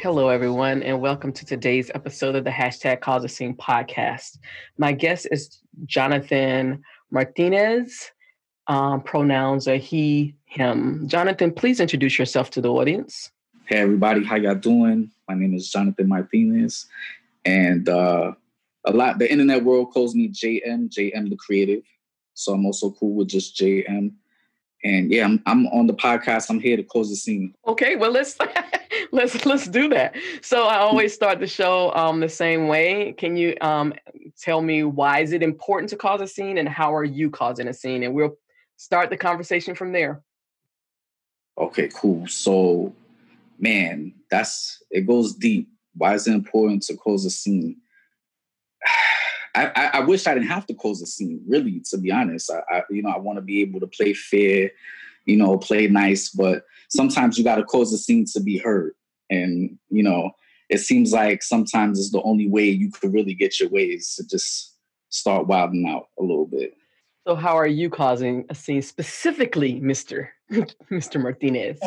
Hello, 0.00 0.28
everyone, 0.28 0.84
and 0.84 1.00
welcome 1.00 1.32
to 1.32 1.44
today's 1.44 1.90
episode 1.92 2.36
of 2.36 2.44
the 2.44 2.50
hashtag 2.50 3.00
Cause 3.00 3.24
a 3.24 3.28
Scene 3.28 3.56
podcast. 3.56 4.38
My 4.76 4.92
guest 4.92 5.26
is 5.32 5.58
Jonathan 5.86 6.84
Martinez. 7.10 8.12
Um, 8.68 9.02
pronouns 9.02 9.66
are 9.66 9.74
he, 9.74 10.36
him. 10.44 11.08
Jonathan, 11.08 11.52
please 11.52 11.80
introduce 11.80 12.16
yourself 12.16 12.48
to 12.50 12.60
the 12.60 12.70
audience. 12.70 13.32
Hey, 13.64 13.78
everybody, 13.78 14.22
how 14.22 14.36
y'all 14.36 14.54
doing? 14.54 15.10
My 15.28 15.34
name 15.34 15.52
is 15.54 15.68
Jonathan 15.68 16.08
Martinez, 16.08 16.86
and 17.44 17.88
uh, 17.88 18.34
a 18.84 18.92
lot 18.92 19.18
the 19.18 19.28
internet 19.28 19.64
world 19.64 19.92
calls 19.92 20.14
me 20.14 20.28
JM, 20.28 20.90
JM 20.90 21.28
the 21.28 21.36
Creative. 21.36 21.82
So 22.34 22.54
I'm 22.54 22.66
also 22.66 22.92
cool 22.92 23.14
with 23.14 23.26
just 23.26 23.56
JM. 23.56 24.12
And 24.84 25.10
yeah, 25.10 25.24
I'm, 25.24 25.42
I'm 25.46 25.66
on 25.68 25.86
the 25.86 25.94
podcast. 25.94 26.50
I'm 26.50 26.60
here 26.60 26.76
to 26.76 26.82
close 26.82 27.10
the 27.10 27.16
scene. 27.16 27.54
Okay, 27.66 27.96
well 27.96 28.12
let's 28.12 28.36
let's 29.12 29.44
let's 29.44 29.66
do 29.66 29.88
that. 29.88 30.14
So 30.40 30.66
I 30.66 30.78
always 30.78 31.12
start 31.12 31.40
the 31.40 31.46
show 31.46 31.92
um, 31.94 32.20
the 32.20 32.28
same 32.28 32.68
way. 32.68 33.12
Can 33.12 33.36
you 33.36 33.56
um, 33.60 33.92
tell 34.40 34.62
me 34.62 34.84
why 34.84 35.20
is 35.20 35.32
it 35.32 35.42
important 35.42 35.90
to 35.90 35.96
cause 35.96 36.20
a 36.20 36.28
scene, 36.28 36.58
and 36.58 36.68
how 36.68 36.94
are 36.94 37.04
you 37.04 37.30
causing 37.30 37.68
a 37.68 37.74
scene? 37.74 38.02
And 38.04 38.14
we'll 38.14 38.36
start 38.76 39.10
the 39.10 39.16
conversation 39.16 39.74
from 39.74 39.92
there. 39.92 40.22
Okay, 41.58 41.88
cool. 41.92 42.26
So, 42.28 42.94
man, 43.58 44.14
that's 44.30 44.82
it 44.90 45.06
goes 45.06 45.34
deep. 45.34 45.68
Why 45.96 46.14
is 46.14 46.28
it 46.28 46.34
important 46.34 46.84
to 46.84 46.96
close 46.96 47.24
a 47.24 47.30
scene? 47.30 47.76
I, 49.58 49.72
I, 49.74 49.90
I 49.94 50.00
wish 50.00 50.26
I 50.26 50.34
didn't 50.34 50.48
have 50.48 50.66
to 50.66 50.74
close 50.74 51.00
the 51.00 51.06
scene. 51.06 51.42
Really, 51.46 51.82
to 51.90 51.98
be 51.98 52.12
honest, 52.12 52.50
I, 52.50 52.76
I 52.76 52.82
you 52.90 53.02
know 53.02 53.10
I 53.10 53.18
want 53.18 53.38
to 53.38 53.42
be 53.42 53.60
able 53.60 53.80
to 53.80 53.86
play 53.86 54.14
fair, 54.14 54.70
you 55.28 55.36
know, 55.36 55.58
play 55.58 55.88
nice, 55.88 56.30
but 56.30 56.64
sometimes 56.88 57.36
you 57.36 57.44
got 57.44 57.56
to 57.56 57.64
close 57.64 57.90
the 57.90 57.98
scene 57.98 58.24
to 58.32 58.40
be 58.40 58.58
heard. 58.58 58.94
And, 59.30 59.78
you 59.90 60.02
know, 60.02 60.30
it 60.68 60.78
seems 60.78 61.12
like 61.12 61.42
sometimes 61.42 61.98
it's 61.98 62.10
the 62.10 62.22
only 62.22 62.48
way 62.48 62.64
you 62.64 62.90
could 62.90 63.12
really 63.12 63.34
get 63.34 63.60
your 63.60 63.68
ways 63.68 64.14
to 64.16 64.26
just 64.26 64.74
start 65.10 65.46
wilding 65.46 65.86
out 65.88 66.08
a 66.18 66.22
little 66.22 66.46
bit. 66.46 66.74
So 67.26 67.34
how 67.34 67.56
are 67.56 67.66
you 67.66 67.90
causing 67.90 68.46
a 68.48 68.54
scene 68.54 68.80
specifically, 68.80 69.80
Mr. 69.80 70.28
Mr. 70.90 71.20
Martinez? 71.20 71.78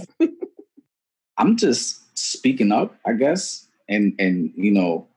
I'm 1.37 1.57
just 1.57 2.15
speaking 2.17 2.71
up, 2.71 2.95
I 3.07 3.13
guess, 3.13 3.67
and 3.89 4.13
and 4.19 4.53
you 4.55 4.69
know, 4.69 5.07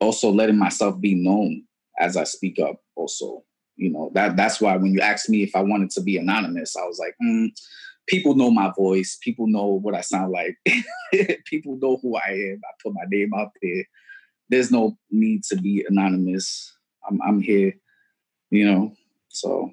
also 0.00 0.30
letting 0.30 0.58
myself 0.58 1.00
be 1.00 1.14
known 1.14 1.64
as 1.98 2.16
I 2.16 2.24
speak 2.24 2.58
up 2.58 2.80
also. 2.96 3.44
You 3.76 3.90
know, 3.90 4.10
that 4.14 4.36
that's 4.36 4.60
why 4.60 4.76
when 4.76 4.92
you 4.92 5.00
asked 5.00 5.30
me 5.30 5.42
if 5.42 5.54
I 5.54 5.60
wanted 5.60 5.90
to 5.90 6.02
be 6.02 6.18
anonymous, 6.18 6.76
I 6.76 6.84
was 6.84 6.98
like, 6.98 7.14
mm, 7.22 7.50
people 8.08 8.34
know 8.34 8.50
my 8.50 8.72
voice. 8.76 9.18
People 9.22 9.46
know 9.46 9.66
what 9.66 9.94
I 9.94 10.00
sound 10.00 10.32
like. 10.32 10.56
people 11.44 11.78
know 11.80 11.98
who 12.02 12.16
I 12.16 12.28
am. 12.28 12.60
I 12.64 12.72
put 12.82 12.94
my 12.94 13.04
name 13.08 13.32
out 13.34 13.50
there. 13.62 13.84
There's 14.48 14.72
no 14.72 14.96
need 15.10 15.44
to 15.44 15.56
be 15.56 15.84
anonymous. 15.88 16.74
I'm, 17.08 17.20
I'm 17.22 17.40
here, 17.40 17.74
you 18.50 18.64
know. 18.70 18.92
So. 19.28 19.70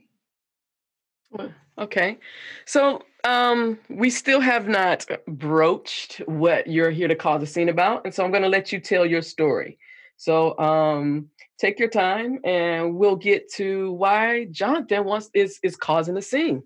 Okay, 1.77 2.19
so 2.65 3.01
um, 3.25 3.77
we 3.89 4.09
still 4.09 4.39
have 4.39 4.67
not 4.67 5.05
broached 5.27 6.21
what 6.25 6.67
you're 6.67 6.91
here 6.91 7.09
to 7.09 7.15
cause 7.15 7.43
a 7.43 7.45
scene 7.45 7.67
about, 7.67 8.05
and 8.05 8.13
so 8.13 8.23
I'm 8.23 8.31
going 8.31 8.43
to 8.43 8.49
let 8.49 8.71
you 8.71 8.79
tell 8.79 9.05
your 9.05 9.21
story. 9.21 9.77
So 10.17 10.57
um, 10.57 11.29
take 11.59 11.79
your 11.79 11.89
time, 11.89 12.39
and 12.43 12.95
we'll 12.95 13.15
get 13.15 13.51
to 13.53 13.91
why 13.93 14.45
Jonathan 14.45 15.05
wants 15.05 15.29
is 15.33 15.59
is 15.63 15.75
causing 15.75 16.15
the 16.15 16.21
scene. 16.21 16.63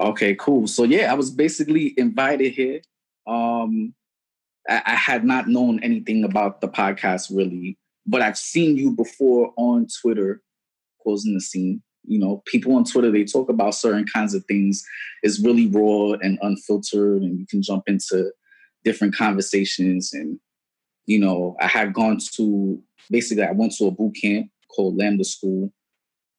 Okay, 0.00 0.34
cool. 0.36 0.66
So 0.66 0.84
yeah, 0.84 1.10
I 1.10 1.14
was 1.14 1.30
basically 1.30 1.94
invited 1.98 2.52
here. 2.52 2.80
Um, 3.26 3.94
I, 4.68 4.82
I 4.86 4.94
had 4.94 5.24
not 5.24 5.48
known 5.48 5.80
anything 5.82 6.24
about 6.24 6.60
the 6.60 6.68
podcast 6.68 7.34
really, 7.34 7.78
but 8.06 8.22
I've 8.22 8.38
seen 8.38 8.76
you 8.76 8.92
before 8.92 9.52
on 9.56 9.86
Twitter, 10.00 10.42
causing 11.04 11.34
the 11.34 11.40
scene. 11.40 11.82
You 12.04 12.18
know, 12.18 12.42
people 12.46 12.74
on 12.76 12.84
Twitter 12.84 13.10
they 13.10 13.24
talk 13.24 13.50
about 13.50 13.74
certain 13.74 14.06
kinds 14.06 14.32
of 14.32 14.44
things. 14.46 14.82
It's 15.22 15.44
really 15.44 15.66
raw 15.66 16.12
and 16.22 16.38
unfiltered, 16.40 17.22
and 17.22 17.38
you 17.38 17.46
can 17.46 17.62
jump 17.62 17.84
into 17.86 18.32
different 18.84 19.14
conversations. 19.14 20.14
And 20.14 20.40
you 21.06 21.18
know, 21.18 21.56
I 21.60 21.66
had 21.66 21.92
gone 21.92 22.18
to 22.36 22.82
basically 23.10 23.44
I 23.44 23.52
went 23.52 23.74
to 23.76 23.86
a 23.86 23.90
boot 23.90 24.16
camp 24.20 24.50
called 24.74 24.96
Lambda 24.96 25.24
School. 25.24 25.72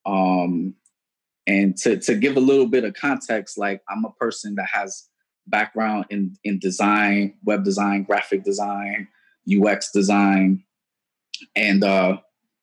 Um, 0.06 0.76
and 1.48 1.76
to, 1.78 1.98
to 1.98 2.16
give 2.16 2.38
a 2.38 2.42
little 2.42 2.68
bit 2.68 2.84
of 2.84 2.94
context, 2.94 3.58
like 3.58 3.82
I'm 3.90 4.06
a 4.06 4.12
person 4.12 4.56
that 4.56 4.68
has 4.72 5.08
background 5.48 6.06
in, 6.10 6.36
in 6.44 6.60
design, 6.60 7.36
web 7.44 7.64
design, 7.64 8.04
graphic 8.04 8.44
design, 8.44 9.08
UX 9.50 9.92
design. 9.92 10.64
And 11.56 11.84
uh, 11.84 12.18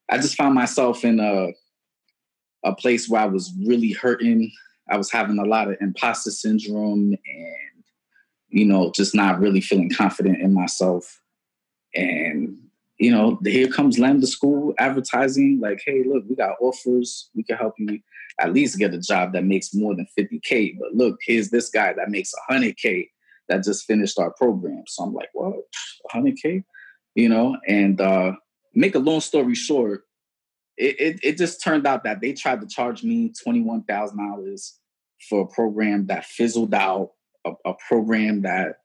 I 0.08 0.18
just 0.18 0.36
found 0.36 0.54
myself 0.54 1.04
in 1.04 1.20
a, 1.20 1.48
a 2.64 2.74
place 2.74 3.08
where 3.08 3.20
I 3.20 3.26
was 3.26 3.52
really 3.66 3.92
hurting. 3.92 4.50
I 4.88 4.96
was 4.96 5.10
having 5.10 5.38
a 5.38 5.44
lot 5.44 5.68
of 5.68 5.76
imposter 5.80 6.30
syndrome 6.30 7.12
and, 7.12 7.84
you 8.48 8.64
know, 8.64 8.92
just 8.92 9.14
not 9.14 9.40
really 9.40 9.60
feeling 9.60 9.90
confident 9.90 10.40
in 10.40 10.54
myself. 10.54 11.20
And 11.94 12.58
you 12.98 13.12
know, 13.12 13.38
here 13.44 13.68
comes 13.68 13.98
Lambda 13.98 14.26
School 14.26 14.74
advertising, 14.78 15.60
like, 15.60 15.80
hey, 15.86 16.02
look, 16.04 16.24
we 16.28 16.34
got 16.34 16.56
offers. 16.60 17.30
We 17.34 17.44
can 17.44 17.56
help 17.56 17.74
you 17.78 18.00
at 18.40 18.52
least 18.52 18.78
get 18.78 18.94
a 18.94 18.98
job 18.98 19.32
that 19.32 19.44
makes 19.44 19.72
more 19.72 19.94
than 19.94 20.06
50K. 20.18 20.76
But 20.78 20.94
look, 20.94 21.18
here's 21.24 21.50
this 21.50 21.70
guy 21.70 21.92
that 21.92 22.10
makes 22.10 22.32
100K 22.50 23.08
that 23.48 23.64
just 23.64 23.86
finished 23.86 24.18
our 24.18 24.32
program. 24.32 24.82
So 24.88 25.04
I'm 25.04 25.14
like, 25.14 25.28
what, 25.32 25.54
100K? 26.12 26.64
You 27.14 27.28
know, 27.28 27.56
and 27.66 28.00
uh, 28.00 28.32
make 28.74 28.94
a 28.94 29.00
long 29.00 29.20
story 29.20 29.54
short, 29.54 30.02
it, 30.76 31.00
it, 31.00 31.20
it 31.22 31.38
just 31.38 31.62
turned 31.62 31.86
out 31.86 32.04
that 32.04 32.20
they 32.20 32.32
tried 32.32 32.60
to 32.60 32.66
charge 32.66 33.02
me 33.04 33.32
$21,000 33.46 34.72
for 35.28 35.42
a 35.42 35.46
program 35.46 36.06
that 36.06 36.24
fizzled 36.24 36.74
out, 36.74 37.12
a, 37.44 37.52
a 37.64 37.74
program 37.88 38.42
that 38.42 38.76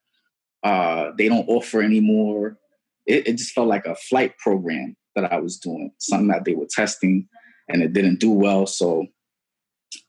uh, 0.63 1.11
they 1.17 1.27
don't 1.27 1.49
offer 1.49 1.81
anymore 1.81 2.57
it, 3.05 3.27
it 3.27 3.37
just 3.37 3.53
felt 3.53 3.67
like 3.67 3.85
a 3.85 3.95
flight 3.95 4.37
program 4.37 4.95
that 5.15 5.31
I 5.31 5.39
was 5.39 5.57
doing, 5.57 5.91
something 5.99 6.29
that 6.29 6.45
they 6.45 6.55
were 6.55 6.67
testing 6.69 7.27
and 7.69 7.81
it 7.81 7.93
didn't 7.93 8.19
do 8.19 8.31
well. 8.31 8.65
So 8.65 9.07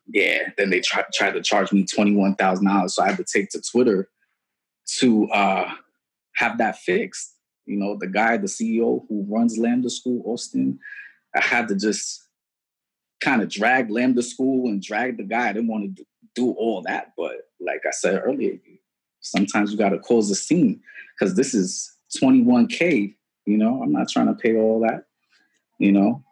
yeah, 0.06 0.50
then 0.56 0.71
they 0.71 0.81
tried 0.81 1.06
tried 1.12 1.32
to 1.32 1.43
charge 1.43 1.72
me 1.72 1.84
$21,000. 1.84 2.91
So 2.91 3.03
I 3.03 3.09
had 3.09 3.16
to 3.19 3.25
take 3.25 3.50
to 3.50 3.60
Twitter 3.60 4.09
to 4.99 5.28
uh, 5.31 5.71
have 6.37 6.59
that 6.59 6.78
fixed. 6.78 7.32
You 7.66 7.77
know, 7.77 7.97
the 7.99 8.06
guy, 8.06 8.37
the 8.37 8.47
CEO 8.47 9.05
who 9.09 9.26
runs 9.28 9.59
Lambda 9.59 9.88
School 9.88 10.22
Austin, 10.26 10.78
I 11.34 11.41
had 11.41 11.69
to 11.69 11.76
just 11.76 12.22
kind 13.22 13.41
of 13.43 13.49
drag 13.49 13.91
Lambda 13.91 14.22
School 14.22 14.69
and 14.69 14.82
drag 14.82 15.16
the 15.16 15.25
guy. 15.25 15.49
I 15.49 15.53
didn't 15.55 15.69
want 15.69 15.97
to 15.97 16.05
do 16.34 16.53
all 16.53 16.82
that. 16.82 17.12
But 17.16 17.37
like 17.61 17.81
I 17.87 17.91
said 17.91 18.21
earlier, 18.25 18.59
sometimes 19.21 19.72
you 19.72 19.78
got 19.78 19.91
to 19.91 19.99
close 19.99 20.28
the 20.28 20.34
scene 20.34 20.82
because 21.19 21.34
this 21.34 21.55
is 21.55 21.94
21K. 22.17 23.15
You 23.47 23.59
know, 23.59 23.83
I'm 23.83 23.93
not 23.93 24.09
trying 24.09 24.29
to 24.29 24.35
pay 24.35 24.56
all 24.56 24.81
that, 24.81 25.05
you 25.79 25.93
know. 25.93 26.25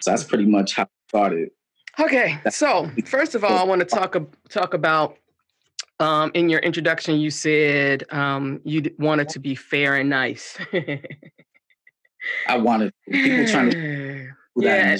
So 0.00 0.10
that's 0.10 0.24
pretty 0.24 0.46
much 0.46 0.76
how 0.76 0.84
it 0.84 0.88
started. 1.08 1.50
Okay. 1.98 2.38
So 2.50 2.90
first 3.06 3.34
of 3.34 3.42
all, 3.42 3.58
I 3.58 3.64
want 3.64 3.80
to 3.80 3.86
talk 3.86 4.16
talk 4.48 4.74
about 4.74 5.16
um, 5.98 6.30
in 6.34 6.48
your 6.48 6.60
introduction, 6.60 7.18
you 7.18 7.30
said 7.30 8.04
um, 8.12 8.60
you 8.64 8.94
wanted 8.98 9.28
to 9.30 9.38
be 9.38 9.54
fair 9.54 9.96
and 9.96 10.10
nice. 10.10 10.58
I 12.48 12.58
wanted 12.58 12.92
people 13.08 13.46
trying 13.46 13.70
to 13.70 14.28
yeah, 14.56 14.96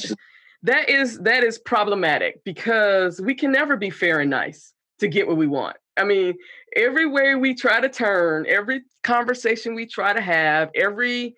that 0.62 0.88
is 0.88 1.18
that 1.20 1.44
is 1.44 1.58
problematic 1.58 2.42
because 2.44 3.20
we 3.20 3.34
can 3.34 3.52
never 3.52 3.76
be 3.76 3.90
fair 3.90 4.20
and 4.20 4.30
nice 4.30 4.72
to 5.00 5.08
get 5.08 5.26
what 5.26 5.36
we 5.36 5.46
want. 5.46 5.76
I 5.96 6.04
mean, 6.04 6.34
every 6.74 7.06
way 7.06 7.34
we 7.34 7.54
try 7.54 7.80
to 7.80 7.88
turn, 7.88 8.46
every 8.48 8.82
conversation 9.02 9.74
we 9.74 9.86
try 9.86 10.12
to 10.12 10.20
have, 10.20 10.70
every 10.74 11.34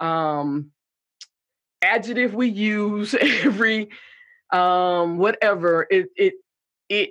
um, 0.00 0.70
adjective 1.82 2.34
we 2.34 2.48
use, 2.48 3.14
every 3.20 3.90
um, 4.52 5.18
whatever, 5.18 5.86
it 5.90 6.08
it 6.16 6.34
it 6.88 7.10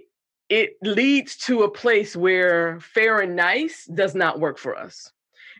it 0.49 0.77
leads 0.81 1.37
to 1.37 1.63
a 1.63 1.71
place 1.71 2.15
where 2.15 2.79
fair 2.79 3.19
and 3.19 3.35
nice 3.35 3.85
does 3.85 4.15
not 4.15 4.39
work 4.39 4.57
for 4.57 4.75
us. 4.75 5.11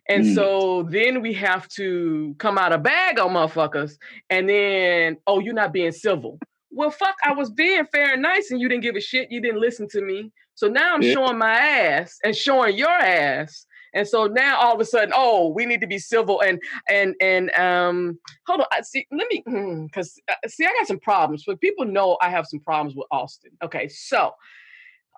And 0.10 0.26
mm. 0.26 0.36
so 0.36 0.84
then 0.84 1.22
we 1.22 1.34
have 1.34 1.68
to 1.70 2.36
come 2.38 2.58
out 2.58 2.74
of 2.74 2.84
bag 2.84 3.20
on 3.20 3.32
motherfuckers. 3.32 3.98
And 4.30 4.50
then, 4.50 5.18
oh, 5.28 5.40
you're 5.40 5.54
not 5.54 5.74
being 5.74 5.92
civil. 5.92 6.40
Well, 6.72 6.92
fuck, 6.92 7.16
I 7.24 7.34
was 7.34 7.50
being 7.52 7.86
fair 7.86 8.14
and 8.14 8.22
nice 8.22 8.52
and 8.52 8.60
you 8.60 8.68
didn't 8.68 8.84
give 8.84 8.96
a 8.96 9.02
shit. 9.02 9.32
You 9.32 9.42
didn't 9.42 9.62
listen 9.62 9.88
to 9.90 10.02
me. 10.02 10.32
So 10.56 10.68
now 10.68 10.94
I'm 10.94 11.02
yeah. 11.02 11.14
showing 11.14 11.38
my 11.38 11.54
ass 11.54 12.18
and 12.24 12.36
showing 12.36 12.78
your 12.78 12.90
ass. 12.90 13.66
And 13.94 14.08
so 14.08 14.26
now 14.26 14.60
all 14.60 14.74
of 14.74 14.80
a 14.80 14.86
sudden, 14.86 15.14
oh, 15.16 15.50
we 15.50 15.66
need 15.66 15.82
to 15.82 15.88
be 15.88 16.00
civil 16.00 16.42
and 16.42 16.60
and 16.90 17.16
and 17.22 17.52
um 17.52 18.20
hold 18.48 18.62
on. 18.62 18.68
I 18.72 18.82
see, 18.82 19.06
let 19.12 19.28
me 19.30 19.44
because 19.86 20.20
hmm, 20.28 20.34
uh, 20.34 20.48
see, 20.48 20.66
I 20.66 20.74
got 20.80 20.88
some 20.88 21.00
problems, 21.00 21.44
but 21.46 21.62
people 21.62 21.86
know 21.86 22.18
I 22.22 22.30
have 22.30 22.48
some 22.48 22.60
problems 22.60 22.96
with 22.96 23.06
Austin. 23.12 23.52
Okay, 23.64 23.88
so 23.88 24.32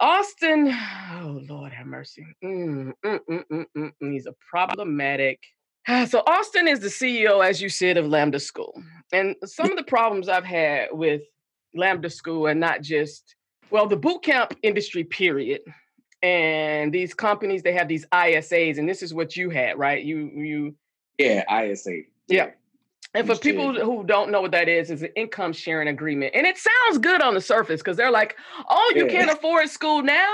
Austin, 0.02 0.76
oh 1.14 1.42
Lord 1.48 1.72
have 1.72 1.88
mercy. 1.88 2.26
Mm, 2.44 2.92
mm, 3.06 3.20
mm, 3.30 3.44
mm, 3.52 3.66
mm, 3.78 3.92
mm 4.04 4.12
he's 4.12 4.26
a 4.26 4.36
problematic. 4.50 5.40
So 6.08 6.24
Austin 6.26 6.68
is 6.68 6.80
the 6.80 6.88
CEO, 6.88 7.48
as 7.48 7.62
you 7.62 7.70
said, 7.70 7.98
of 7.98 8.08
Lambda 8.08 8.40
School. 8.40 8.74
And 9.14 9.36
some 9.46 9.70
of 9.70 9.78
the 9.78 9.84
problems 9.84 10.28
I've 10.28 10.44
had 10.44 10.88
with 10.92 11.22
Lambda 11.76 12.10
School 12.10 12.48
and 12.48 12.60
not 12.60 12.82
just, 12.82 13.36
well, 13.70 13.88
the 13.88 13.98
boot 13.98 14.24
camp 14.24 14.54
industry, 14.64 15.04
period. 15.04 15.62
And 16.24 16.94
these 16.94 17.14
companies, 17.14 17.62
they 17.62 17.74
have 17.74 17.88
these 17.88 18.06
ISAs, 18.08 18.78
and 18.78 18.90
this 18.90 19.04
is 19.04 19.14
what 19.14 19.38
you 19.38 19.50
had, 19.50 19.78
right? 19.78 20.04
You 20.04 20.32
you 20.34 20.76
Yeah, 21.18 21.44
ISA. 21.64 22.02
Yeah. 22.28 22.52
And 23.14 23.26
for 23.26 23.36
people 23.36 23.74
who 23.74 24.04
don't 24.04 24.30
know 24.30 24.42
what 24.42 24.52
that 24.52 24.68
is, 24.68 24.92
is 24.92 25.02
an 25.02 25.10
income 25.16 25.54
sharing 25.54 25.88
agreement. 25.88 26.36
And 26.36 26.46
it 26.46 26.58
sounds 26.58 26.98
good 26.98 27.22
on 27.22 27.34
the 27.34 27.40
surface 27.40 27.80
because 27.80 27.96
they're 27.96 28.12
like, 28.12 28.36
oh, 28.70 28.94
you 28.94 29.06
yeah. 29.06 29.12
can't 29.12 29.32
afford 29.32 29.70
school 29.70 30.04
now? 30.04 30.34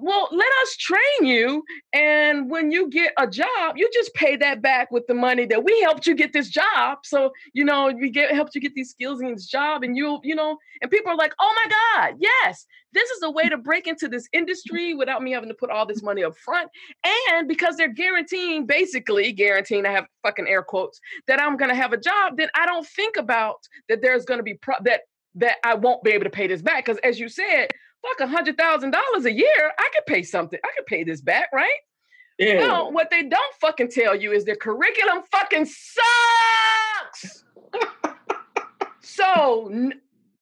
Well, 0.00 0.28
let 0.30 0.48
us 0.62 0.76
train 0.76 1.00
you. 1.22 1.64
And 1.92 2.48
when 2.48 2.70
you 2.70 2.88
get 2.88 3.12
a 3.18 3.26
job, 3.26 3.76
you 3.76 3.90
just 3.92 4.14
pay 4.14 4.36
that 4.36 4.62
back 4.62 4.92
with 4.92 5.04
the 5.08 5.14
money 5.14 5.44
that 5.46 5.64
we 5.64 5.80
helped 5.80 6.06
you 6.06 6.14
get 6.14 6.32
this 6.32 6.50
job. 6.50 6.98
So, 7.02 7.32
you 7.52 7.64
know, 7.64 7.92
we 7.92 8.08
get 8.10 8.30
helped 8.30 8.54
you 8.54 8.60
get 8.60 8.74
these 8.74 8.90
skills 8.90 9.20
in 9.20 9.32
this 9.32 9.46
job. 9.46 9.82
And 9.82 9.96
you, 9.96 10.20
you 10.22 10.36
know, 10.36 10.56
and 10.82 10.90
people 10.90 11.10
are 11.10 11.16
like, 11.16 11.32
oh 11.40 11.54
my 11.64 11.70
God, 11.70 12.14
yes, 12.20 12.64
this 12.92 13.10
is 13.10 13.24
a 13.24 13.30
way 13.30 13.48
to 13.48 13.56
break 13.56 13.88
into 13.88 14.06
this 14.06 14.28
industry 14.32 14.94
without 14.94 15.20
me 15.20 15.32
having 15.32 15.48
to 15.48 15.54
put 15.54 15.70
all 15.70 15.84
this 15.84 16.02
money 16.02 16.22
up 16.22 16.36
front. 16.36 16.70
And 17.28 17.48
because 17.48 17.76
they're 17.76 17.92
guaranteeing, 17.92 18.66
basically 18.66 19.32
guaranteeing, 19.32 19.84
I 19.84 19.90
have 19.90 20.06
fucking 20.22 20.46
air 20.46 20.62
quotes, 20.62 21.00
that 21.26 21.42
I'm 21.42 21.56
gonna 21.56 21.74
have 21.74 21.92
a 21.92 21.98
job, 21.98 22.36
then 22.36 22.50
I 22.54 22.66
don't 22.66 22.86
think 22.86 23.16
about 23.16 23.56
that 23.88 24.00
there's 24.00 24.24
gonna 24.24 24.44
be 24.44 24.54
pro- 24.54 24.76
that 24.84 25.00
that 25.34 25.56
I 25.64 25.74
won't 25.74 26.02
be 26.02 26.10
able 26.10 26.24
to 26.24 26.30
pay 26.30 26.46
this 26.46 26.62
back. 26.62 26.84
Because 26.84 26.98
as 27.04 27.20
you 27.20 27.28
said, 27.28 27.68
fuck 28.02 28.20
a 28.20 28.26
hundred 28.26 28.56
thousand 28.56 28.90
dollars 28.90 29.24
a 29.24 29.32
year, 29.32 29.72
I 29.78 29.88
could 29.94 30.06
pay 30.06 30.22
something. 30.22 30.58
I 30.64 30.70
could 30.76 30.86
pay 30.86 31.04
this 31.04 31.20
back, 31.20 31.48
right? 31.52 31.70
Yeah. 32.38 32.58
Well, 32.58 32.92
what 32.92 33.10
they 33.10 33.24
don't 33.24 33.54
fucking 33.60 33.90
tell 33.90 34.14
you 34.14 34.32
is 34.32 34.44
their 34.44 34.56
curriculum 34.56 35.24
fucking 35.30 35.66
sucks. 35.66 37.44
so 39.00 39.70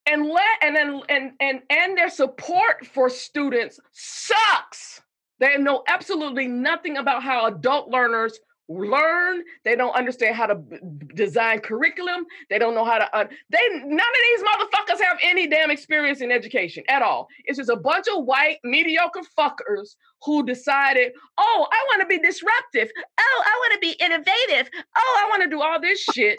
and 0.06 0.26
let 0.26 0.62
and 0.62 0.76
then 0.76 1.00
and 1.08 1.32
and 1.40 1.62
and 1.70 1.96
their 1.96 2.10
support 2.10 2.86
for 2.86 3.08
students 3.08 3.80
sucks. 3.92 5.00
They 5.38 5.56
know 5.58 5.82
absolutely 5.88 6.46
nothing 6.46 6.96
about 6.96 7.22
how 7.22 7.46
adult 7.46 7.88
learners 7.90 8.38
learn. 8.68 9.42
They 9.64 9.76
don't 9.76 9.94
understand 9.94 10.36
how 10.36 10.46
to 10.46 10.56
b- 10.56 10.78
design 11.14 11.60
curriculum. 11.60 12.26
They 12.50 12.58
don't 12.58 12.74
know 12.74 12.84
how 12.84 12.98
to. 12.98 13.16
Uh, 13.16 13.24
they 13.50 13.58
none 13.72 13.98
of 13.98 14.22
these 14.30 14.42
motherfuckers 14.42 15.04
have 15.04 15.18
any 15.22 15.46
damn 15.46 15.70
experience 15.70 16.20
in 16.20 16.30
education 16.30 16.84
at 16.88 17.02
all. 17.02 17.28
It's 17.44 17.58
just 17.58 17.70
a 17.70 17.76
bunch 17.76 18.06
of 18.08 18.24
white 18.24 18.58
mediocre 18.64 19.20
fuckers 19.38 19.96
who 20.24 20.44
decided, 20.44 21.12
oh, 21.38 21.66
I 21.70 21.84
want 21.88 22.00
to 22.02 22.06
be 22.06 22.18
disruptive. 22.18 22.90
Oh, 23.18 23.42
I 23.46 23.58
want 23.60 23.74
to 23.74 23.78
be 23.80 23.92
innovative. 24.02 24.70
Oh, 24.96 25.24
I 25.24 25.28
want 25.30 25.42
to 25.42 25.48
do 25.48 25.62
all 25.62 25.80
this 25.80 26.00
shit. 26.00 26.36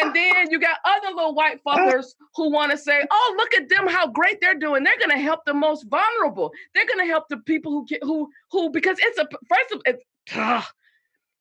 And 0.00 0.14
then 0.14 0.50
you 0.50 0.60
got 0.60 0.78
other 0.84 1.08
little 1.08 1.34
white 1.34 1.60
fuckers 1.66 2.06
who 2.36 2.52
want 2.52 2.70
to 2.70 2.78
say, 2.78 3.02
"Oh, 3.10 3.34
look 3.36 3.52
at 3.54 3.68
them! 3.68 3.88
How 3.88 4.06
great 4.06 4.40
they're 4.40 4.54
doing! 4.54 4.84
They're 4.84 4.98
going 4.98 5.10
to 5.10 5.18
help 5.18 5.40
the 5.44 5.54
most 5.54 5.86
vulnerable. 5.90 6.52
They're 6.72 6.86
going 6.86 7.04
to 7.04 7.10
help 7.10 7.24
the 7.28 7.38
people 7.38 7.72
who 7.72 7.86
who 8.02 8.30
who 8.52 8.70
because 8.70 8.96
it's 9.00 9.18
a 9.18 9.26
first 9.48 9.72
of 9.72 9.82
it's 9.84 10.04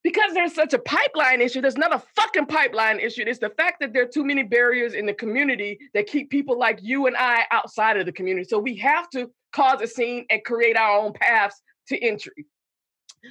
because 0.06 0.36
there's 0.36 0.54
such 0.54 0.76
a 0.76 0.78
pipeline 0.78 1.42
issue, 1.42 1.62
there's 1.62 1.80
not 1.80 1.92
a 1.92 1.98
fucking 2.16 2.46
pipeline 2.46 3.00
issue. 3.00 3.24
It's 3.26 3.40
the 3.40 3.50
fact 3.50 3.80
that 3.80 3.92
there 3.92 4.04
are 4.04 4.08
too 4.08 4.24
many 4.24 4.44
barriers 4.44 4.94
in 4.94 5.08
the 5.08 5.16
community 5.16 5.80
that 5.96 6.06
keep 6.06 6.30
people 6.30 6.60
like 6.60 6.78
you 6.84 7.08
and 7.08 7.16
I 7.18 7.46
outside 7.50 7.98
of 7.98 8.06
the 8.06 8.12
community. 8.12 8.48
So 8.48 8.60
we 8.60 8.76
have 8.76 9.10
to 9.10 9.32
cause 9.52 9.82
a 9.82 9.88
scene 9.88 10.28
and 10.30 10.44
create 10.44 10.78
our 10.78 11.00
own 11.00 11.14
paths 11.14 11.60
to 11.88 11.98
entry. 11.98 12.46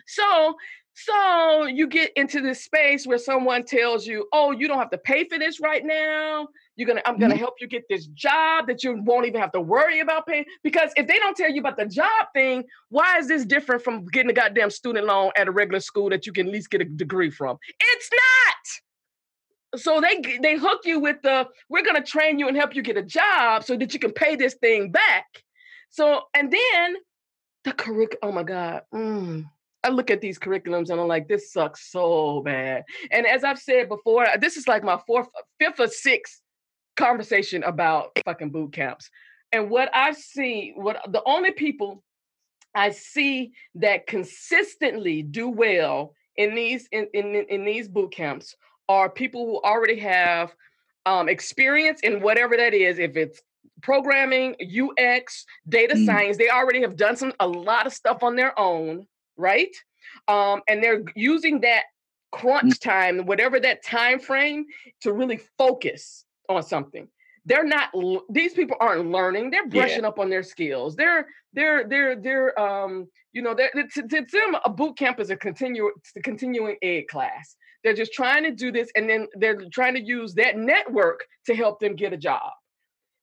So, 0.09 0.57
so 0.95 1.67
you 1.67 1.87
get 1.87 2.11
into 2.17 2.41
this 2.41 2.65
space 2.65 3.07
where 3.07 3.19
someone 3.19 3.65
tells 3.65 4.05
you, 4.05 4.27
"Oh, 4.33 4.51
you 4.51 4.67
don't 4.67 4.79
have 4.79 4.91
to 4.91 4.99
pay 4.99 5.29
for 5.29 5.39
this 5.39 5.61
right 5.61 5.85
now. 5.85 6.49
You're 6.77 6.89
gonna, 6.89 7.03
I'm 7.07 7.19
gonna 7.19 7.35
mm-hmm. 7.35 7.41
help 7.41 7.55
you 7.61 7.69
get 7.69 7.85
this 7.89 8.07
job 8.07 8.67
that 8.67 8.83
you 8.83 9.01
won't 9.03 9.27
even 9.27 9.41
have 9.41 9.53
to 9.53 9.61
worry 9.61 10.01
about 10.01 10.27
paying. 10.27 10.45
Because 10.63 10.91
if 10.97 11.07
they 11.07 11.19
don't 11.19 11.37
tell 11.37 11.51
you 11.51 11.61
about 11.61 11.77
the 11.77 11.87
job 11.87 12.27
thing, 12.35 12.65
why 12.89 13.19
is 13.19 13.29
this 13.29 13.45
different 13.45 13.83
from 13.83 14.07
getting 14.07 14.31
a 14.31 14.35
goddamn 14.35 14.71
student 14.71 15.07
loan 15.07 15.31
at 15.37 15.47
a 15.47 15.53
regular 15.53 15.81
school 15.81 16.11
that 16.11 16.27
you 16.27 16.33
can 16.33 16.49
at 16.49 16.53
least 16.53 16.71
get 16.71 16.81
a 16.81 16.85
degree 16.85 17.31
from? 17.31 17.59
It's 17.81 18.11
not. 18.13 19.81
So 19.81 20.01
they 20.01 20.39
they 20.41 20.57
hook 20.57 20.81
you 20.85 21.01
with 21.01 21.23
the 21.23 21.49
we're 21.69 21.85
gonna 21.85 22.03
train 22.03 22.39
you 22.39 22.49
and 22.49 22.57
help 22.57 22.75
you 22.75 22.83
get 22.83 22.97
a 22.97 23.03
job 23.03 23.65
so 23.65 23.77
that 23.77 23.93
you 23.93 24.01
can 24.01 24.13
pay 24.13 24.37
this 24.37 24.55
thing 24.55 24.91
back. 24.91 25.27
So 25.91 26.23
and 26.35 26.53
then 26.53 26.97
the 27.65 27.73
curriculum. 27.73 28.19
Oh 28.23 28.33
my 28.33 28.43
god. 28.43 28.83
Mm. 28.93 29.45
I 29.85 29.91
look 29.91 30.11
at 30.11 30.23
these 30.23 30.39
curriculums 30.39 30.89
and 30.89 30.99
I'm 30.99 31.09
like, 31.09 31.29
this 31.29 31.53
sucks 31.53 31.91
so 31.93 32.41
bad. 32.41 32.85
And 33.11 33.27
as 33.27 33.45
I've 33.45 33.59
said 33.59 33.91
before, 33.91 34.27
this 34.41 34.57
is 34.57 34.67
like 34.67 34.83
my 34.83 34.99
fourth, 35.07 35.29
fifth 35.61 35.79
or 35.79 35.89
sixth 35.89 36.41
conversation 36.97 37.63
about 37.65 38.17
fucking 38.25 38.51
boot 38.51 38.73
camps. 38.73 39.11
And 39.53 39.71
what 39.71 39.91
I 39.95 40.13
see, 40.13 40.73
what 40.77 41.01
the 41.11 41.23
only 41.25 41.53
people 41.53 42.03
I 42.75 42.91
see 42.91 43.53
that 43.77 44.07
consistently 44.07 45.23
do 45.23 45.49
well 45.49 46.15
in 46.37 46.55
these 46.55 46.89
in, 46.91 47.07
in, 47.15 47.35
in 47.49 47.65
these 47.65 47.89
boot 47.89 48.13
camps 48.13 48.57
are 48.89 49.09
people 49.09 49.47
who 49.47 49.61
already 49.63 49.99
have 50.01 50.55
um, 51.07 51.29
experience 51.29 52.01
in 52.01 52.21
whatever 52.21 52.57
that 52.57 52.75
is. 52.75 52.99
If 52.99 53.17
it's 53.17 53.41
programming, 53.83 54.57
UX, 54.61 55.45
data 55.69 55.95
mm. 55.95 56.07
science, 56.07 56.37
they 56.37 56.49
already 56.49 56.81
have 56.81 56.97
done 56.97 57.17
some 57.17 57.33
a 57.41 57.47
lot 57.47 57.87
of 57.87 57.93
stuff 57.93 58.23
on 58.23 58.37
their 58.37 58.59
own, 58.59 59.07
right? 59.37 59.75
Um, 60.29 60.63
and 60.69 60.83
they're 60.83 61.05
using 61.15 61.61
that 61.61 61.85
crunch 62.33 62.75
mm. 62.75 62.81
time, 62.81 63.27
whatever 63.27 63.61
that 63.61 63.85
time 63.85 64.19
frame, 64.19 64.67
to 65.03 65.13
really 65.13 65.41
focus 65.59 66.24
on 66.49 66.63
something. 66.63 67.09
They're 67.47 67.65
not 67.65 67.91
these 68.31 68.55
people 68.55 68.77
aren't 68.81 69.11
learning. 69.11 69.51
They're 69.51 69.69
brushing 69.69 70.03
yeah. 70.03 70.09
up 70.09 70.19
on 70.19 70.31
their 70.31 70.43
skills. 70.43 70.97
They're 70.97 71.27
they're 71.53 71.87
they're 71.87 72.17
they're 72.17 72.59
um 72.59 73.07
you 73.33 73.43
know 73.43 73.55
they're, 73.55 73.71
to, 73.71 74.03
to 74.09 74.27
them 74.33 74.57
a 74.65 74.71
boot 74.71 74.97
camp 74.97 75.21
is 75.21 75.31
a 75.31 75.37
continue 75.37 75.91
a 76.17 76.21
continuing 76.23 76.77
ed 76.83 77.03
class. 77.11 77.57
They're 77.83 77.95
just 77.95 78.15
trying 78.15 78.45
to 78.45 78.51
do 78.51 78.73
this 78.73 78.89
and 78.97 79.11
then 79.11 79.27
they're 79.35 79.61
trying 79.71 79.95
to 79.95 80.03
use 80.03 80.33
that 80.35 80.57
network 80.57 81.27
to 81.47 81.55
help 81.55 81.81
them 81.81 81.97
get 81.97 82.15
a 82.15 82.17
job. 82.17 82.51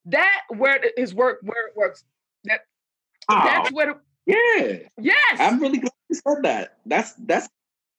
That 0.05 0.41
where 0.55 0.79
is 0.97 1.15
work 1.15 1.39
where 1.41 1.67
it 1.67 1.75
works. 1.75 2.03
That 2.43 2.61
oh, 3.29 3.41
that's 3.43 3.71
what 3.71 4.01
yeah. 4.27 4.77
Yes! 4.99 5.39
I'm 5.39 5.59
really 5.59 5.79
glad 5.79 5.91
you 6.09 6.15
said 6.15 6.43
that. 6.43 6.77
That's 6.85 7.13
that's 7.25 7.49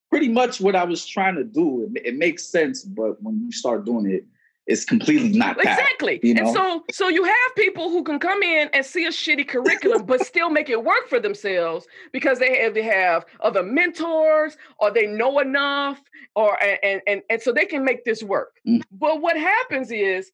pretty 0.08 0.28
much 0.28 0.60
what 0.60 0.76
i 0.76 0.84
was 0.84 1.06
trying 1.06 1.34
to 1.34 1.42
do. 1.42 1.90
It, 1.94 2.06
it 2.06 2.16
makes 2.16 2.46
sense 2.46 2.84
but 2.84 3.20
when 3.22 3.40
you 3.40 3.50
start 3.50 3.84
doing 3.84 4.08
it 4.08 4.24
it's 4.66 4.84
completely 4.84 5.36
not 5.36 5.56
that, 5.56 5.78
exactly. 5.78 6.20
You 6.22 6.34
know? 6.34 6.44
And 6.44 6.54
so, 6.54 6.84
so 6.92 7.08
you 7.08 7.24
have 7.24 7.54
people 7.56 7.90
who 7.90 8.04
can 8.04 8.18
come 8.18 8.42
in 8.42 8.68
and 8.72 8.84
see 8.84 9.06
a 9.06 9.10
shitty 9.10 9.48
curriculum, 9.48 10.04
but 10.06 10.20
still 10.26 10.50
make 10.50 10.70
it 10.70 10.82
work 10.82 11.08
for 11.08 11.18
themselves 11.18 11.86
because 12.12 12.38
they 12.38 12.58
have 12.58 12.74
they 12.74 12.82
have 12.82 13.24
other 13.40 13.62
mentors 13.62 14.56
or 14.78 14.90
they 14.90 15.06
know 15.06 15.40
enough, 15.40 16.00
or 16.36 16.62
and 16.62 17.02
and 17.06 17.22
and 17.28 17.42
so 17.42 17.52
they 17.52 17.66
can 17.66 17.84
make 17.84 18.04
this 18.04 18.22
work. 18.22 18.54
Mm. 18.66 18.82
But 18.92 19.20
what 19.20 19.36
happens 19.36 19.90
is, 19.90 20.30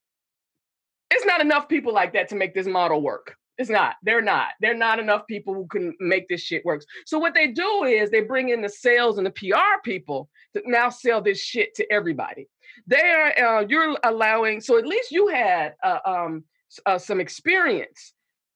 it's 1.10 1.24
not 1.24 1.40
enough 1.40 1.68
people 1.68 1.94
like 1.94 2.12
that 2.12 2.28
to 2.28 2.36
make 2.36 2.54
this 2.54 2.66
model 2.66 3.00
work. 3.00 3.34
It's 3.56 3.70
not. 3.70 3.96
They're 4.02 4.22
not. 4.22 4.50
They're 4.60 4.76
not 4.76 5.00
enough 5.00 5.26
people 5.26 5.52
who 5.52 5.66
can 5.66 5.94
make 5.98 6.28
this 6.28 6.42
shit 6.42 6.64
work. 6.64 6.84
So 7.06 7.18
what 7.18 7.34
they 7.34 7.48
do 7.48 7.84
is 7.84 8.08
they 8.08 8.20
bring 8.20 8.50
in 8.50 8.62
the 8.62 8.68
sales 8.68 9.18
and 9.18 9.26
the 9.26 9.32
PR 9.32 9.80
people 9.82 10.28
to 10.54 10.62
now 10.64 10.90
sell 10.90 11.20
this 11.20 11.40
shit 11.40 11.74
to 11.74 11.92
everybody 11.92 12.46
they 12.86 13.00
are 13.00 13.60
uh, 13.60 13.66
you're 13.68 13.96
allowing 14.04 14.60
so 14.60 14.78
at 14.78 14.86
least 14.86 15.10
you 15.10 15.28
had 15.28 15.74
uh, 15.82 15.98
um, 16.04 16.44
uh, 16.86 16.98
some 16.98 17.20
experience. 17.20 18.12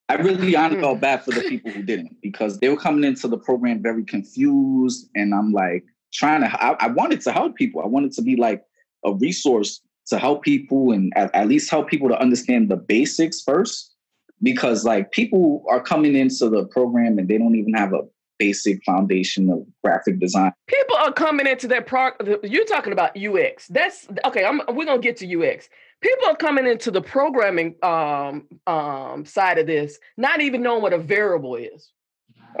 I 0.09 0.15
really 0.15 0.55
honestly 0.55 0.81
felt 0.81 0.99
bad 0.99 1.23
for 1.23 1.31
the 1.31 1.41
people 1.41 1.71
who 1.71 1.81
didn't 1.81 2.17
because 2.21 2.59
they 2.59 2.69
were 2.69 2.77
coming 2.77 3.03
into 3.03 3.27
the 3.27 3.37
program 3.37 3.81
very 3.81 4.03
confused 4.03 5.09
and 5.15 5.33
i'm 5.33 5.53
like 5.53 5.85
trying 6.13 6.41
to 6.41 6.63
I, 6.63 6.75
I 6.79 6.87
wanted 6.87 7.21
to 7.21 7.31
help 7.31 7.55
people. 7.55 7.81
I 7.81 7.87
wanted 7.87 8.13
to 8.13 8.21
be 8.21 8.35
like 8.35 8.63
a 9.03 9.13
resource 9.13 9.81
to 10.07 10.19
help 10.19 10.43
people 10.43 10.91
and 10.91 11.11
at, 11.15 11.33
at 11.33 11.47
least 11.47 11.69
help 11.69 11.89
people 11.89 12.07
to 12.09 12.19
understand 12.19 12.69
the 12.69 12.77
basics 12.77 13.41
first 13.41 13.93
because 14.41 14.85
like 14.85 15.11
people 15.11 15.63
are 15.69 15.81
coming 15.81 16.15
into 16.15 16.49
the 16.49 16.65
program 16.67 17.17
and 17.17 17.27
they 17.27 17.37
don't 17.37 17.55
even 17.55 17.73
have 17.73 17.93
a 17.93 18.01
basic 18.39 18.83
foundation 18.83 19.49
of 19.49 19.65
graphic 19.83 20.19
design. 20.19 20.51
People 20.67 20.97
are 20.97 21.11
coming 21.11 21.47
into 21.47 21.67
that 21.69 21.87
pro. 21.87 22.11
You're 22.43 22.65
talking 22.65 22.93
about 22.93 23.17
UX. 23.17 23.67
That's 23.67 24.07
okay. 24.25 24.45
I'm, 24.45 24.61
we're 24.69 24.85
gonna 24.85 24.99
get 24.99 25.17
to 25.17 25.51
UX. 25.51 25.69
People 26.01 26.27
are 26.27 26.35
coming 26.35 26.67
into 26.67 26.91
the 26.91 27.01
programming 27.01 27.75
um, 27.81 28.47
um, 28.67 29.25
side 29.25 29.57
of 29.57 29.67
this, 29.67 29.97
not 30.17 30.41
even 30.41 30.61
knowing 30.61 30.81
what 30.81 30.93
a 30.93 30.97
variable 30.97 31.55
is. 31.55 31.91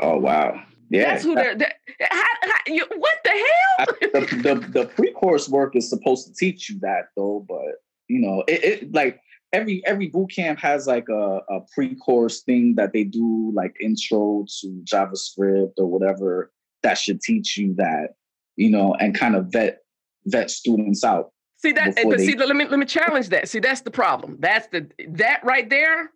Oh 0.01 0.17
wow! 0.17 0.61
Yeah, 0.89 1.11
that's 1.11 1.23
who 1.23 1.35
they're. 1.35 1.55
they're 1.55 1.73
how, 2.01 2.23
how, 2.43 2.59
you, 2.67 2.85
what 2.95 3.17
the 3.23 3.31
hell? 3.31 3.85
the, 4.01 4.19
the, 4.41 4.79
the 4.79 4.85
pre-course 4.85 5.49
work 5.49 5.75
is 5.75 5.89
supposed 5.89 6.27
to 6.27 6.33
teach 6.33 6.69
you 6.69 6.79
that 6.79 7.07
though, 7.15 7.45
but 7.47 7.81
you 8.07 8.19
know, 8.19 8.43
it, 8.47 8.63
it 8.63 8.93
like 8.93 9.19
every 9.53 9.85
every 9.85 10.07
boot 10.07 10.31
camp 10.35 10.59
has 10.59 10.87
like 10.87 11.07
a, 11.09 11.39
a 11.49 11.61
pre-course 11.73 12.41
thing 12.41 12.75
that 12.75 12.91
they 12.91 13.03
do, 13.03 13.51
like 13.55 13.75
intro 13.79 14.45
to 14.61 14.83
JavaScript 14.83 15.73
or 15.77 15.85
whatever 15.85 16.51
that 16.81 16.97
should 16.97 17.21
teach 17.21 17.57
you 17.57 17.73
that, 17.75 18.09
you 18.57 18.69
know, 18.69 18.95
and 18.95 19.17
kind 19.17 19.35
of 19.35 19.47
vet 19.51 19.79
vet 20.25 20.51
students 20.51 21.03
out. 21.03 21.31
See 21.57 21.71
that, 21.71 21.95
but 21.95 22.17
they... 22.17 22.25
see, 22.25 22.35
let 22.35 22.55
me 22.55 22.65
let 22.65 22.79
me 22.79 22.85
challenge 22.85 23.29
that. 23.29 23.47
See, 23.47 23.59
that's 23.59 23.81
the 23.81 23.91
problem. 23.91 24.37
That's 24.39 24.67
the 24.67 24.89
that 25.11 25.45
right 25.45 25.69
there 25.69 26.11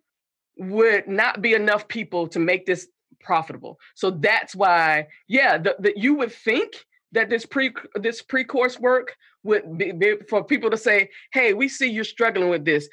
would 0.58 1.08
not 1.08 1.40
be 1.40 1.54
enough 1.54 1.88
people 1.88 2.26
to 2.28 2.38
make 2.38 2.66
this 2.66 2.88
profitable. 3.20 3.78
So 3.94 4.10
that's 4.10 4.54
why, 4.54 5.06
yeah, 5.28 5.56
that 5.58 5.96
you 5.96 6.14
would 6.14 6.32
think 6.32 6.84
that 7.12 7.30
this 7.30 7.46
pre 7.46 7.72
this 7.94 8.22
pre 8.22 8.44
course 8.44 8.78
work 8.78 9.16
would 9.44 9.78
be, 9.78 9.92
be, 9.92 10.16
for 10.28 10.44
people 10.44 10.70
to 10.70 10.76
say, 10.76 11.08
"Hey, 11.32 11.54
we 11.54 11.68
see 11.68 11.88
you're 11.88 12.04
struggling 12.04 12.50
with 12.50 12.64
this. 12.64 12.88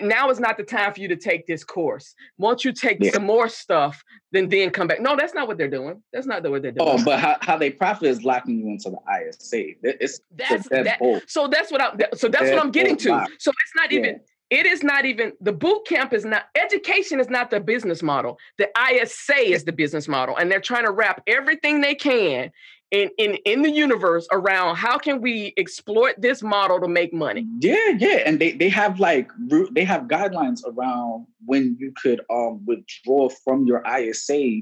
Now 0.00 0.30
is 0.30 0.38
not 0.38 0.56
the 0.56 0.62
time 0.62 0.94
for 0.94 1.00
you 1.00 1.08
to 1.08 1.16
take 1.16 1.46
this 1.46 1.64
course. 1.64 2.14
Once 2.36 2.64
you 2.64 2.72
take 2.72 2.98
yeah. 3.00 3.10
some 3.12 3.24
more 3.24 3.48
stuff, 3.48 4.02
then 4.32 4.48
then 4.48 4.70
come 4.70 4.86
back." 4.86 5.00
No, 5.00 5.16
that's 5.16 5.34
not 5.34 5.48
what 5.48 5.58
they're 5.58 5.68
doing. 5.68 6.02
That's 6.12 6.26
not 6.26 6.42
the 6.42 6.50
what 6.50 6.62
they're 6.62 6.72
doing. 6.72 6.88
Oh, 6.88 7.02
but 7.04 7.18
how, 7.18 7.36
how 7.40 7.56
they 7.56 7.70
profit 7.70 8.08
is 8.08 8.22
locking 8.22 8.58
you 8.58 8.68
into 8.68 8.90
the 8.90 8.98
ISA. 9.28 9.74
It's 9.82 10.20
that's, 10.36 10.68
that, 10.68 11.22
so 11.26 11.48
that's 11.48 11.72
what 11.72 11.82
I'm 11.82 11.98
so 12.14 12.28
that's, 12.28 12.50
what 12.50 12.60
I'm 12.60 12.70
getting 12.70 12.96
to. 12.98 13.26
So 13.38 13.50
it's 13.50 13.74
not 13.76 13.92
even. 13.92 14.14
Yeah. 14.14 14.18
It 14.50 14.64
is 14.64 14.82
not 14.82 15.04
even 15.04 15.34
the 15.42 15.52
boot 15.52 15.86
camp 15.86 16.14
is 16.14 16.24
not 16.24 16.44
education 16.54 17.20
is 17.20 17.28
not 17.28 17.50
the 17.50 17.60
business 17.60 18.02
model. 18.02 18.38
The 18.56 18.70
ISA 18.90 19.36
is 19.36 19.64
the 19.64 19.72
business 19.72 20.08
model, 20.08 20.38
and 20.38 20.50
they're 20.50 20.58
trying 20.58 20.86
to 20.86 20.90
wrap 20.90 21.22
everything 21.26 21.82
they 21.82 21.94
can 21.94 22.50
in 22.90 23.10
in 23.18 23.34
in 23.44 23.62
the 23.62 23.70
universe 23.70 24.26
around 24.32 24.76
how 24.76 24.98
can 24.98 25.20
we 25.20 25.52
exploit 25.56 26.14
this 26.18 26.42
model 26.42 26.80
to 26.80 26.88
make 26.88 27.12
money? 27.12 27.46
Yeah 27.60 27.90
yeah 27.98 28.22
and 28.24 28.40
they 28.40 28.52
they 28.52 28.68
have 28.68 28.98
like 28.98 29.30
they 29.72 29.84
have 29.84 30.02
guidelines 30.02 30.60
around 30.66 31.26
when 31.44 31.76
you 31.78 31.92
could 32.02 32.20
um 32.30 32.64
withdraw 32.66 33.28
from 33.44 33.66
your 33.66 33.82
isa 33.86 34.60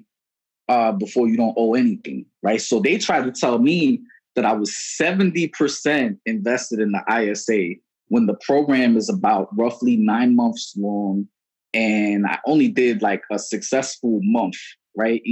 uh 0.69 0.93
before 0.93 1.29
you 1.29 1.37
don't 1.37 1.55
owe 1.57 1.75
anything 1.75 2.27
right? 2.43 2.61
So 2.61 2.81
they 2.81 2.99
tried 2.99 3.25
to 3.25 3.33
tell 3.33 3.59
me 3.59 4.01
that 4.35 4.45
i 4.45 4.53
was 4.53 4.71
70% 5.01 6.19
invested 6.27 6.79
in 6.79 6.93
the 6.93 7.03
isa 7.11 7.81
when 8.09 8.27
the 8.27 8.37
program 8.47 8.97
is 8.97 9.09
about 9.09 9.49
roughly 9.57 9.97
nine 9.97 10.37
months 10.37 10.75
long 10.77 11.27
and 11.73 12.27
i 12.27 12.39
only 12.47 12.69
did 12.69 13.03
like 13.03 13.23
a 13.33 13.39
successful 13.39 14.21
month 14.23 14.57
right 14.95 15.23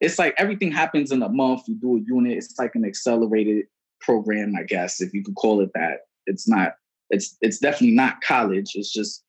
it's 0.00 0.18
like 0.18 0.34
everything 0.38 0.72
happens 0.72 1.12
in 1.12 1.22
a 1.22 1.28
month. 1.28 1.62
You 1.66 1.76
do 1.76 1.96
a 1.96 2.00
unit. 2.00 2.36
It's 2.36 2.54
like 2.58 2.74
an 2.74 2.84
accelerated 2.84 3.66
program, 4.00 4.54
I 4.58 4.64
guess, 4.64 5.00
if 5.00 5.12
you 5.14 5.22
could 5.24 5.34
call 5.34 5.60
it 5.60 5.70
that. 5.74 6.00
It's 6.26 6.48
not. 6.48 6.74
It's 7.10 7.36
it's 7.40 7.58
definitely 7.58 7.94
not 7.94 8.20
college. 8.22 8.72
It's 8.74 8.92
just 8.92 9.22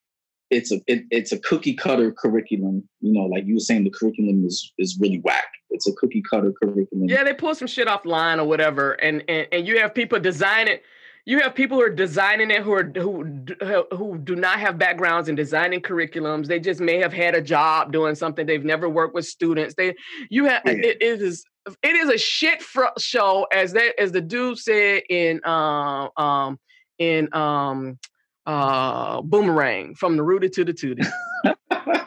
it's 0.49 0.71
a 0.71 0.79
it, 0.87 1.03
it's 1.11 1.31
a 1.31 1.39
cookie 1.39 1.73
cutter 1.73 2.11
curriculum. 2.11 2.87
You 3.01 3.13
know, 3.13 3.25
like 3.25 3.45
you 3.45 3.55
were 3.55 3.59
saying, 3.59 3.83
the 3.83 3.89
curriculum 3.89 4.45
is 4.45 4.73
is 4.77 4.97
really 4.99 5.19
whack. 5.19 5.47
It's 5.69 5.87
a 5.87 5.93
cookie 5.93 6.23
cutter 6.29 6.53
curriculum. 6.61 7.09
Yeah, 7.09 7.23
they 7.23 7.33
pull 7.33 7.55
some 7.55 7.67
shit 7.67 7.87
offline 7.87 8.37
or 8.37 8.45
whatever, 8.45 8.93
and 8.93 9.23
and 9.27 9.47
and 9.51 9.67
you 9.67 9.79
have 9.79 9.93
people 9.93 10.19
design 10.19 10.67
it 10.67 10.83
you 11.25 11.39
have 11.39 11.55
people 11.55 11.77
who 11.77 11.83
are 11.83 11.89
designing 11.89 12.51
it 12.51 12.61
who 12.61 12.73
are 12.73 12.91
who 12.95 13.45
who 13.91 14.17
do 14.19 14.35
not 14.35 14.59
have 14.59 14.77
backgrounds 14.77 15.27
in 15.27 15.35
designing 15.35 15.81
curriculums 15.81 16.47
they 16.47 16.59
just 16.59 16.79
may 16.79 16.97
have 16.97 17.11
had 17.11 17.35
a 17.35 17.41
job 17.41 17.91
doing 17.91 18.15
something 18.15 18.45
they've 18.45 18.63
never 18.63 18.87
worked 18.87 19.13
with 19.13 19.25
students 19.25 19.73
they 19.75 19.93
you 20.29 20.45
have 20.45 20.61
yeah. 20.65 20.73
it, 20.73 21.01
it 21.01 21.21
is 21.21 21.43
it 21.81 21.95
is 21.95 22.09
a 22.09 22.17
shit 22.17 22.61
fr- 22.61 22.85
show 22.97 23.45
as 23.53 23.73
that 23.73 23.99
as 23.99 24.11
the 24.11 24.21
dude 24.21 24.57
said 24.57 25.01
in 25.09 25.43
um 25.45 26.09
um 26.17 26.59
in 26.99 27.33
um 27.33 27.97
uh 28.45 29.21
boomerang 29.21 29.95
from 29.95 30.15
the 30.15 30.23
rooted 30.23 30.53
to 30.53 30.63
the 30.63 30.73
tootie 30.73 31.05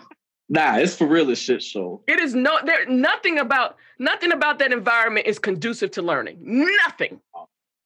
Nah, 0.50 0.78
it's 0.78 0.96
for 0.96 1.06
real 1.06 1.28
a 1.30 1.36
shit 1.36 1.62
show. 1.62 2.02
It 2.08 2.20
is 2.20 2.34
no 2.34 2.58
there 2.64 2.86
nothing 2.86 3.38
about 3.38 3.76
nothing 3.98 4.32
about 4.32 4.58
that 4.60 4.72
environment 4.72 5.26
is 5.26 5.38
conducive 5.38 5.90
to 5.90 6.00
learning. 6.00 6.38
Nothing. 6.40 7.20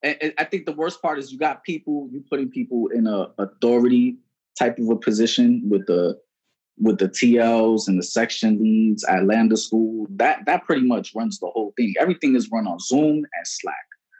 Oh, 0.04 0.08
and, 0.20 0.34
I 0.38 0.44
think 0.44 0.66
the 0.66 0.72
worst 0.72 1.00
part 1.02 1.18
is 1.18 1.32
you 1.32 1.38
got 1.38 1.64
people, 1.64 2.08
you 2.12 2.22
putting 2.28 2.50
people 2.50 2.88
in 2.88 3.06
a 3.06 3.28
authority 3.38 4.16
type 4.58 4.78
of 4.78 4.88
a 4.90 4.96
position 4.96 5.62
with 5.68 5.86
the 5.86 6.18
with 6.78 6.98
the 6.98 7.08
TLs 7.08 7.86
and 7.86 7.98
the 7.98 8.02
section 8.02 8.60
leads 8.60 9.04
at 9.04 9.26
Lambda 9.26 9.56
School. 9.56 10.06
That 10.10 10.44
that 10.46 10.64
pretty 10.64 10.86
much 10.86 11.14
runs 11.14 11.38
the 11.38 11.48
whole 11.48 11.72
thing. 11.76 11.94
Everything 12.00 12.34
is 12.34 12.50
run 12.50 12.66
on 12.66 12.78
Zoom 12.78 13.16
and 13.16 13.46
Slack. 13.46 13.74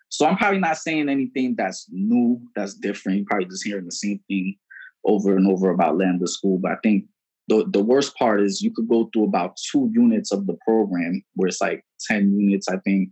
So 0.08 0.26
I'm 0.26 0.36
probably 0.36 0.60
not 0.60 0.76
saying 0.76 1.08
anything 1.08 1.54
that's 1.56 1.86
new, 1.90 2.38
that's 2.54 2.74
different. 2.74 3.18
You're 3.18 3.26
probably 3.26 3.46
just 3.46 3.64
hearing 3.64 3.86
the 3.86 3.92
same 3.92 4.20
thing 4.28 4.56
over 5.06 5.36
and 5.36 5.48
over 5.48 5.70
about 5.70 5.96
Lambda 5.96 6.26
School. 6.26 6.58
But 6.58 6.72
I 6.72 6.76
think 6.82 7.06
the, 7.48 7.64
the 7.68 7.82
worst 7.82 8.14
part 8.16 8.42
is 8.42 8.60
you 8.60 8.72
could 8.72 8.88
go 8.88 9.08
through 9.12 9.24
about 9.24 9.56
two 9.56 9.90
units 9.92 10.30
of 10.30 10.46
the 10.46 10.56
program 10.66 11.22
where 11.34 11.48
it's 11.48 11.62
like 11.62 11.84
10 12.08 12.38
units, 12.38 12.68
I 12.68 12.76
think. 12.78 13.08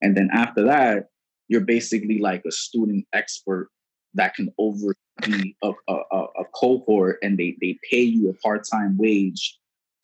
And 0.00 0.16
then 0.16 0.30
after 0.32 0.64
that, 0.64 1.08
you're 1.48 1.60
basically 1.60 2.18
like 2.18 2.42
a 2.46 2.52
student 2.52 3.06
expert 3.12 3.68
that 4.14 4.34
can 4.34 4.52
oversee 4.58 5.54
a, 5.62 5.72
a, 5.88 5.94
a 6.12 6.44
cohort 6.54 7.18
and 7.22 7.38
they, 7.38 7.56
they 7.60 7.78
pay 7.90 8.00
you 8.00 8.30
a 8.30 8.34
part-time 8.34 8.96
wage 8.98 9.58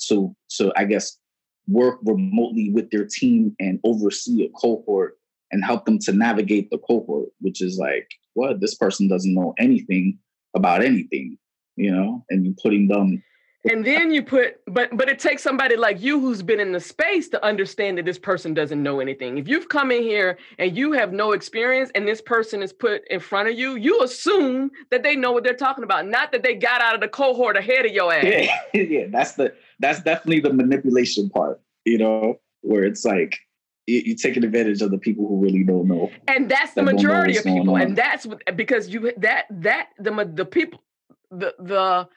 to 0.08 0.34
to 0.56 0.72
I 0.76 0.84
guess 0.84 1.16
work 1.68 1.98
remotely 2.02 2.70
with 2.70 2.90
their 2.90 3.06
team 3.06 3.54
and 3.60 3.78
oversee 3.84 4.44
a 4.44 4.48
cohort 4.50 5.18
and 5.52 5.64
help 5.64 5.84
them 5.84 5.98
to 5.98 6.12
navigate 6.12 6.70
the 6.70 6.78
cohort, 6.78 7.28
which 7.40 7.60
is 7.60 7.78
like, 7.78 8.08
what? 8.34 8.60
This 8.60 8.74
person 8.74 9.08
doesn't 9.08 9.34
know 9.34 9.54
anything 9.58 10.18
about 10.54 10.82
anything, 10.82 11.38
you 11.76 11.90
know, 11.90 12.24
and 12.30 12.44
you're 12.44 12.54
putting 12.62 12.88
them 12.88 13.22
and 13.64 13.84
then 13.84 14.10
you 14.10 14.22
put 14.22 14.60
but 14.66 14.96
but 14.96 15.08
it 15.08 15.18
takes 15.18 15.42
somebody 15.42 15.76
like 15.76 16.00
you 16.00 16.18
who's 16.18 16.42
been 16.42 16.60
in 16.60 16.72
the 16.72 16.80
space 16.80 17.28
to 17.28 17.44
understand 17.44 17.98
that 17.98 18.06
this 18.06 18.18
person 18.18 18.54
doesn't 18.54 18.82
know 18.82 19.00
anything. 19.00 19.36
If 19.36 19.48
you've 19.48 19.68
come 19.68 19.90
in 19.90 20.02
here 20.02 20.38
and 20.58 20.76
you 20.76 20.92
have 20.92 21.12
no 21.12 21.32
experience 21.32 21.90
and 21.94 22.08
this 22.08 22.22
person 22.22 22.62
is 22.62 22.72
put 22.72 23.06
in 23.08 23.20
front 23.20 23.48
of 23.48 23.58
you 23.58 23.76
you 23.76 24.02
assume 24.02 24.70
that 24.90 25.02
they 25.02 25.14
know 25.14 25.32
what 25.32 25.44
they're 25.44 25.54
talking 25.54 25.84
about 25.84 26.06
not 26.06 26.32
that 26.32 26.42
they 26.42 26.54
got 26.54 26.80
out 26.80 26.94
of 26.94 27.00
the 27.00 27.08
cohort 27.08 27.56
ahead 27.56 27.84
of 27.84 27.92
your 27.92 28.12
ass. 28.12 28.24
Yeah, 28.24 28.56
yeah 28.82 29.06
that's 29.10 29.32
the 29.32 29.54
that's 29.78 30.00
definitely 30.02 30.40
the 30.40 30.52
manipulation 30.52 31.28
part 31.28 31.60
you 31.84 31.98
know 31.98 32.40
where 32.62 32.84
it's 32.84 33.04
like 33.04 33.38
you're 33.86 34.16
taking 34.16 34.44
advantage 34.44 34.82
of 34.82 34.90
the 34.90 34.98
people 34.98 35.26
who 35.26 35.36
really 35.38 35.64
don't 35.64 35.88
know. 35.88 36.10
And 36.28 36.48
that's 36.48 36.74
the 36.74 36.82
majority 36.82 37.36
of 37.36 37.44
people 37.44 37.76
and 37.76 37.96
that's 37.96 38.24
what 38.24 38.42
because 38.56 38.88
you 38.88 39.12
that 39.18 39.46
that 39.50 39.88
the 39.98 40.30
the 40.34 40.44
people 40.46 40.82
the 41.30 41.54
the 41.58 42.08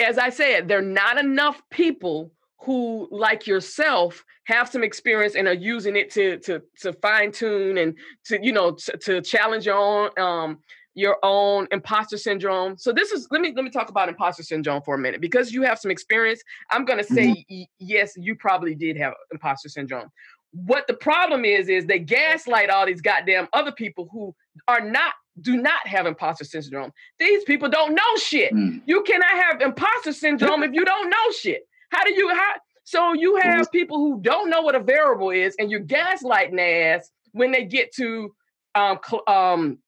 as 0.00 0.18
I 0.18 0.30
said, 0.30 0.68
there 0.68 0.78
are 0.78 0.82
not 0.82 1.18
enough 1.18 1.60
people 1.70 2.32
who, 2.58 3.08
like 3.10 3.46
yourself, 3.46 4.24
have 4.44 4.68
some 4.68 4.82
experience 4.82 5.34
and 5.34 5.46
are 5.48 5.54
using 5.54 5.96
it 5.96 6.10
to 6.12 6.38
to 6.38 6.62
to 6.80 6.92
fine 6.94 7.32
tune 7.32 7.78
and 7.78 7.94
to 8.24 8.38
you 8.42 8.52
know 8.52 8.72
to, 8.72 8.96
to 8.98 9.20
challenge 9.20 9.66
your 9.66 9.76
own 9.76 10.10
um, 10.18 10.58
your 10.94 11.18
own 11.22 11.68
imposter 11.72 12.16
syndrome. 12.16 12.76
So 12.78 12.92
this 12.92 13.12
is 13.12 13.28
let 13.30 13.40
me 13.40 13.52
let 13.54 13.64
me 13.64 13.70
talk 13.70 13.90
about 13.90 14.08
imposter 14.08 14.42
syndrome 14.42 14.82
for 14.82 14.94
a 14.94 14.98
minute 14.98 15.20
because 15.20 15.52
you 15.52 15.62
have 15.62 15.78
some 15.78 15.90
experience. 15.90 16.42
I'm 16.70 16.84
going 16.84 16.98
to 16.98 17.04
say 17.04 17.44
mm-hmm. 17.50 17.62
yes, 17.78 18.14
you 18.16 18.34
probably 18.34 18.74
did 18.74 18.96
have 18.96 19.12
imposter 19.30 19.68
syndrome. 19.68 20.08
What 20.52 20.86
the 20.86 20.94
problem 20.94 21.44
is 21.44 21.68
is 21.68 21.84
they 21.84 21.98
gaslight 21.98 22.70
all 22.70 22.86
these 22.86 23.02
goddamn 23.02 23.48
other 23.52 23.72
people 23.72 24.08
who 24.10 24.34
are 24.68 24.80
not 24.80 25.12
do 25.40 25.56
not 25.56 25.86
have 25.86 26.06
imposter 26.06 26.44
syndrome. 26.44 26.92
These 27.18 27.44
people 27.44 27.68
don't 27.68 27.94
know 27.94 28.16
shit. 28.16 28.52
Mm. 28.52 28.82
You 28.86 29.02
cannot 29.02 29.30
have 29.30 29.60
imposter 29.60 30.12
syndrome 30.12 30.62
if 30.62 30.72
you 30.72 30.84
don't 30.84 31.10
know 31.10 31.30
shit. 31.38 31.68
How 31.90 32.04
do 32.04 32.14
you 32.14 32.28
how 32.34 32.52
so 32.84 33.14
you 33.14 33.36
have 33.36 33.70
people 33.72 33.98
who 33.98 34.20
don't 34.20 34.48
know 34.48 34.62
what 34.62 34.76
a 34.76 34.80
variable 34.80 35.30
is 35.30 35.56
and 35.58 35.70
you're 35.70 35.80
gaslighting 35.80 36.60
ass 36.60 37.10
when 37.32 37.50
they 37.50 37.64
get 37.64 37.92
to 37.94 38.32
um, 38.76 38.98
cl- 39.04 39.24
um 39.26 39.78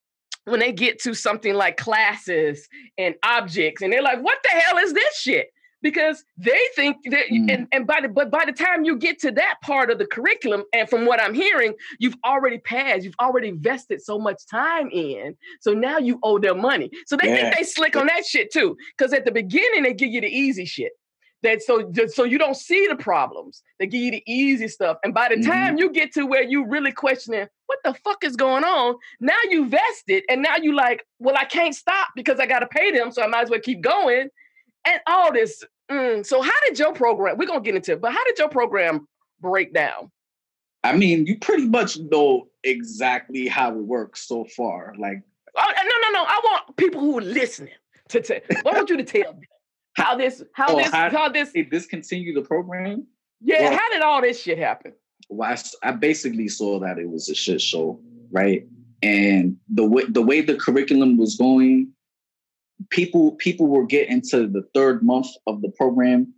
when 0.44 0.60
they 0.60 0.72
get 0.72 1.00
to 1.02 1.14
something 1.14 1.54
like 1.54 1.76
classes 1.76 2.68
and 2.96 3.14
objects 3.22 3.82
and 3.82 3.92
they're 3.92 4.02
like 4.02 4.20
what 4.20 4.38
the 4.42 4.50
hell 4.50 4.78
is 4.78 4.92
this 4.92 5.16
shit 5.16 5.50
because 5.82 6.24
they 6.36 6.60
think 6.74 6.96
that 7.06 7.26
mm. 7.30 7.52
and, 7.52 7.68
and 7.72 7.86
by 7.86 8.00
the 8.00 8.08
but 8.08 8.30
by 8.30 8.44
the 8.44 8.52
time 8.52 8.84
you 8.84 8.96
get 8.96 9.18
to 9.20 9.30
that 9.30 9.56
part 9.62 9.90
of 9.90 9.98
the 9.98 10.06
curriculum 10.06 10.64
and 10.72 10.88
from 10.88 11.06
what 11.06 11.22
i'm 11.22 11.34
hearing 11.34 11.74
you've 11.98 12.16
already 12.24 12.58
passed 12.58 13.04
you've 13.04 13.14
already 13.20 13.48
invested 13.48 14.02
so 14.02 14.18
much 14.18 14.42
time 14.50 14.88
in 14.90 15.36
so 15.60 15.72
now 15.72 15.98
you 15.98 16.18
owe 16.22 16.38
them 16.38 16.60
money 16.60 16.90
so 17.06 17.16
they 17.16 17.28
yeah. 17.28 17.34
think 17.34 17.56
they 17.56 17.62
slick 17.62 17.96
on 17.96 18.06
that 18.06 18.24
shit 18.24 18.52
too 18.52 18.76
because 18.96 19.12
at 19.12 19.24
the 19.24 19.32
beginning 19.32 19.82
they 19.82 19.94
give 19.94 20.10
you 20.10 20.20
the 20.20 20.28
easy 20.28 20.64
shit 20.64 20.92
that 21.42 21.62
so 21.62 21.90
so 22.08 22.24
you 22.24 22.38
don't 22.38 22.56
see 22.56 22.86
the 22.88 22.96
problems. 22.96 23.62
They 23.78 23.86
give 23.86 24.00
you 24.00 24.10
the 24.10 24.22
easy 24.26 24.68
stuff, 24.68 24.98
and 25.04 25.14
by 25.14 25.28
the 25.28 25.36
Mhm. 25.36 25.46
time 25.46 25.78
you 25.78 25.90
get 25.90 26.12
to 26.14 26.24
where 26.26 26.42
you 26.42 26.66
really 26.66 26.92
questioning 26.92 27.46
what 27.66 27.78
the 27.84 27.94
fuck 27.94 28.24
is 28.24 28.34
going 28.34 28.64
on, 28.64 28.96
now 29.20 29.38
you 29.50 29.66
vested, 29.66 30.24
and 30.28 30.42
now 30.42 30.56
you 30.56 30.74
like, 30.74 31.04
well, 31.18 31.36
I 31.36 31.44
can't 31.44 31.74
stop 31.74 32.08
because 32.16 32.40
I 32.40 32.46
got 32.46 32.60
to 32.60 32.66
pay 32.66 32.90
them, 32.90 33.12
so 33.12 33.22
I 33.22 33.26
might 33.26 33.42
as 33.42 33.50
well 33.50 33.60
keep 33.60 33.80
going, 33.80 34.30
and 34.88 35.00
all 35.06 35.32
this. 35.32 35.62
mm, 35.90 36.24
so 36.26 36.40
how 36.42 36.50
did 36.66 36.78
your 36.78 36.92
program? 36.92 37.36
We're 37.38 37.46
gonna 37.46 37.60
get 37.60 37.74
into 37.76 37.92
it, 37.92 38.00
but 38.00 38.12
how 38.12 38.24
did 38.24 38.38
your 38.38 38.48
program 38.48 39.06
break 39.40 39.72
down? 39.74 40.10
I 40.84 40.96
mean, 40.96 41.26
you 41.26 41.38
pretty 41.38 41.66
much 41.66 41.98
know 41.98 42.48
exactly 42.64 43.46
how 43.48 43.70
it 43.70 43.82
works 43.82 44.26
so 44.26 44.44
far. 44.56 44.94
Like, 44.98 45.22
Oh, 45.60 45.72
no, 45.76 45.82
no, 45.82 46.10
no! 46.20 46.24
I 46.24 46.40
want 46.44 46.76
people 46.76 47.00
who 47.00 47.18
are 47.18 47.22
listening 47.22 47.72
to 48.10 48.20
tell. 48.20 48.38
I 48.50 48.62
want 48.76 48.88
you 48.90 48.96
to 48.96 49.02
tell 49.04 49.32
me 49.34 49.46
how 49.94 50.14
this, 50.16 50.42
how 50.52 50.66
Oh, 50.68 50.76
this, 50.76 50.90
how- 50.92 51.10
how 51.10 51.28
this. 51.30 51.52
they 51.52 51.62
discontinue 51.62 52.32
the 52.34 52.42
program. 52.42 53.06
Yeah, 53.40 53.62
well- 53.70 53.78
how 53.78 53.88
did 53.90 54.02
all 54.02 54.20
this 54.20 54.40
shit 54.42 54.58
happen? 54.58 54.92
Well, 55.28 55.56
I 55.82 55.92
basically 55.92 56.48
saw 56.48 56.78
that 56.80 56.98
it 56.98 57.08
was 57.10 57.28
a 57.28 57.34
shit 57.34 57.60
show, 57.60 58.00
right? 58.30 58.66
And 59.02 59.56
the 59.68 59.84
way 59.84 60.04
the 60.08 60.22
way 60.22 60.40
the 60.42 60.56
curriculum 60.56 61.16
was 61.18 61.36
going, 61.36 61.92
people 62.90 63.32
people 63.32 63.66
were 63.66 63.86
getting 63.86 64.22
to 64.30 64.46
the 64.46 64.62
third 64.74 65.02
month 65.02 65.28
of 65.46 65.62
the 65.62 65.70
program, 65.70 66.32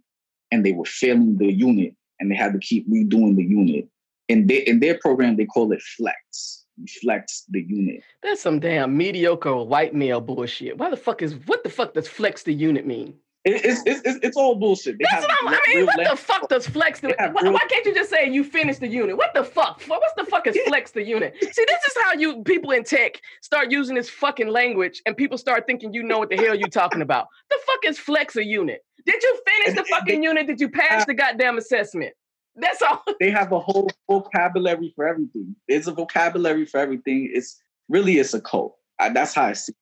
and 0.51 0.65
they 0.65 0.73
were 0.73 0.85
failing 0.85 1.39
the 1.39 1.53
unit, 1.53 1.95
and 2.19 2.31
they 2.31 2.37
had 2.37 2.53
to 2.53 2.59
keep 2.59 2.89
redoing 2.91 3.37
the 3.37 3.45
unit. 3.45 3.89
And 4.29 4.49
they, 4.49 4.59
in 4.59 4.81
their 4.81 4.99
program, 4.99 5.37
they 5.37 5.47
call 5.47 5.73
it 5.73 5.83
flex. 5.83 6.65
Flex 7.03 7.45
the 7.51 7.61
unit. 7.61 8.03
That's 8.23 8.41
some 8.41 8.59
damn 8.59 8.97
mediocre 8.97 9.55
white 9.65 9.95
male 9.95 10.21
bullshit. 10.21 10.79
Why 10.79 10.89
the 10.89 10.97
fuck 10.97 11.21
is 11.21 11.35
what 11.47 11.63
the 11.63 11.69
fuck 11.69 11.93
does 11.93 12.09
flex 12.09 12.43
the 12.43 12.55
unit 12.55 12.87
mean? 12.87 13.15
It- 13.45 13.65
it's, 13.65 13.83
it's, 13.87 14.19
it's, 14.23 14.37
all 14.37 14.55
bullshit. 14.55 14.99
They 14.99 15.05
That's 15.11 15.25
have 15.25 15.31
what 15.41 15.55
I'm, 15.55 15.61
I 15.73 15.75
mean, 15.75 15.87
what 15.87 16.11
the 16.11 16.17
fuck 16.17 16.49
does 16.51 16.67
flex 16.67 17.01
do? 17.01 17.09
Why, 17.19 17.31
real- 17.43 17.53
why 17.53 17.61
can't 17.71 17.87
you 17.87 17.95
just 17.95 18.11
say 18.11 18.29
you 18.29 18.45
finished 18.45 18.81
the 18.81 18.87
unit? 18.89 19.17
What 19.17 19.33
the 19.35 19.45
fuck? 19.45 19.81
What 19.87 20.01
what's 20.01 20.15
the 20.17 20.25
fuck 20.31 20.47
is 20.47 20.59
flex 20.67 20.91
the 20.91 21.03
unit? 21.03 21.35
See, 21.41 21.65
this 21.67 21.85
is 21.87 21.95
how 22.03 22.13
you 22.15 22.43
people 22.43 22.71
in 22.73 22.85
tech 22.85 23.21
start 23.41 23.71
using 23.71 23.95
this 23.95 24.11
fucking 24.11 24.49
language 24.49 25.01
and 25.07 25.17
people 25.17 25.39
start 25.39 25.67
thinking 25.67 25.95
you 25.95 26.03
know 26.03 26.19
what 26.19 26.29
the 26.29 26.37
hell 26.37 26.55
you're 26.55 26.69
talking 26.69 27.01
about. 27.01 27.29
The 27.49 27.59
fuck 27.67 27.79
is 27.87 27.99
flex 27.99 28.37
a 28.37 28.45
unit? 28.45 28.85
Did 29.07 29.23
you 29.23 29.41
finish 29.47 29.79
the 29.79 29.85
fucking 29.85 30.23
unit? 30.23 30.47
Did 30.47 30.61
you 30.61 30.69
pass 30.69 31.07
the 31.07 31.15
goddamn 31.15 31.57
assessment? 31.57 32.13
That's 32.57 32.83
all. 32.83 33.03
they 33.21 33.31
have 33.31 33.53
a 33.53 33.61
whole 33.61 33.89
vocabulary 34.09 34.93
for 34.95 35.07
everything. 35.09 35.57
There's 35.67 35.89
a 35.89 35.93
vocabulary 35.93 36.67
for 36.67 36.79
everything. 36.79 37.31
It's 37.33 37.59
really 37.89 38.19
it's 38.19 38.35
a 38.35 38.41
cult. 38.41 38.77
I, 38.99 39.09
that's 39.09 39.33
how 39.33 39.45
I 39.45 39.55
see. 39.55 39.73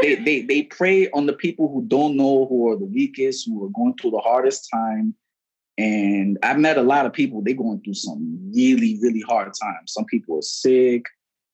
They 0.00 0.14
they 0.16 0.42
they 0.42 0.62
prey 0.62 1.10
on 1.10 1.26
the 1.26 1.32
people 1.32 1.68
who 1.68 1.84
don't 1.86 2.16
know, 2.16 2.46
who 2.46 2.70
are 2.70 2.76
the 2.76 2.84
weakest, 2.84 3.46
who 3.46 3.64
are 3.64 3.70
going 3.70 3.94
through 4.00 4.12
the 4.12 4.18
hardest 4.18 4.68
time. 4.72 5.14
And 5.76 6.38
I've 6.42 6.58
met 6.58 6.78
a 6.78 6.82
lot 6.82 7.06
of 7.06 7.12
people. 7.12 7.42
They're 7.42 7.54
going 7.54 7.80
through 7.82 7.94
some 7.94 8.50
really 8.54 8.98
really 9.00 9.20
hard 9.20 9.52
times. 9.60 9.92
Some 9.92 10.04
people 10.06 10.38
are 10.38 10.42
sick. 10.42 11.04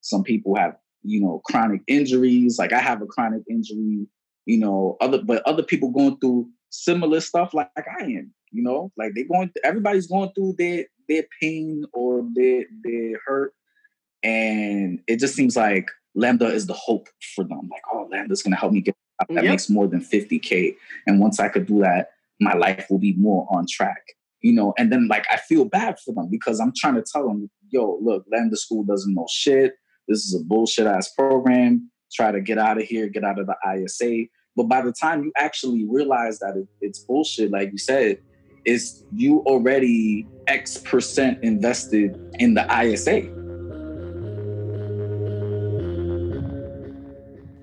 Some 0.01 0.23
people 0.23 0.57
have 0.57 0.77
you 1.03 1.21
know 1.21 1.41
chronic 1.45 1.83
injuries. 1.87 2.59
Like 2.59 2.73
I 2.73 2.81
have 2.81 3.03
a 3.03 3.07
chronic 3.07 3.43
injury. 3.49 4.07
You 4.47 4.59
know 4.59 4.97
other 5.01 5.23
but 5.23 5.43
other 5.47 5.63
people 5.63 5.91
going 5.91 6.19
through 6.19 6.49
similar 6.71 7.21
stuff 7.21 7.55
like, 7.55 7.71
like 7.77 7.87
I 8.01 8.05
am. 8.05 8.33
You 8.51 8.63
know, 8.63 8.93
like 8.97 9.13
they're 9.15 9.27
going. 9.27 9.51
Everybody's 9.65 10.07
going 10.07 10.31
through 10.35 10.55
their 10.59 10.87
their 11.09 11.25
pain 11.41 11.85
or 11.93 12.25
their 12.35 12.65
their 12.85 13.19
hurt, 13.27 13.53
and 14.23 15.01
it 15.09 15.19
just 15.19 15.35
seems 15.35 15.57
like 15.57 15.89
Lambda 16.15 16.47
is 16.47 16.67
the 16.67 16.75
hope 16.75 17.09
for 17.35 17.45
them. 17.45 17.69
Like, 17.71 17.83
oh, 17.93 18.09
Lambda's 18.11 18.43
gonna 18.43 18.57
help 18.57 18.73
me 18.73 18.81
get 18.81 18.97
that 19.29 19.31
Yep. 19.31 19.45
makes 19.45 19.71
more 19.71 19.87
than 19.87 20.01
fifty 20.01 20.39
k, 20.39 20.77
and 21.07 21.21
once 21.21 21.39
I 21.41 21.49
could 21.49 21.67
do 21.67 21.81
that, 21.81 22.11
my 22.41 22.55
life 22.55 22.87
will 22.91 22.99
be 22.99 23.15
more 23.15 23.47
on 23.51 23.67
track. 23.69 24.03
You 24.41 24.53
know, 24.53 24.75
and 24.77 24.93
then 24.93 25.09
like 25.09 25.25
I 25.31 25.39
feel 25.39 25.65
bad 25.65 25.99
for 26.05 26.13
them 26.13 26.29
because 26.31 26.61
I'm 26.61 26.73
trying 26.77 26.97
to 26.97 27.03
tell 27.03 27.27
them, 27.27 27.51
yo, 27.71 27.99
look, 28.03 28.25
Lambda 28.31 28.57
School 28.57 28.85
doesn't 28.85 29.15
know 29.15 29.27
shit. 29.31 29.75
This 30.09 30.25
is 30.25 30.35
a 30.35 30.45
bullshit 30.45 30.87
ass 30.87 31.11
program. 31.15 31.91
Try 32.13 32.31
to 32.31 32.41
get 32.41 32.59
out 32.59 32.77
of 32.77 32.85
here, 32.85 33.09
get 33.09 33.25
out 33.25 33.39
of 33.39 33.47
the 33.47 33.57
ISA. 33.67 34.27
But 34.57 34.65
by 34.65 34.83
the 34.83 34.93
time 34.93 35.25
you 35.25 35.33
actually 35.37 35.85
realize 35.89 36.39
that 36.41 36.57
it, 36.57 36.69
it's 36.81 37.01
bullshit, 37.01 37.51
like 37.51 37.73
you 37.73 37.79
said, 37.79 38.19
is 38.65 39.05
you 39.13 39.39
already 39.41 40.27
X 40.47 40.77
percent 40.77 41.43
invested 41.43 42.19
in 42.39 42.55
the 42.55 42.67
ISA. 42.71 43.44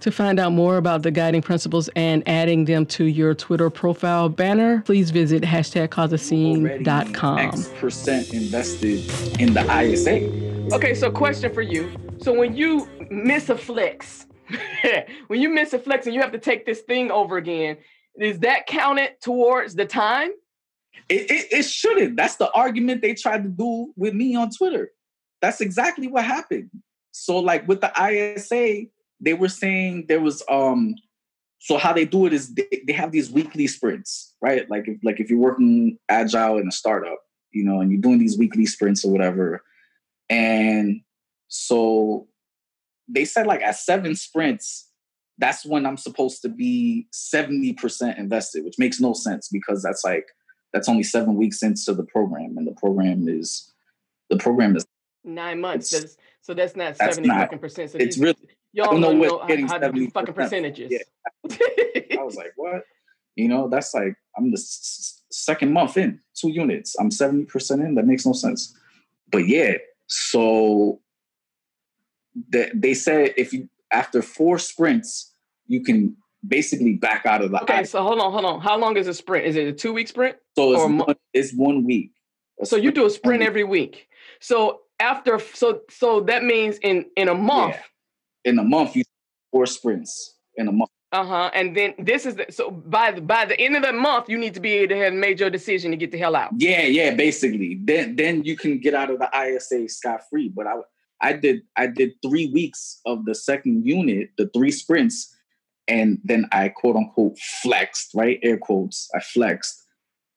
To 0.00 0.10
find 0.10 0.38
out 0.38 0.52
more 0.52 0.76
about 0.76 1.02
the 1.02 1.10
guiding 1.10 1.40
principles 1.40 1.88
and 1.96 2.22
adding 2.28 2.66
them 2.66 2.84
to 2.86 3.04
your 3.04 3.34
Twitter 3.34 3.70
profile 3.70 4.28
banner, 4.28 4.82
please 4.82 5.10
visit 5.10 5.42
hashtag 5.42 5.96
Already 5.96 6.16
causeascene.com. 6.16 7.38
X 7.38 7.68
percent 7.78 8.34
invested 8.34 8.98
in 9.40 9.54
the 9.54 9.62
ISA. 9.62 10.74
Okay, 10.74 10.94
so 10.94 11.10
question 11.10 11.52
for 11.54 11.62
you. 11.62 11.90
So 12.20 12.32
when 12.32 12.54
you 12.54 12.88
miss 13.10 13.48
a 13.48 13.56
flex, 13.56 14.26
when 15.26 15.40
you 15.40 15.48
miss 15.48 15.72
a 15.72 15.78
flex 15.78 16.06
and 16.06 16.14
you 16.14 16.20
have 16.20 16.32
to 16.32 16.38
take 16.38 16.66
this 16.66 16.80
thing 16.80 17.10
over 17.10 17.36
again, 17.36 17.78
is 18.18 18.40
that 18.40 18.66
counted 18.66 19.20
towards 19.20 19.74
the 19.74 19.86
time? 19.86 20.30
It, 21.08 21.30
it, 21.30 21.46
it 21.50 21.62
shouldn't. 21.64 22.16
That's 22.16 22.36
the 22.36 22.50
argument 22.52 23.02
they 23.02 23.14
tried 23.14 23.42
to 23.42 23.48
do 23.48 23.92
with 23.96 24.14
me 24.14 24.36
on 24.36 24.50
Twitter. 24.50 24.90
That's 25.40 25.60
exactly 25.60 26.08
what 26.08 26.24
happened. 26.24 26.70
So, 27.10 27.38
like 27.38 27.68
with 27.68 27.80
the 27.80 27.92
ISA, 28.00 28.86
they 29.24 29.34
were 29.34 29.48
saying 29.48 30.06
there 30.08 30.20
was 30.20 30.42
um. 30.48 30.94
So 31.60 31.78
how 31.78 31.94
they 31.94 32.04
do 32.04 32.26
it 32.26 32.34
is 32.34 32.52
they, 32.54 32.82
they 32.86 32.92
have 32.92 33.10
these 33.10 33.30
weekly 33.30 33.66
sprints, 33.66 34.34
right? 34.42 34.68
Like 34.68 34.86
if 34.86 34.98
like 35.02 35.18
if 35.18 35.30
you're 35.30 35.38
working 35.38 35.98
agile 36.10 36.58
in 36.58 36.68
a 36.68 36.72
startup, 36.72 37.18
you 37.52 37.64
know, 37.64 37.80
and 37.80 37.90
you're 37.90 38.02
doing 38.02 38.18
these 38.18 38.36
weekly 38.36 38.66
sprints 38.66 39.02
or 39.04 39.10
whatever, 39.10 39.62
and 40.28 41.00
so 41.48 42.28
they 43.08 43.24
said 43.24 43.46
like 43.46 43.62
at 43.62 43.76
seven 43.76 44.14
sprints, 44.14 44.90
that's 45.38 45.64
when 45.64 45.86
I'm 45.86 45.96
supposed 45.96 46.42
to 46.42 46.48
be 46.48 47.08
70% 47.12 48.18
invested, 48.18 48.64
which 48.64 48.78
makes 48.78 49.00
no 49.00 49.12
sense 49.12 49.48
because 49.48 49.82
that's 49.82 50.04
like 50.04 50.26
that's 50.72 50.88
only 50.88 51.02
seven 51.02 51.36
weeks 51.36 51.62
into 51.62 51.94
the 51.94 52.04
program, 52.04 52.58
and 52.58 52.66
the 52.66 52.72
program 52.72 53.26
is 53.26 53.72
the 54.28 54.36
program 54.36 54.76
is 54.76 54.84
Nine 55.24 55.60
months. 55.60 55.90
That's, 55.90 56.16
so 56.42 56.52
that's 56.52 56.76
not 56.76 56.96
seventy 56.98 57.28
fucking 57.28 57.58
percent. 57.58 57.90
So 57.90 57.98
it's 57.98 58.16
these- 58.16 58.22
really 58.22 58.36
y'all 58.74 58.90
don't 58.90 59.00
know 59.00 59.08
don't 59.10 59.18
what 59.20 59.28
know 59.28 59.38
how, 59.40 59.46
getting 59.46 59.66
how 59.68 59.78
to 59.78 59.92
do 59.92 60.10
fucking 60.10 60.34
percentages. 60.34 60.92
Yeah. 60.92 62.18
I 62.18 62.22
was 62.22 62.36
like, 62.36 62.52
what? 62.56 62.82
You 63.36 63.48
know, 63.48 63.68
that's 63.68 63.94
like 63.94 64.14
I'm 64.36 64.50
the 64.50 64.58
s- 64.58 65.22
second 65.30 65.72
month 65.72 65.96
in, 65.96 66.20
two 66.34 66.50
units. 66.50 66.94
I'm 67.00 67.10
70% 67.10 67.84
in. 67.84 67.94
That 67.94 68.06
makes 68.06 68.26
no 68.26 68.32
sense. 68.32 68.76
But 69.32 69.48
yeah, 69.48 69.74
so 70.06 71.00
they, 72.50 72.70
they 72.74 72.94
said 72.94 73.32
if 73.36 73.52
you 73.52 73.68
after 73.92 74.22
four 74.22 74.58
sprints, 74.58 75.32
you 75.66 75.82
can 75.82 76.16
basically 76.46 76.94
back 76.94 77.24
out 77.26 77.42
of 77.42 77.50
the 77.50 77.62
Okay, 77.62 77.80
ISA. 77.82 77.90
so 77.92 78.02
hold 78.02 78.20
on, 78.20 78.32
hold 78.32 78.44
on. 78.44 78.60
How 78.60 78.76
long 78.76 78.96
is 78.96 79.06
a 79.08 79.14
sprint? 79.14 79.46
Is 79.46 79.56
it 79.56 79.66
a 79.66 79.72
two 79.72 79.92
week 79.92 80.08
sprint? 80.08 80.36
So 80.56 80.72
it's, 80.72 80.80
or 80.82 80.88
one, 80.88 81.16
it's 81.32 81.52
one 81.54 81.84
week. 81.84 82.10
So 82.64 82.76
you 82.76 82.90
do 82.92 83.06
a 83.06 83.10
sprint 83.10 83.40
week. 83.40 83.48
every 83.48 83.64
week. 83.64 84.08
So 84.40 84.80
after, 85.00 85.38
so 85.38 85.80
so 85.90 86.20
that 86.22 86.44
means 86.44 86.76
in 86.82 87.06
in 87.16 87.28
a 87.28 87.34
month. 87.34 87.74
Yeah. 87.74 87.82
In 88.44 88.58
a 88.58 88.64
month, 88.64 88.96
you 88.96 89.04
four 89.50 89.66
sprints 89.66 90.38
in 90.56 90.68
a 90.68 90.72
month. 90.72 90.90
Uh 91.12 91.24
huh. 91.24 91.50
And 91.54 91.76
then 91.76 91.94
this 91.98 92.26
is 92.26 92.34
the, 92.34 92.46
so 92.50 92.70
by 92.70 93.12
the 93.12 93.20
by 93.20 93.44
the 93.44 93.58
end 93.60 93.76
of 93.76 93.82
the 93.82 93.92
month, 93.92 94.28
you 94.28 94.36
need 94.36 94.54
to 94.54 94.60
be 94.60 94.72
able 94.72 94.96
to 94.96 95.00
have 95.00 95.12
made 95.12 95.38
your 95.38 95.50
decision 95.50 95.92
to 95.92 95.96
get 95.96 96.10
the 96.10 96.18
hell 96.18 96.34
out. 96.34 96.50
Yeah, 96.58 96.82
yeah, 96.82 97.14
basically. 97.14 97.78
Then 97.84 98.16
then 98.16 98.44
you 98.44 98.56
can 98.56 98.80
get 98.80 98.94
out 98.94 99.10
of 99.10 99.20
the 99.20 99.30
ISA 99.32 99.88
scot 99.88 100.22
free. 100.28 100.48
But 100.48 100.66
I 100.66 100.74
I 101.20 101.32
did 101.34 101.62
I 101.76 101.86
did 101.86 102.12
three 102.20 102.50
weeks 102.52 103.00
of 103.06 103.24
the 103.26 103.34
second 103.34 103.86
unit, 103.86 104.30
the 104.38 104.50
three 104.52 104.72
sprints, 104.72 105.32
and 105.86 106.18
then 106.24 106.46
I 106.50 106.68
quote 106.70 106.96
unquote 106.96 107.38
flexed, 107.62 108.10
right? 108.14 108.40
Air 108.42 108.58
quotes. 108.58 109.08
I 109.14 109.20
flexed. 109.20 109.82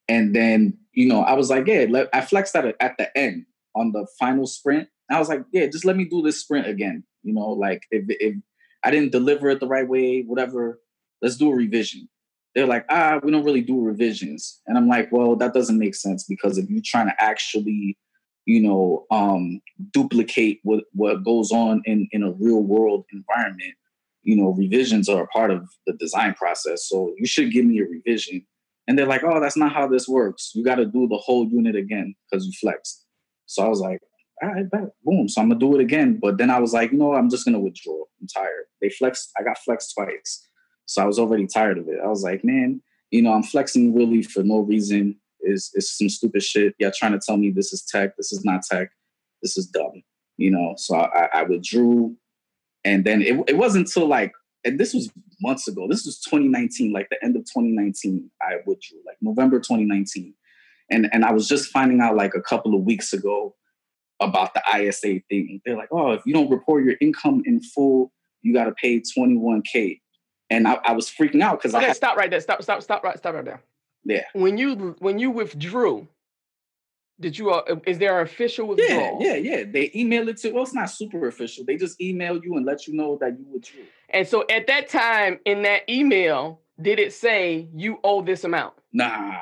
And 0.10 0.36
then, 0.36 0.78
you 0.94 1.08
know, 1.08 1.22
I 1.22 1.34
was 1.34 1.50
like, 1.50 1.68
yeah, 1.68 1.86
I 2.14 2.22
flexed 2.22 2.56
at, 2.56 2.76
at 2.80 2.98
the 2.98 3.16
end 3.18 3.46
on 3.76 3.92
the 3.92 4.08
final 4.20 4.48
sprint. 4.48 4.88
I 5.10 5.20
was 5.20 5.30
like, 5.30 5.44
yeah, 5.52 5.68
just 5.68 5.86
let 5.86 5.96
me 5.96 6.06
do 6.06 6.22
this 6.22 6.42
sprint 6.42 6.68
again. 6.68 7.04
You 7.24 7.34
know, 7.34 7.50
like 7.50 7.84
if 7.92 8.06
if 8.08 8.36
I 8.84 8.92
didn't 8.92 9.12
deliver 9.12 9.50
it 9.50 9.60
the 9.60 9.68
right 9.68 9.88
way, 9.88 10.24
whatever, 10.24 10.80
let's 11.22 11.38
do 11.38 11.52
a 11.52 11.56
revision. 11.56 12.10
They're 12.56 12.68
like, 12.68 12.86
ah, 12.90 13.20
we 13.24 13.32
don't 13.32 13.44
really 13.44 13.62
do 13.62 13.80
revisions. 13.80 14.62
And 14.66 14.78
I'm 14.78 14.88
like, 14.88 15.12
well, 15.12 15.36
that 15.36 15.54
doesn't 15.54 15.78
make 15.78 15.94
sense 15.96 16.24
because 16.24 16.58
if 16.58 16.70
you're 16.70 16.82
trying 16.84 17.08
to 17.08 17.24
actually 17.24 17.98
you 18.48 18.62
know, 18.62 19.06
um, 19.12 19.60
duplicate 19.92 20.62
what 20.64 20.86
what 20.94 21.24
goes 21.24 21.52
on 21.52 21.82
in 21.86 22.08
in 22.12 22.24
a 22.24 22.32
real 22.32 22.64
world 22.64 23.06
environment. 23.12 23.76
You 24.24 24.38
know, 24.38 24.54
revisions 24.54 25.08
are 25.10 25.24
a 25.24 25.28
part 25.28 25.52
of 25.52 25.70
the 25.86 25.94
design 25.94 26.34
process. 26.34 26.88
So 26.88 27.14
you 27.18 27.28
should 27.28 27.52
give 27.52 27.66
me 27.66 27.80
a 27.80 27.84
revision. 27.84 28.46
And 28.88 28.98
they're 28.98 29.06
like, 29.06 29.24
oh, 29.24 29.42
that's 29.42 29.58
not 29.58 29.74
how 29.74 29.88
this 29.88 30.08
works. 30.08 30.52
You 30.56 30.64
got 30.64 30.76
to 30.76 30.86
do 30.86 31.08
the 31.10 31.18
whole 31.18 31.46
unit 31.48 31.76
again 31.76 32.16
because 32.32 32.46
you 32.46 32.54
flexed. 32.54 33.06
So 33.48 33.64
I 33.64 33.68
was 33.68 33.82
like, 33.82 34.00
all 34.42 34.50
right, 34.50 34.70
bet. 34.70 34.94
boom. 35.04 35.28
So 35.28 35.42
I'm 35.42 35.50
gonna 35.50 35.60
do 35.60 35.76
it 35.76 35.82
again. 35.82 36.20
But 36.22 36.38
then 36.38 36.50
I 36.50 36.60
was 36.60 36.74
like, 36.74 36.92
you 36.92 36.98
know. 36.98 37.14
I'm 37.14 37.30
just 37.30 37.46
gonna 37.46 37.60
withdraw. 37.60 38.04
I'm 38.22 38.28
tired. 38.28 38.66
They 38.82 38.90
flexed. 38.90 39.32
I 39.38 39.44
got 39.44 39.58
flexed 39.58 39.94
twice, 39.96 40.48
so 40.86 41.02
I 41.02 41.06
was 41.06 41.18
already 41.18 41.48
tired 41.48 41.78
of 41.78 41.88
it. 41.88 42.00
I 42.04 42.08
was 42.08 42.24
like, 42.24 42.44
man, 42.44 42.82
you 43.10 43.22
know, 43.22 43.34
I'm 43.34 43.44
flexing 43.44 43.96
really 43.96 44.22
for 44.22 44.44
no 44.44 44.60
reason. 44.60 45.20
Is 45.42 45.72
is 45.74 45.98
some 45.98 46.10
stupid 46.10 46.44
shit. 46.44 46.76
Yeah, 46.78 46.92
trying 46.96 47.14
to 47.14 47.20
tell 47.20 47.38
me 47.38 47.52
this 47.52 47.74
is 47.74 47.84
tech. 47.84 48.16
This 48.18 48.32
is 48.32 48.46
not 48.46 48.62
tech. 48.64 48.90
This 49.42 49.58
is 49.58 49.68
dumb. 49.68 50.04
You 50.38 50.52
know. 50.52 50.76
So 50.78 50.96
I, 50.96 51.30
I 51.34 51.44
withdrew, 51.44 52.16
and 52.84 53.06
then 53.06 53.22
it 53.22 53.40
it 53.48 53.58
wasn't 53.58 53.88
until 53.88 54.08
like, 54.08 54.34
and 54.64 54.80
this 54.80 54.94
was 54.94 55.12
months 55.42 55.68
ago. 55.68 55.88
This 55.90 56.06
was 56.06 56.20
2019, 56.22 56.92
like 56.92 57.08
the 57.10 57.24
end 57.24 57.36
of 57.36 57.44
2019. 57.44 58.30
I 58.42 58.58
withdrew, 58.66 59.00
like 59.06 59.18
November 59.22 59.58
2019, 59.58 60.34
and 60.92 61.08
and 61.12 61.26
I 61.26 61.32
was 61.32 61.48
just 61.48 61.72
finding 61.72 62.02
out 62.02 62.16
like 62.16 62.36
a 62.36 62.42
couple 62.42 62.76
of 62.76 62.82
weeks 62.82 63.14
ago 63.14 63.56
about 64.20 64.54
the 64.54 64.62
ISA 64.76 65.22
thing. 65.30 65.62
They're 65.66 65.78
like, 65.78 65.90
oh, 65.92 66.12
if 66.12 66.26
you 66.26 66.34
don't 66.34 66.50
report 66.50 66.84
your 66.84 66.96
income 67.02 67.44
in 67.46 67.62
full, 67.62 68.12
you 68.42 68.54
got 68.54 68.66
to 68.66 68.74
pay 68.74 69.00
21K. 69.00 70.00
And 70.50 70.68
I, 70.68 70.80
I 70.84 70.94
was 70.94 71.10
freaking 71.10 71.42
out 71.42 71.60
because 71.60 71.76
okay, 71.76 71.86
I 71.86 71.88
had, 71.90 71.98
stop 71.98 72.18
right 72.18 72.30
there. 72.30 72.40
Stop, 72.40 72.64
stop, 72.64 72.82
stop 72.82 73.04
right, 73.04 73.18
stop 73.18 73.36
right 73.36 73.46
there. 73.46 73.62
Yeah. 74.06 74.24
When 74.34 74.58
you 74.58 74.96
when 75.00 75.20
you 75.20 75.30
withdrew, 75.30 76.08
did 77.20 77.38
you? 77.38 77.50
Uh, 77.50 77.76
is 77.86 77.98
there 77.98 78.20
an 78.20 78.26
official 78.26 78.68
withdrawal? 78.68 79.18
Yeah, 79.20 79.36
yeah, 79.36 79.58
yeah. 79.58 79.64
They 79.70 79.92
email 79.94 80.30
it 80.30 80.38
to. 80.38 80.52
Well, 80.52 80.64
it's 80.64 80.74
not 80.74 80.90
super 80.90 81.28
official. 81.28 81.66
They 81.66 81.76
just 81.76 82.00
email 82.00 82.40
you 82.42 82.56
and 82.56 82.66
let 82.66 82.88
you 82.88 82.96
know 82.96 83.18
that 83.20 83.38
you 83.38 83.46
withdrew. 83.52 83.84
And 84.10 84.26
so 84.26 84.46
at 84.50 84.68
that 84.68 84.88
time 84.88 85.40
in 85.46 85.64
that 85.64 85.82
email, 85.90 86.62
did 86.82 87.00
it 87.00 87.12
say 87.12 87.68
you 87.76 88.00
owe 88.04 88.22
this 88.22 88.46
amount? 88.46 88.76
Nah, 88.94 89.34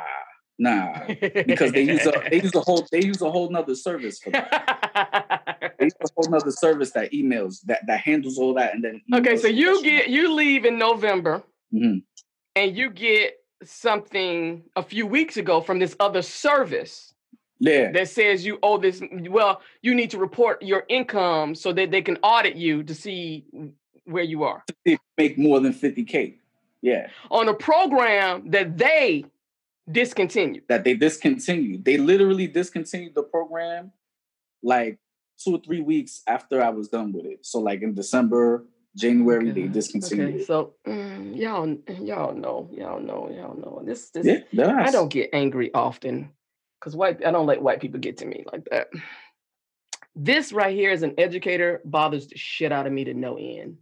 Nah, 0.57 1.05
because 1.07 1.73
they 1.73 1.81
use 1.81 2.05
a 2.05 2.23
they 2.29 2.41
use 2.41 2.55
a 2.55 2.61
whole 2.61 2.87
they 2.91 3.03
use 3.03 3.21
a 3.21 3.29
whole 3.29 3.49
nother 3.49 3.75
service 3.75 4.19
for 4.19 4.29
that. 4.29 5.75
they 5.79 5.85
use 5.85 5.93
a 6.01 6.07
whole 6.15 6.31
nother 6.31 6.51
service 6.51 6.91
that 6.91 7.11
emails 7.11 7.61
that 7.63 7.85
that 7.87 7.99
handles 7.99 8.37
all 8.37 8.53
that 8.53 8.73
and 8.73 8.83
then 8.83 9.01
okay. 9.13 9.35
So 9.35 9.47
you 9.47 9.83
get 9.83 10.09
you 10.09 10.33
leave 10.33 10.63
in 10.63 10.77
November, 10.77 11.43
mm-hmm. 11.73 11.97
and 12.55 12.77
you 12.77 12.89
get 12.89 13.37
something 13.65 14.63
a 14.77 14.83
few 14.83 15.05
weeks 15.05 15.35
ago 15.35 15.59
from 15.59 15.79
this 15.79 15.95
other 15.99 16.21
service. 16.21 17.13
Yeah. 17.59 17.91
That 17.91 18.09
says 18.09 18.45
you 18.45 18.59
owe 18.63 18.77
this. 18.77 19.01
Well, 19.11 19.61
you 19.81 19.93
need 19.93 20.11
to 20.11 20.17
report 20.17 20.61
your 20.61 20.83
income 20.87 21.55
so 21.55 21.73
that 21.73 21.91
they 21.91 22.01
can 22.01 22.17
audit 22.17 22.55
you 22.55 22.83
to 22.83 22.95
see 22.95 23.45
where 24.05 24.23
you 24.23 24.43
are. 24.43 24.63
Make 25.17 25.37
more 25.37 25.59
than 25.59 25.73
fifty 25.73 26.05
k. 26.05 26.37
Yeah. 26.81 27.07
On 27.31 27.49
a 27.49 27.53
program 27.53 28.51
that 28.51 28.77
they 28.77 29.25
discontinued. 29.91 30.63
That 30.69 30.84
they 30.84 30.93
discontinued. 30.93 31.86
They 31.86 31.98
literally 31.98 32.48
discontinued 32.48 33.15
the 33.15 33.24
program 33.24 33.91
like 34.63 35.00
two 35.43 35.56
or 35.56 35.62
three 35.62 35.82
weeks 35.82 36.21
after 36.28 36.62
I 36.62 36.69
was 36.69 36.89
done 36.89 37.12
with 37.13 37.26
it. 37.26 37.45
So 37.45 37.60
like 37.60 37.82
in 37.82 37.93
December, 37.93 38.65
January, 38.95 39.50
okay. 39.50 39.62
they 39.62 39.67
discontinued. 39.67 40.36
Okay. 40.36 40.43
So 40.43 40.74
mm, 40.88 41.36
y'all, 41.38 41.78
y'all 42.02 42.34
know, 42.34 42.69
y'all 42.71 43.00
know, 43.00 43.30
y'all 43.30 43.56
know. 43.56 43.82
This, 43.86 44.10
this. 44.10 44.43
Yeah, 44.52 44.76
I 44.78 44.91
don't 44.91 45.10
get 45.10 45.30
angry 45.34 45.74
often 45.74 46.32
because 46.80 46.95
white. 46.95 47.26
I 47.26 47.32
don't 47.32 47.45
let 47.45 47.62
white 47.62 47.82
people 47.82 48.00
get 48.00 48.17
to 48.17 48.26
me 48.26 48.45
like 48.52 48.65
that. 48.71 48.88
This 50.15 50.54
right 50.54 50.74
here 50.74 50.91
as 50.91 51.04
an 51.04 51.13
educator 51.17 51.82
bothers 51.84 52.28
the 52.28 52.38
shit 52.38 52.71
out 52.71 52.88
of 52.88 52.93
me 52.93 53.04
to 53.04 53.13
no 53.13 53.38
end 53.38 53.78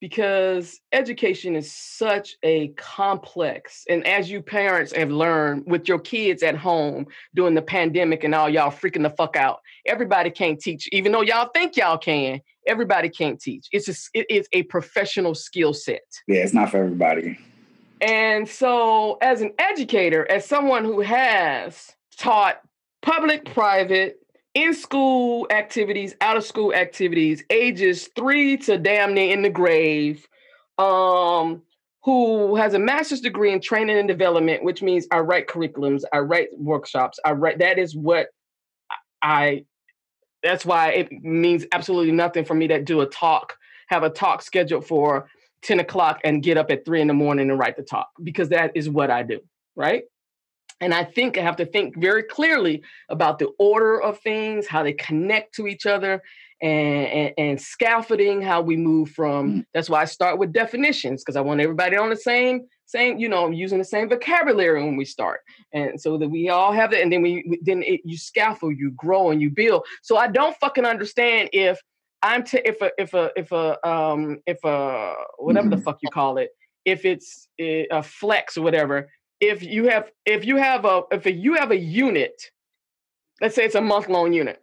because 0.00 0.78
education 0.92 1.56
is 1.56 1.72
such 1.72 2.36
a 2.42 2.68
complex 2.76 3.84
and 3.88 4.06
as 4.06 4.30
you 4.30 4.42
parents 4.42 4.92
have 4.92 5.10
learned 5.10 5.64
with 5.66 5.88
your 5.88 5.98
kids 5.98 6.42
at 6.42 6.56
home 6.56 7.06
during 7.34 7.54
the 7.54 7.62
pandemic 7.62 8.22
and 8.24 8.34
all 8.34 8.48
y'all 8.48 8.70
freaking 8.70 9.02
the 9.02 9.10
fuck 9.10 9.36
out. 9.36 9.60
Everybody 9.86 10.30
can't 10.30 10.60
teach 10.60 10.88
even 10.92 11.12
though 11.12 11.22
y'all 11.22 11.50
think 11.54 11.76
y'all 11.76 11.98
can 11.98 12.40
everybody 12.66 13.08
can't 13.08 13.40
teach. 13.40 13.66
It's 13.72 13.86
just 13.86 14.10
it 14.12 14.26
is 14.28 14.48
a 14.52 14.64
professional 14.64 15.34
skill 15.34 15.72
set. 15.72 16.02
Yeah 16.26 16.42
it's 16.42 16.52
not 16.52 16.70
for 16.70 16.78
everybody. 16.78 17.38
And 18.00 18.46
so 18.46 19.16
as 19.22 19.40
an 19.40 19.52
educator 19.58 20.30
as 20.30 20.44
someone 20.44 20.84
who 20.84 21.00
has 21.00 21.92
taught 22.18 22.60
public 23.00 23.46
private 23.46 24.18
in 24.56 24.72
school 24.72 25.46
activities, 25.50 26.14
out 26.22 26.38
of 26.38 26.42
school 26.42 26.72
activities, 26.72 27.44
ages 27.50 28.08
three 28.16 28.56
to 28.56 28.78
damn 28.78 29.12
near 29.12 29.30
in 29.30 29.42
the 29.42 29.50
grave, 29.50 30.26
um, 30.78 31.62
who 32.02 32.56
has 32.56 32.72
a 32.72 32.78
master's 32.78 33.20
degree 33.20 33.52
in 33.52 33.60
training 33.60 33.98
and 33.98 34.08
development, 34.08 34.64
which 34.64 34.80
means 34.80 35.06
I 35.12 35.18
write 35.18 35.46
curriculums, 35.46 36.04
I 36.10 36.20
write 36.20 36.48
workshops, 36.56 37.20
I 37.22 37.32
write 37.32 37.58
that 37.58 37.78
is 37.78 37.94
what 37.94 38.28
I 39.20 39.66
that's 40.42 40.64
why 40.64 40.92
it 40.92 41.12
means 41.12 41.66
absolutely 41.72 42.12
nothing 42.12 42.44
for 42.44 42.54
me 42.54 42.66
to 42.68 42.80
do 42.82 43.02
a 43.02 43.06
talk, 43.06 43.58
have 43.88 44.04
a 44.04 44.10
talk 44.10 44.40
scheduled 44.40 44.86
for 44.86 45.28
10 45.62 45.80
o'clock 45.80 46.20
and 46.24 46.42
get 46.42 46.56
up 46.56 46.70
at 46.70 46.86
three 46.86 47.02
in 47.02 47.08
the 47.08 47.14
morning 47.14 47.50
and 47.50 47.58
write 47.58 47.76
the 47.76 47.82
talk 47.82 48.08
because 48.22 48.48
that 48.50 48.72
is 48.74 48.88
what 48.88 49.10
I 49.10 49.22
do, 49.22 49.40
right? 49.74 50.04
And 50.80 50.92
I 50.92 51.04
think 51.04 51.38
I 51.38 51.42
have 51.42 51.56
to 51.56 51.66
think 51.66 51.96
very 51.96 52.22
clearly 52.22 52.82
about 53.08 53.38
the 53.38 53.48
order 53.58 54.00
of 54.00 54.20
things, 54.20 54.66
how 54.66 54.82
they 54.82 54.92
connect 54.92 55.54
to 55.54 55.66
each 55.66 55.86
other, 55.86 56.22
and, 56.62 57.06
and, 57.06 57.34
and 57.38 57.60
scaffolding, 57.60 58.40
how 58.40 58.62
we 58.62 58.76
move 58.76 59.10
from. 59.10 59.52
Mm. 59.52 59.64
That's 59.74 59.90
why 59.90 60.02
I 60.02 60.04
start 60.06 60.38
with 60.38 60.52
definitions, 60.52 61.22
because 61.22 61.36
I 61.36 61.40
want 61.40 61.60
everybody 61.60 61.96
on 61.96 62.10
the 62.10 62.16
same, 62.16 62.66
same, 62.86 63.18
you 63.18 63.28
know, 63.28 63.50
using 63.50 63.78
the 63.78 63.84
same 63.84 64.08
vocabulary 64.08 64.82
when 64.82 64.96
we 64.96 65.04
start. 65.04 65.40
And 65.72 66.00
so 66.00 66.16
that 66.18 66.28
we 66.28 66.48
all 66.48 66.72
have 66.72 66.92
it. 66.92 67.02
And 67.02 67.12
then 67.12 67.22
we 67.22 67.58
then 67.62 67.82
it, 67.82 68.00
you 68.04 68.16
scaffold, 68.16 68.78
you 68.78 68.92
grow, 68.92 69.30
and 69.30 69.40
you 69.40 69.50
build. 69.50 69.84
So 70.02 70.16
I 70.16 70.28
don't 70.28 70.56
fucking 70.58 70.86
understand 70.86 71.50
if 71.52 71.78
I'm 72.22 72.42
t- 72.42 72.62
if 72.64 72.80
a 72.80 72.90
if 72.98 73.12
a 73.12 73.30
if 73.36 73.52
a 73.52 73.88
um 73.88 74.38
if 74.46 74.58
a 74.64 75.14
whatever 75.38 75.68
mm-hmm. 75.68 75.76
the 75.76 75.82
fuck 75.82 75.98
you 76.02 76.10
call 76.10 76.38
it, 76.38 76.50
if 76.84 77.04
it's 77.04 77.48
eh, 77.58 77.84
a 77.90 78.02
flex 78.02 78.56
or 78.56 78.62
whatever 78.62 79.10
if 79.40 79.62
you 79.62 79.88
have 79.88 80.10
if 80.24 80.44
you 80.44 80.56
have 80.56 80.84
a 80.84 81.02
if 81.10 81.26
you 81.26 81.54
have 81.54 81.70
a 81.70 81.76
unit, 81.76 82.50
let's 83.40 83.54
say 83.54 83.64
it's 83.64 83.74
a 83.74 83.80
month 83.80 84.08
long 84.08 84.32
unit, 84.32 84.60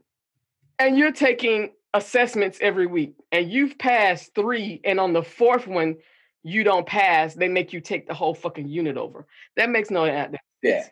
and 0.79 0.97
you're 0.97 1.11
taking 1.11 1.71
assessments 1.93 2.57
every 2.61 2.87
week, 2.87 3.15
and 3.31 3.51
you've 3.51 3.77
passed 3.77 4.33
three, 4.35 4.81
and 4.83 4.99
on 4.99 5.13
the 5.13 5.23
fourth 5.23 5.67
one 5.67 5.97
you 6.43 6.63
don't 6.63 6.85
pass, 6.85 7.33
they 7.35 7.47
make 7.47 7.71
you 7.71 7.79
take 7.79 8.07
the 8.07 8.13
whole 8.13 8.33
fucking 8.33 8.67
unit 8.67 8.97
over. 8.97 9.25
That 9.55 9.69
makes 9.69 9.89
no 9.89 10.05
sense. 10.05 10.35
Yeah. 10.61 10.85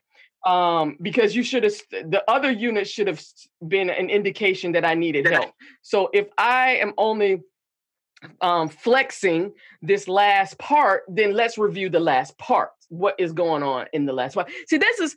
Um, 0.45 0.97
because 1.01 1.35
you 1.35 1.43
should 1.43 1.63
have 1.63 1.73
the 1.91 2.23
other 2.27 2.49
unit 2.49 2.87
should 2.87 3.07
have 3.07 3.21
been 3.67 3.89
an 3.89 4.09
indication 4.09 4.71
that 4.71 4.85
I 4.85 4.95
needed 4.95 5.27
help. 5.27 5.53
So 5.83 6.09
if 6.13 6.27
I 6.37 6.77
am 6.77 6.93
only 6.97 7.41
um, 8.41 8.69
flexing 8.69 9.53
this 9.81 10.07
last 10.07 10.57
part, 10.57 11.03
then 11.07 11.33
let's 11.33 11.57
review 11.57 11.89
the 11.89 11.99
last 11.99 12.37
part. 12.37 12.71
What 12.89 13.15
is 13.19 13.33
going 13.33 13.63
on 13.63 13.87
in 13.93 14.05
the 14.05 14.13
last 14.13 14.35
part? 14.35 14.49
See, 14.67 14.77
this 14.77 14.99
is 14.99 15.15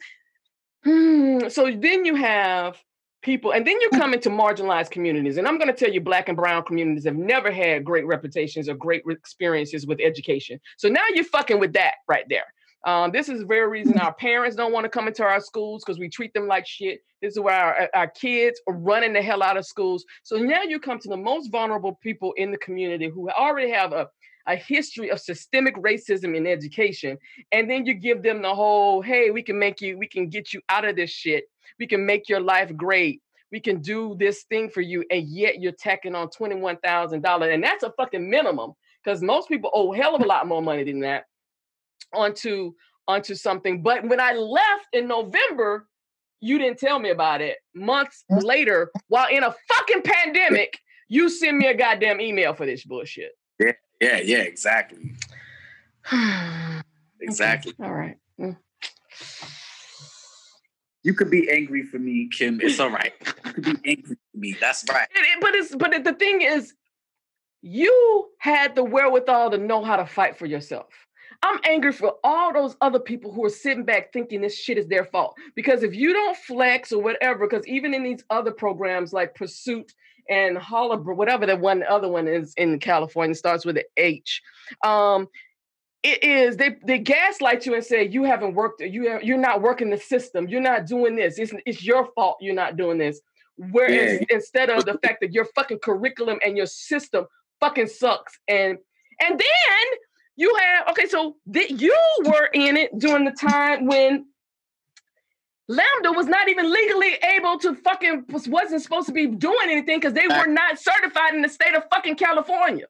hmm, 0.85 1.49
so 1.49 1.71
then 1.71 2.05
you 2.05 2.15
have 2.15 2.79
people, 3.23 3.53
and 3.53 3.67
then 3.67 3.81
you 3.81 3.91
mm. 3.91 3.99
come 3.99 4.15
into 4.15 4.31
marginalized 4.31 4.91
communities. 4.91 5.39
And 5.39 5.49
I'm 5.49 5.59
going 5.59 5.73
to 5.73 5.75
tell 5.75 5.93
you, 5.93 6.01
Black 6.01 6.29
and 6.29 6.37
Brown 6.37 6.63
communities 6.63 7.05
have 7.05 7.17
never 7.17 7.51
had 7.51 7.85
great 7.85 8.07
reputations 8.07 8.69
or 8.69 8.75
great 8.75 9.03
experiences 9.09 9.87
with 9.87 9.99
education. 10.01 10.61
So 10.77 10.89
now 10.89 11.03
you're 11.15 11.25
fucking 11.25 11.59
with 11.59 11.73
that 11.73 11.95
right 12.07 12.25
there. 12.29 12.45
Um, 12.85 13.13
this 13.13 13.31
is 13.31 13.41
the 13.41 13.47
very 13.47 13.67
reason 13.67 13.99
our 13.99 14.13
parents 14.13 14.57
don't 14.57 14.73
want 14.73 14.85
to 14.85 14.91
come 14.91 15.09
into 15.09 15.23
our 15.23 15.41
schools 15.41 15.83
because 15.83 15.99
we 15.99 16.09
treat 16.09 16.35
them 16.35 16.47
like 16.47 16.67
shit. 16.67 17.01
This 17.23 17.33
is 17.33 17.41
why 17.41 17.55
our, 17.55 17.89
our 17.95 18.09
kids 18.09 18.61
are 18.69 18.75
running 18.75 19.15
the 19.15 19.23
hell 19.23 19.43
out 19.43 19.57
of 19.57 19.65
schools. 19.65 20.05
So 20.23 20.37
now 20.37 20.63
you 20.63 20.79
come 20.79 20.99
to 20.99 21.09
the 21.09 21.17
most 21.17 21.51
vulnerable 21.51 21.99
people 22.03 22.35
in 22.37 22.51
the 22.51 22.59
community 22.59 23.09
who 23.09 23.31
already 23.31 23.71
have 23.71 23.95
a, 23.95 24.09
a 24.47 24.57
history 24.57 25.11
of 25.11 25.19
systemic 25.19 25.77
racism 25.77 26.37
in 26.37 26.47
education. 26.47 27.17
And 27.53 27.71
then 27.71 27.87
you 27.87 27.95
give 27.95 28.23
them 28.23 28.43
the 28.43 28.55
whole, 28.55 29.01
hey, 29.01 29.31
we 29.31 29.43
can 29.43 29.59
make 29.59 29.81
you, 29.81 29.97
we 29.97 30.07
can 30.07 30.29
get 30.29 30.53
you 30.53 30.61
out 30.69 30.85
of 30.85 30.97
this 30.97 31.11
shit. 31.11 31.45
We 31.79 31.87
can 31.87 32.05
make 32.05 32.29
your 32.29 32.41
life 32.41 32.77
great. 32.77 33.23
We 33.51 33.61
can 33.61 33.81
do 33.81 34.15
this 34.19 34.43
thing 34.51 34.69
for 34.69 34.83
you. 34.83 35.05
And 35.11 35.27
yet 35.27 35.59
you're 35.59 35.73
tacking 35.73 36.15
on 36.15 36.29
$21,000. 36.29 37.55
And 37.55 37.65
that's 37.65 37.83
a 37.83 37.93
fucking 37.97 38.29
minimum 38.29 38.73
because 39.03 39.23
most 39.23 39.49
people 39.49 39.71
owe 39.73 39.95
a 39.95 39.97
hell 39.97 40.15
of 40.15 40.21
a 40.21 40.27
lot 40.27 40.47
more 40.47 40.61
money 40.61 40.85
than 40.85 41.01
that 41.01 41.25
onto 42.15 42.73
onto 43.07 43.35
something. 43.35 43.83
But 43.83 44.05
when 44.09 44.21
I 44.21 44.33
left 44.33 44.87
in 44.93 45.07
November, 45.09 45.87
you 46.41 46.59
didn't 46.59 46.79
tell 46.79 46.99
me 46.99 47.11
about 47.11 47.41
it. 47.41 47.59
Months 47.75 48.25
later, 48.31 48.91
while 49.09 49.29
in 49.29 49.43
a 49.43 49.55
fucking 49.69 50.03
pandemic, 50.03 50.79
you 51.09 51.29
send 51.29 51.59
me 51.59 51.67
a 51.67 51.75
goddamn 51.75 52.21
email 52.21 52.55
for 52.55 52.67
this 52.67 52.85
bullshit. 52.85 53.33
Yeah, 53.59 53.73
yeah, 54.01 54.21
yeah, 54.21 54.39
exactly. 54.39 55.13
exactly. 57.21 57.73
Okay. 57.79 57.85
All 57.89 57.95
right. 57.95 58.17
Mm. 58.41 58.57
You 61.03 61.13
could 61.13 61.31
be 61.31 61.51
angry 61.51 61.83
for 61.83 61.99
me, 61.99 62.29
Kim. 62.33 62.61
It's 62.63 62.81
all 62.81 62.91
right. 62.91 63.13
You 63.45 63.53
could 63.53 63.65
be 63.83 63.91
angry 63.91 64.11
with 64.11 64.19
me. 64.41 64.57
That's 64.59 64.85
right. 64.91 65.07
It- 65.15 65.21
it- 65.21 65.41
but 65.41 65.55
it's 65.55 65.75
but 65.77 66.05
the 66.05 66.15
thing 66.15 66.41
is, 66.41 66.73
you 67.61 68.29
had 68.39 68.75
the 68.75 68.85
wherewithal 68.85 69.51
to 69.51 69.59
know 69.59 69.83
how 69.85 69.97
to 69.97 70.07
fight 70.07 70.37
for 70.39 70.47
yourself. 70.47 70.87
I'm 71.45 71.61
angry 71.65 71.93
for 71.93 72.15
all 72.25 72.53
those 72.55 72.75
other 72.81 72.99
people 72.99 73.31
who 73.31 73.45
are 73.45 73.51
sitting 73.51 73.85
back 73.85 74.13
thinking 74.13 74.41
this 74.41 74.57
shit 74.59 74.79
is 74.79 74.89
their 74.89 75.05
fault. 75.05 75.37
Because 75.55 75.83
if 75.83 75.95
you 75.95 76.15
don't 76.15 76.37
flex 76.39 76.91
or 76.91 77.03
whatever, 77.03 77.47
because 77.47 77.67
even 77.67 77.93
in 77.93 78.03
these 78.03 78.25
other 78.31 78.51
programs 78.51 79.13
like 79.13 79.35
Pursuit 79.35 79.93
and 80.31 80.57
Holler, 80.57 80.97
whatever 80.97 81.45
the 81.45 81.57
one 81.57 81.85
other 81.89 82.09
one 82.09 82.27
is 82.29 82.55
in 82.57 82.79
California 82.79 83.35
starts 83.35 83.67
with 83.67 83.77
an 83.77 83.85
H. 83.99 84.41
Um, 84.83 85.29
it 86.03 86.23
is 86.23 86.57
they 86.57 86.77
they 86.87 86.99
gaslight 86.99 87.67
you 87.67 87.75
and 87.75 87.85
say 87.85 88.07
you 88.07 88.25
haven't 88.25 88.55
worked 88.55 88.81
you 88.81 89.11
have, 89.11 89.23
you're 89.23 89.39
not 89.39 89.63
working 89.63 89.89
the 89.91 89.97
system 89.97 90.47
you're 90.49 90.61
not 90.61 90.87
doing 90.87 91.17
this 91.17 91.39
it's, 91.39 91.53
it's 91.65 91.83
your 91.83 92.09
fault 92.15 92.37
you're 92.41 92.55
not 92.55 92.77
doing 92.77 92.99
this 92.99 93.23
whereas 93.57 94.21
Yeah. 94.21 94.37
instead 94.37 94.69
of 94.69 94.85
the 94.85 94.99
fact 94.99 95.23
that 95.23 95.33
your 95.33 95.47
fucking 95.57 95.79
curriculum 95.79 96.39
and 96.45 96.59
your 96.59 96.67
system 96.67 97.27
fucking 97.59 97.87
sucks 97.87 98.39
and 98.49 98.77
and 99.21 99.39
then 99.39 99.87
you 100.37 100.55
have 100.61 100.89
okay 100.89 101.07
so 101.07 101.37
th- 101.53 101.81
you 101.81 101.97
were 102.25 102.49
in 102.55 102.77
it 102.77 102.99
during 102.99 103.25
the 103.25 103.33
time 103.33 103.87
when 103.87 104.27
lambda 105.69 106.13
was 106.13 106.27
not 106.27 106.49
even 106.49 106.71
legally 106.71 107.15
able 107.37 107.59
to 107.59 107.75
fucking 107.77 108.25
was- 108.31 108.49
wasn't 108.49 108.83
supposed 108.83 109.07
to 109.07 109.13
be 109.13 109.27
doing 109.27 109.57
anything 109.65 109.99
because 109.99 110.13
they 110.13 110.29
were 110.29 110.47
not 110.47 110.79
certified 110.79 111.35
in 111.35 111.43
the 111.43 111.49
state 111.49 111.75
of 111.75 111.83
fucking 111.91 112.17
california 112.17 112.87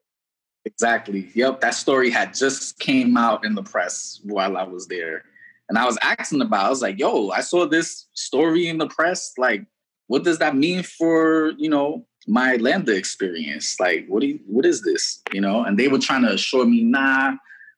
Exactly. 0.65 1.31
Yep. 1.35 1.61
That 1.61 1.75
story 1.75 2.11
had 2.11 2.35
just 2.35 2.79
came 2.79 3.17
out 3.17 3.45
in 3.45 3.55
the 3.55 3.63
press 3.63 4.21
while 4.25 4.57
I 4.57 4.63
was 4.63 4.87
there. 4.87 5.25
And 5.69 5.79
I 5.79 5.85
was 5.85 5.99
asking 6.03 6.41
about, 6.41 6.67
I 6.67 6.71
was 6.71 6.83
like, 6.83 6.99
yo, 6.99 7.31
I 7.31 7.41
saw 7.41 7.67
this 7.67 8.07
story 8.15 8.69
in 8.69 8.79
the 8.79 8.87
press. 8.87 9.33
Like, 9.39 9.67
what 10.07 10.25
does 10.25 10.39
that 10.39 10.57
mean 10.57 10.83
for, 10.83 11.53
you 11.57 11.69
know, 11.69 12.07
my 12.27 12.57
Lambda 12.57 12.95
experience? 12.95 13.79
Like, 13.79 14.07
what 14.09 14.21
do 14.21 14.29
you, 14.29 14.41
what 14.47 14.67
is 14.67 14.83
this? 14.83 15.23
You 15.33 15.41
know, 15.41 15.65
and 15.65 15.79
they 15.79 15.89
were 15.89 15.99
trying 15.99 16.23
to 16.23 16.33
assure 16.33 16.65
me, 16.67 16.83
nah, 16.83 17.33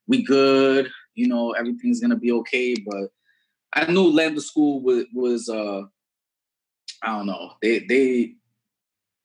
we 0.07 0.23
good, 0.23 0.89
you 1.15 1.27
know, 1.27 1.51
everything's 1.51 1.99
gonna 1.99 2.17
be 2.17 2.31
okay. 2.31 2.75
But 2.75 3.09
I 3.73 3.91
knew 3.91 4.09
Lambda 4.09 4.41
School 4.41 4.81
was 4.81 5.05
was 5.13 5.49
uh 5.49 5.83
I 7.03 7.17
don't 7.17 7.25
know. 7.27 7.53
They 7.61 7.79
they 7.79 8.33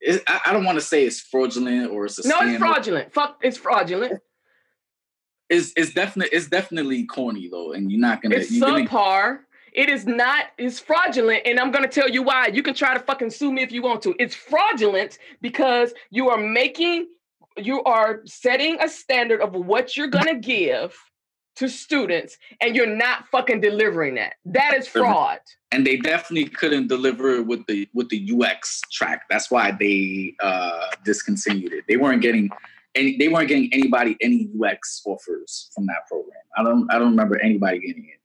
it, 0.01 0.23
I, 0.27 0.41
I 0.47 0.53
don't 0.53 0.65
want 0.65 0.79
to 0.79 0.85
say 0.85 1.05
it's 1.05 1.21
fraudulent 1.21 1.91
or 1.91 2.07
it's 2.07 2.19
a 2.25 2.29
no 2.29 2.41
it's 2.41 2.59
fraudulent 2.59 3.15
fuck 3.15 3.39
it's 3.41 3.57
fraudulent 3.57 4.21
It's 5.49 5.73
it's 5.77 5.93
definitely 5.93 6.37
it's 6.37 6.49
definitely 6.49 7.05
corny 7.05 7.49
though, 7.49 7.73
and 7.73 7.91
you're 7.91 8.01
not 8.01 8.23
gonna. 8.23 8.37
It's 8.37 8.51
you're 8.51 8.67
gonna 8.67 8.87
subpar. 8.87 9.41
It 9.73 9.89
is 9.89 10.07
not, 10.07 10.47
it's 10.59 10.79
fraudulent. 10.79 11.43
And 11.47 11.59
I'm 11.59 11.71
going 11.71 11.85
to 11.85 11.91
tell 11.91 12.09
you 12.09 12.23
why. 12.23 12.49
You 12.49 12.63
can 12.63 12.75
try 12.75 12.95
to 12.95 13.01
fucking 13.01 13.31
sue 13.31 13.53
me 13.53 13.63
if 13.63 13.73
you 13.73 13.83
want 13.83 14.03
to. 14.03 14.15
It's 14.19 14.35
fraudulent 14.35 15.19
because 15.41 15.95
you 16.11 16.29
are 16.29 16.39
making, 16.39 17.09
you 17.57 17.83
are 17.85 18.21
setting 18.25 18.79
a 18.81 18.89
standard 18.89 19.41
of 19.41 19.55
what 19.55 19.97
you're 19.97 20.09
going 20.09 20.27
to 20.27 20.37
give 20.37 20.97
to 21.57 21.69
students 21.69 22.39
and 22.61 22.75
you're 22.75 22.87
not 22.87 23.29
fucking 23.29 23.61
delivering 23.61 24.15
that. 24.17 24.35
That 24.45 24.75
is 24.75 24.89
fraud. 24.89 25.39
and 25.71 25.87
they 25.87 25.97
definitely 25.97 26.49
couldn't 26.49 26.89
deliver 26.89 27.43
with 27.43 27.67
the 27.67 27.89
with 27.93 28.09
the 28.09 28.33
UX 28.33 28.81
track. 28.91 29.23
That's 29.29 29.51
why 29.51 29.71
they 29.73 30.35
uh, 30.43 30.89
discontinued 31.05 31.73
it. 31.73 31.85
They 31.89 31.97
weren't 31.97 32.23
getting 32.23 32.49
any. 32.95 33.19
They 33.19 33.29
weren't 33.29 33.49
getting 33.49 33.69
anybody 33.73 34.17
any 34.21 34.49
UX 34.63 35.03
offers 35.05 35.71
from 35.75 35.87
that 35.87 36.07
program. 36.09 36.41
I 36.57 36.63
don't. 36.63 36.91
I 36.91 36.99
don't 36.99 37.11
remember 37.11 37.39
anybody 37.43 37.81
getting 37.81 38.05
it. 38.05 38.21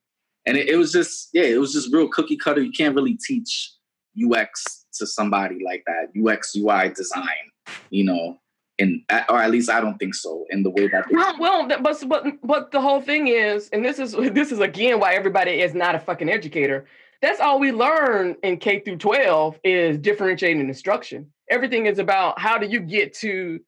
And 0.47 0.57
it, 0.57 0.69
it 0.69 0.77
was 0.77 0.91
just 0.91 1.29
yeah, 1.33 1.43
it 1.43 1.60
was 1.60 1.73
just 1.73 1.93
real 1.93 2.07
cookie 2.07 2.38
cutter. 2.38 2.62
You 2.62 2.71
can't 2.71 2.95
really 2.95 3.15
teach 3.15 3.73
UX 4.17 4.86
to 4.95 5.05
somebody 5.05 5.60
like 5.63 5.83
that. 5.86 6.10
UX 6.19 6.55
UI 6.55 6.89
design, 6.89 7.51
you 7.91 8.05
know, 8.05 8.39
and 8.79 9.01
or 9.29 9.41
at 9.41 9.51
least 9.51 9.69
I 9.69 9.81
don't 9.81 9.97
think 9.97 10.15
so. 10.15 10.45
In 10.49 10.63
the 10.63 10.69
way 10.69 10.88
that 10.88 11.05
Well, 11.12 11.36
well, 11.38 11.67
but 11.67 12.07
but 12.07 12.25
but 12.43 12.71
the 12.71 12.81
whole 12.81 13.01
thing 13.01 13.27
is, 13.27 13.69
and 13.69 13.83
this 13.83 13.99
is 13.99 14.13
this 14.31 14.51
is 14.51 14.60
again 14.60 14.99
why 14.99 15.13
everybody 15.13 15.62
is 15.62 15.73
not 15.75 15.95
a 15.95 15.99
fucking 15.99 16.29
educator. 16.29 16.86
That's 17.21 17.39
all 17.39 17.60
we 17.60 17.71
learn 17.71 18.36
in 18.43 18.57
K 18.57 18.79
through 18.79 18.97
12 18.97 19.60
is 19.63 19.97
differentiating 19.97 20.62
instruction. 20.62 21.31
Everything 21.49 21.88
is 21.88 21.97
about 21.97 22.39
how 22.39 22.60
do 22.60 22.67
you 22.67 22.79
get 22.79 23.13
to 23.15 23.60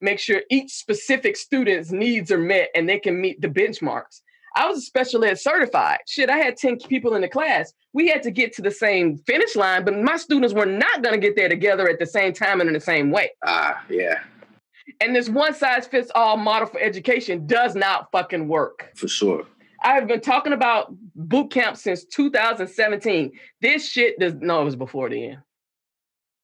make 0.00 0.18
sure 0.18 0.42
each 0.50 0.72
specific 0.72 1.36
student's 1.36 1.92
needs 1.92 2.32
are 2.32 2.38
met 2.38 2.70
and 2.74 2.88
they 2.88 2.98
can 2.98 3.20
meet 3.20 3.40
the 3.40 3.48
benchmarks. 3.48 4.20
I 4.56 4.66
was 4.66 4.78
a 4.78 4.80
special 4.80 5.22
ed 5.24 5.38
certified. 5.38 5.98
Shit, 6.08 6.30
I 6.30 6.38
had 6.38 6.56
10 6.56 6.78
people 6.88 7.14
in 7.14 7.20
the 7.20 7.28
class. 7.28 7.72
We 7.92 8.08
had 8.08 8.22
to 8.24 8.30
get 8.30 8.54
to 8.54 8.62
the 8.62 8.70
same 8.70 9.18
finish 9.18 9.54
line, 9.54 9.84
but 9.84 9.96
my 9.98 10.16
students 10.16 10.54
were 10.54 10.64
not 10.66 11.02
going 11.02 11.12
to 11.14 11.20
get 11.20 11.36
there 11.36 11.48
together 11.48 11.88
at 11.88 11.98
the 11.98 12.06
same 12.06 12.32
time 12.32 12.60
and 12.60 12.68
in 12.68 12.74
the 12.74 12.80
same 12.80 13.10
way. 13.10 13.30
ah 13.44 13.84
yeah 13.90 14.20
And 15.02 15.14
this 15.14 15.28
one 15.28 15.54
size 15.54 15.86
fits 15.86 16.10
all 16.14 16.36
model 16.38 16.68
for 16.68 16.80
education 16.80 17.46
does 17.46 17.74
not 17.74 18.10
fucking 18.12 18.48
work. 18.48 18.90
for 18.96 19.08
sure. 19.08 19.46
I've 19.82 20.08
been 20.08 20.22
talking 20.22 20.54
about 20.54 20.94
boot 21.14 21.50
camp 21.50 21.76
since 21.76 22.04
2017. 22.06 23.32
This 23.60 23.86
shit 23.88 24.18
does 24.18 24.34
no, 24.40 24.62
it 24.62 24.64
was 24.64 24.74
before 24.76 25.10
then. 25.10 25.42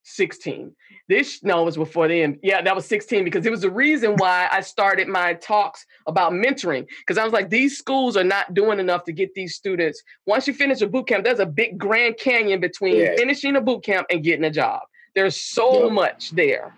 16. 0.05 0.75
This 1.13 1.43
no, 1.43 1.61
it 1.61 1.65
was 1.67 1.77
before 1.77 2.09
then. 2.09 2.39
Yeah, 2.43 2.63
that 2.63 2.75
was 2.75 2.87
16 2.87 3.23
because 3.23 3.45
it 3.45 3.51
was 3.51 3.61
the 3.61 3.71
reason 3.71 4.17
why 4.17 4.49
I 4.51 4.63
started 4.63 5.09
my 5.09 5.35
talks 5.35 5.85
about 6.07 6.33
mentoring. 6.33 6.87
Because 7.01 7.19
I 7.19 7.25
was 7.25 7.35
like, 7.35 7.51
these 7.51 7.77
schools 7.77 8.17
are 8.17 8.25
not 8.25 8.55
doing 8.55 8.81
enough 8.81 9.05
to 9.05 9.13
get 9.13 9.35
these 9.35 9.55
students. 9.55 10.03
Once 10.25 10.47
you 10.47 10.55
finish 10.55 10.81
a 10.81 10.87
boot 10.87 11.07
camp, 11.09 11.25
there's 11.25 11.39
a 11.39 11.45
big 11.45 11.77
grand 11.77 12.17
canyon 12.17 12.61
between 12.61 12.97
Yeah. 12.97 13.15
finishing 13.15 13.57
a 13.57 13.61
boot 13.61 13.85
camp 13.85 14.07
and 14.09 14.25
getting 14.25 14.45
a 14.45 14.51
job. 14.51 14.81
There's 15.15 15.37
so 15.37 15.85
Yeah. 15.85 15.93
much 15.93 16.31
there. 16.31 16.75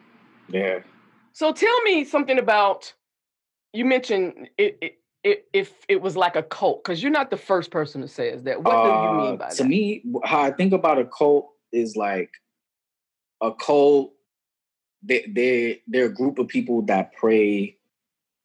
Yeah. 0.48 0.80
So 1.32 1.52
tell 1.52 1.80
me 1.82 2.04
something 2.04 2.40
about 2.40 2.92
you 3.72 3.84
mentioned 3.84 4.48
it, 4.58 4.78
it, 4.80 4.98
it 5.22 5.46
if 5.52 5.72
it 5.88 6.02
was 6.02 6.16
like 6.16 6.34
a 6.34 6.42
cult 6.42 6.82
because 6.82 7.00
you're 7.04 7.12
not 7.12 7.30
the 7.30 7.36
first 7.36 7.70
person 7.70 8.00
who 8.00 8.08
says 8.08 8.42
that. 8.42 8.60
What 8.64 8.82
do 8.82 8.88
you 8.88 9.12
mean 9.12 9.34
Uh, 9.34 9.36
by 9.36 9.48
to 9.50 9.56
that? 9.58 9.62
To 9.62 9.64
me, 9.64 10.02
how 10.24 10.40
I 10.40 10.50
think 10.50 10.72
about 10.72 10.98
a 10.98 11.04
cult 11.04 11.50
is 11.72 11.94
like 11.94 12.32
a 13.40 13.52
cult. 13.52 14.13
They 15.06 15.24
they 15.28 15.82
they're 15.86 16.06
a 16.06 16.14
group 16.14 16.38
of 16.38 16.48
people 16.48 16.82
that 16.82 17.14
prey 17.14 17.76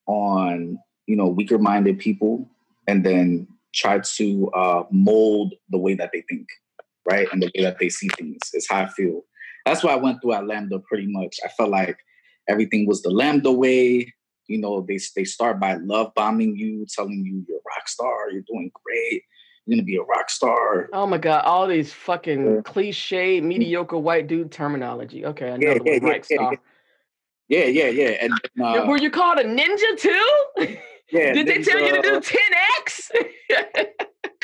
on 0.08 0.80
you 1.08 1.16
know 1.16 1.28
weaker 1.28 1.58
minded 1.58 2.00
people 2.00 2.50
and 2.88 3.06
then 3.06 3.48
try 3.74 4.00
to 4.00 4.50
uh, 4.52 4.84
mold 4.90 5.54
the 5.70 5.78
way 5.78 5.94
that 5.94 6.10
they 6.12 6.24
think, 6.30 6.48
right, 7.10 7.28
and 7.32 7.42
the 7.42 7.52
way 7.56 7.64
that 7.64 7.78
they 7.80 7.90
see 7.90 8.10
things. 8.18 8.40
Is 8.54 8.68
how 8.70 8.84
I 8.84 8.88
feel. 8.90 9.22
That's 9.66 9.84
why 9.84 9.94
I 9.94 9.98
went 9.98 10.22
through 10.22 10.34
at 10.34 10.48
Lambda. 10.48 10.80
Pretty 10.80 11.08
much, 11.08 11.38
I 11.44 11.50
felt 11.50 11.70
like 11.70 11.98
everything 12.48 12.88
was 12.88 13.02
the 13.02 13.12
Lambda 13.12 13.52
way. 13.52 14.14
You 14.48 14.58
know, 14.58 14.86
they 14.88 15.00
they 15.16 15.26
start 15.26 15.60
by 15.60 15.76
love 15.76 16.14
bombing 16.16 16.56
you, 16.58 16.86
telling 16.94 17.24
you 17.24 17.46
you're 17.48 17.60
a 17.60 17.70
rock 17.76 17.88
star, 17.88 18.32
you're 18.32 18.44
doing 18.48 18.72
great, 18.84 19.24
you're 19.70 19.78
gonna 19.78 19.86
be 19.86 19.98
a 19.98 20.02
rock 20.02 20.30
star. 20.32 20.90
Oh 20.94 21.06
my 21.06 21.20
god, 21.20 21.46
all 21.46 21.68
these 21.68 21.94
fucking 21.94 22.56
Yeah. 22.56 22.62
cliche, 22.64 23.40
mediocre 23.40 24.00
white 24.00 24.28
dude 24.28 24.52
terminology. 24.52 25.26
Okay, 25.26 25.48
Yeah, 25.48 25.54
another 25.54 25.82
yeah, 25.86 26.00
yeah, 26.02 26.14
yeah, 26.14 26.22
star. 26.24 26.58
Yeah, 27.50 27.66
yeah, 27.66 27.88
yeah. 27.90 28.10
And 28.22 28.34
uh, 28.64 28.86
Were 28.88 28.98
you 28.98 29.12
called 29.12 29.38
a 29.38 29.44
ninja 29.44 29.98
too? 29.98 30.76
yeah, 31.12 31.34
Did 31.34 31.48
they 31.48 31.62
tell 31.62 31.80
you 31.82 32.02
to 32.02 32.02
do 32.02 32.20
10x? 32.20 33.86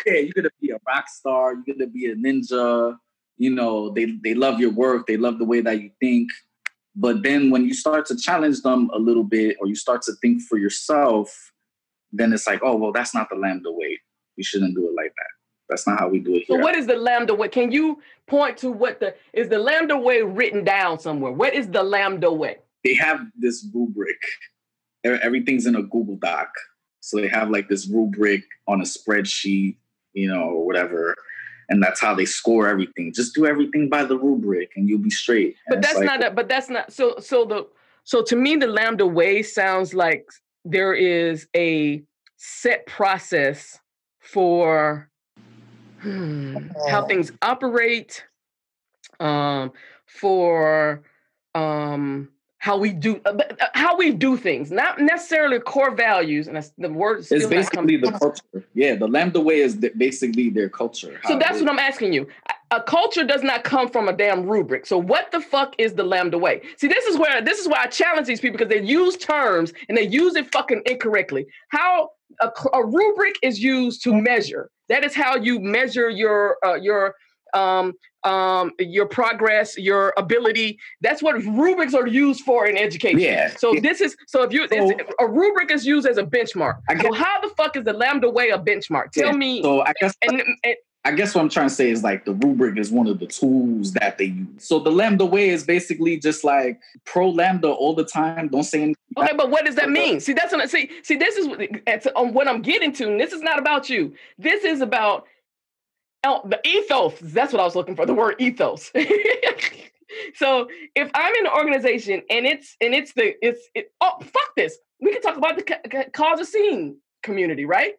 Yeah, 0.05 0.17
you're 0.17 0.33
gonna 0.35 0.49
be 0.61 0.69
a 0.69 0.77
rock 0.85 1.09
star. 1.09 1.55
You're 1.55 1.75
gonna 1.75 1.87
be 1.87 2.05
a 2.11 2.15
ninja. 2.15 2.95
You 3.37 3.49
know, 3.49 3.89
they 3.89 4.05
they 4.23 4.35
love 4.35 4.59
your 4.59 4.69
work. 4.69 5.07
They 5.07 5.17
love 5.17 5.39
the 5.39 5.45
way 5.45 5.61
that 5.61 5.81
you 5.81 5.89
think. 5.99 6.29
But 6.95 7.23
then 7.23 7.49
when 7.49 7.65
you 7.65 7.73
start 7.73 8.05
to 8.07 8.15
challenge 8.15 8.61
them 8.61 8.91
a 8.93 8.99
little 8.99 9.23
bit, 9.23 9.57
or 9.59 9.65
you 9.65 9.73
start 9.73 10.03
to 10.03 10.13
think 10.21 10.43
for 10.43 10.59
yourself, 10.59 11.51
then 12.11 12.33
it's 12.33 12.45
like, 12.45 12.59
oh 12.61 12.75
well, 12.75 12.91
that's 12.91 13.15
not 13.15 13.29
the 13.31 13.35
lambda 13.35 13.71
way. 13.71 13.99
We 14.37 14.43
shouldn't 14.43 14.75
do 14.75 14.87
it 14.87 14.93
like 14.95 15.13
that. 15.15 15.27
That's 15.69 15.87
not 15.87 15.99
how 15.99 16.09
we 16.09 16.19
do 16.19 16.35
it 16.35 16.45
so 16.45 16.55
what 16.57 16.75
is 16.75 16.85
the 16.85 16.95
lambda 16.95 17.33
way? 17.33 17.47
Can 17.47 17.71
you 17.71 17.99
point 18.27 18.55
to 18.57 18.69
what 18.69 18.99
the 18.99 19.15
is 19.33 19.49
the 19.49 19.57
lambda 19.57 19.97
way 19.97 20.21
written 20.21 20.63
down 20.63 20.99
somewhere? 20.99 21.31
What 21.31 21.55
is 21.55 21.67
the 21.69 21.81
lambda 21.81 22.31
way? 22.31 22.57
they 22.85 22.93
have 22.93 23.19
this 23.37 23.67
rubric. 23.73 24.17
Everything's 25.03 25.65
in 25.65 25.75
a 25.75 25.81
Google 25.81 26.15
Doc. 26.15 26.49
So 27.01 27.19
they 27.19 27.27
have 27.27 27.49
like 27.49 27.67
this 27.67 27.87
rubric 27.89 28.43
on 28.67 28.79
a 28.79 28.83
spreadsheet, 28.83 29.75
you 30.13 30.27
know, 30.27 30.43
or 30.43 30.65
whatever. 30.65 31.15
And 31.67 31.81
that's 31.81 31.99
how 31.99 32.13
they 32.13 32.25
score 32.25 32.67
everything. 32.67 33.11
Just 33.13 33.33
do 33.33 33.45
everything 33.45 33.89
by 33.89 34.05
the 34.05 34.17
rubric 34.17 34.71
and 34.75 34.87
you'll 34.87 34.99
be 34.99 35.09
straight. 35.09 35.55
But 35.67 35.77
And 35.77 35.83
it's 35.83 35.93
that's 35.93 36.05
like, 36.05 36.19
not 36.19 36.31
a, 36.31 36.35
but 36.35 36.47
that's 36.47 36.69
not 36.69 36.93
so 36.93 37.15
so 37.19 37.43
the 37.43 37.67
so 38.03 38.21
to 38.23 38.35
me 38.35 38.55
the 38.55 38.67
lambda 38.67 39.05
way 39.05 39.41
sounds 39.41 39.93
like 39.93 40.29
there 40.63 40.93
is 40.93 41.47
a 41.55 42.03
set 42.37 42.85
process 42.85 43.79
for 44.25 45.09
hmm, 46.01 46.57
how 46.89 47.03
Oh. 47.03 47.07
things 47.07 47.31
operate 47.41 48.23
um 49.19 49.71
for 50.07 51.03
um 51.53 52.29
how 52.57 52.77
we 52.77 52.89
do 52.91 53.21
uh, 53.25 53.29
uh, 53.29 53.67
how 53.73 53.95
we 53.95 54.11
do 54.11 54.35
things 54.35 54.71
not 54.71 54.99
necessarily 54.99 55.59
core 55.59 55.91
values 55.95 56.47
and 56.47 56.55
that's 56.57 56.71
the 56.77 56.89
word 56.89 57.19
is 57.19 57.31
It's 57.31 57.45
still 57.45 57.49
not 57.61 57.71
coming- 57.71 57.87
basically 57.87 57.97
the 57.97 58.19
culture. 58.19 58.67
Yeah, 58.73 58.95
the 58.95 59.07
Lambda 59.07 59.39
way 59.39 59.59
is 59.61 59.77
th- 59.79 59.93
basically 59.97 60.49
their 60.49 60.69
culture. 60.69 61.19
so 61.23 61.37
that's 61.37 61.59
what 61.61 61.69
i'm 61.69 61.79
asking 61.79 62.13
you 62.13 62.27
A 62.71 62.81
culture 62.81 63.23
does 63.23 63.43
not 63.43 63.63
come 63.63 63.87
from 63.89 64.09
a 64.09 64.13
damn 64.23 64.41
rubric. 64.49 64.87
So 64.87 64.97
what 64.97 65.31
the 65.31 65.39
fuck 65.39 65.75
is 65.77 65.93
the 65.93 66.03
lambda 66.03 66.37
way? 66.45 66.55
See, 66.77 66.87
this 66.87 67.05
is 67.05 67.15
where 67.15 67.39
this 67.49 67.59
is 67.59 67.67
why 67.67 67.79
I 67.85 67.87
challenge 68.01 68.25
these 68.27 68.41
people 68.41 68.57
because 68.57 68.73
they 68.75 68.81
use 68.81 69.15
terms 69.17 69.71
and 69.87 69.95
they 69.97 70.07
use 70.07 70.35
it 70.35 70.51
fucking 70.51 70.81
incorrectly. 70.87 71.45
How 71.69 72.09
a, 72.41 72.51
a 72.73 72.85
rubric 72.85 73.35
is 73.41 73.59
used 73.59 74.03
to 74.03 74.13
measure. 74.13 74.69
That 74.89 75.03
is 75.03 75.15
how 75.15 75.35
you 75.35 75.59
measure 75.59 76.09
your 76.09 76.57
uh, 76.65 76.75
your 76.75 77.15
um, 77.53 77.93
um, 78.23 78.71
your 78.79 79.05
progress, 79.05 79.77
your 79.77 80.13
ability. 80.17 80.77
That's 81.01 81.21
what 81.23 81.35
rubrics 81.43 81.93
are 81.93 82.07
used 82.07 82.41
for 82.41 82.67
in 82.67 82.77
education. 82.77 83.19
Yeah. 83.19 83.55
So 83.55 83.75
this 83.81 84.01
is 84.01 84.15
so 84.27 84.43
if 84.43 84.51
you 84.53 84.67
So- 84.67 84.97
a 85.19 85.27
rubric 85.27 85.71
is 85.71 85.85
used 85.85 86.07
as 86.07 86.17
a 86.17 86.23
benchmark. 86.23 86.79
I 86.89 87.01
So 87.01 87.13
how 87.13 87.39
the 87.41 87.49
fuck 87.49 87.77
is 87.77 87.85
the 87.85 87.93
lambda 87.93 88.29
way 88.29 88.49
a 88.49 88.57
benchmark? 88.57 89.11
Tell 89.11 89.27
Yeah, 89.27 89.31
me. 89.37 89.61
So 89.61 89.81
I 89.81 89.93
guess 89.99 90.15
and, 90.21 90.41
and 90.63 90.75
I 91.05 91.11
guess 91.11 91.35
what 91.35 91.41
I'm 91.41 91.49
trying 91.49 91.69
to 91.69 91.73
say 91.73 91.91
is 91.91 92.03
like 92.03 92.25
the 92.25 92.33
rubric 92.33 92.79
is 92.79 92.91
one 92.91 93.05
of 93.05 93.19
the 93.19 93.27
tools 93.27 93.93
that 93.93 94.17
they 94.17 94.25
use. 94.25 94.65
So 94.65 94.79
the 94.79 94.91
lambda 94.91 95.23
way 95.23 95.49
is 95.49 95.63
basically 95.63 96.17
just 96.17 96.43
like 96.43 96.81
pro 97.05 97.29
lambda 97.29 97.67
all 97.67 97.93
the 97.93 98.03
time. 98.03 98.47
Don't 98.47 98.63
say 98.63 98.81
anything. 98.81 98.95
Okay, 99.15 99.35
but 99.37 99.51
what 99.51 99.65
does 99.65 99.75
that 99.75 99.91
mean? 99.91 100.19
See, 100.19 100.33
that's 100.33 100.51
what 100.51 100.61
I 100.61 100.65
see. 100.65 100.89
See, 101.03 101.15
this 101.15 101.37
is 101.37 101.47
um, 102.15 102.33
what 102.33 102.47
I'm 102.47 102.63
getting 102.63 102.91
to. 102.93 103.07
And 103.07 103.19
this 103.19 103.33
is 103.33 103.43
not 103.43 103.59
about 103.59 103.87
you. 103.87 104.15
This 104.39 104.63
is 104.63 104.81
about 104.81 105.27
oh, 106.23 106.41
the 106.43 106.59
ethos. 106.67 107.13
That's 107.21 107.53
what 107.53 107.59
I 107.59 107.65
was 107.65 107.75
looking 107.75 107.95
for. 107.95 108.07
The 108.07 108.15
word 108.15 108.37
ethos. 108.39 108.91
so 110.33 110.67
if 110.95 111.11
I'm 111.13 111.35
in 111.35 111.45
an 111.45 111.51
organization 111.53 112.23
and 112.31 112.47
it's 112.47 112.75
and 112.81 112.95
it's 112.95 113.13
the 113.13 113.35
it's 113.45 113.61
it, 113.75 113.91
oh 114.01 114.17
fuck 114.21 114.55
this. 114.57 114.79
We 114.99 115.13
can 115.13 115.21
talk 115.21 115.37
about 115.37 115.55
the 115.57 115.63
ca- 115.63 115.81
ca- 115.87 116.09
cause 116.11 116.39
of 116.39 116.47
scene 116.47 116.97
community, 117.21 117.65
right? 117.65 117.93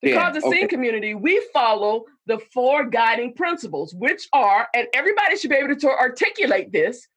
The 0.00 0.10
Yeah, 0.10 0.32
cause 0.32 0.42
a 0.42 0.48
scene 0.48 0.68
community, 0.68 1.14
we 1.14 1.46
follow 1.52 2.06
the 2.26 2.38
four 2.52 2.84
guiding 2.84 3.34
principles, 3.34 3.94
which 3.94 4.28
are, 4.32 4.68
and 4.74 4.86
everybody 4.94 5.36
should 5.36 5.50
be 5.50 5.56
able 5.56 5.76
to 5.76 5.90
articulate 5.90 6.72
this. 6.72 7.08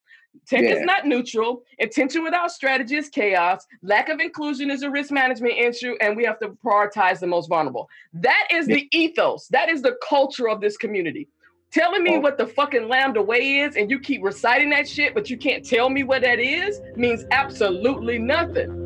Tech 0.47 0.63
is 0.63 0.81
not 0.81 1.05
neutral. 1.05 1.63
Intention 1.79 2.23
without 2.23 2.51
strategy 2.51 2.95
is 2.95 3.09
chaos. 3.09 3.65
Lack 3.81 4.09
of 4.09 4.19
inclusion 4.19 4.69
is 4.71 4.83
a 4.83 4.89
risk 4.89 5.11
management 5.11 5.55
issue, 5.57 5.95
and 6.01 6.15
we 6.15 6.23
have 6.23 6.39
to 6.39 6.49
prioritize 6.63 7.19
the 7.19 7.27
most 7.27 7.47
vulnerable. 7.49 7.89
That 8.13 8.47
is 8.51 8.67
the 8.67 8.87
ethos. 8.91 9.47
That 9.47 9.69
is 9.69 9.81
the 9.81 9.97
culture 10.07 10.47
of 10.47 10.61
this 10.61 10.77
community. 10.77 11.27
Telling 11.71 12.03
me 12.03 12.15
Oh. 12.15 12.19
what 12.19 12.37
the 12.37 12.47
fucking 12.47 12.87
lambda 12.87 13.21
way 13.21 13.59
is, 13.59 13.75
and 13.75 13.91
you 13.91 13.99
keep 13.99 14.23
reciting 14.23 14.69
that 14.71 14.87
shit, 14.87 15.13
but 15.13 15.29
you 15.29 15.37
can't 15.37 15.63
tell 15.63 15.89
me 15.89 16.03
what 16.03 16.21
that 16.21 16.39
is, 16.39 16.79
means 16.95 17.25
absolutely 17.31 18.17
nothing. 18.17 18.78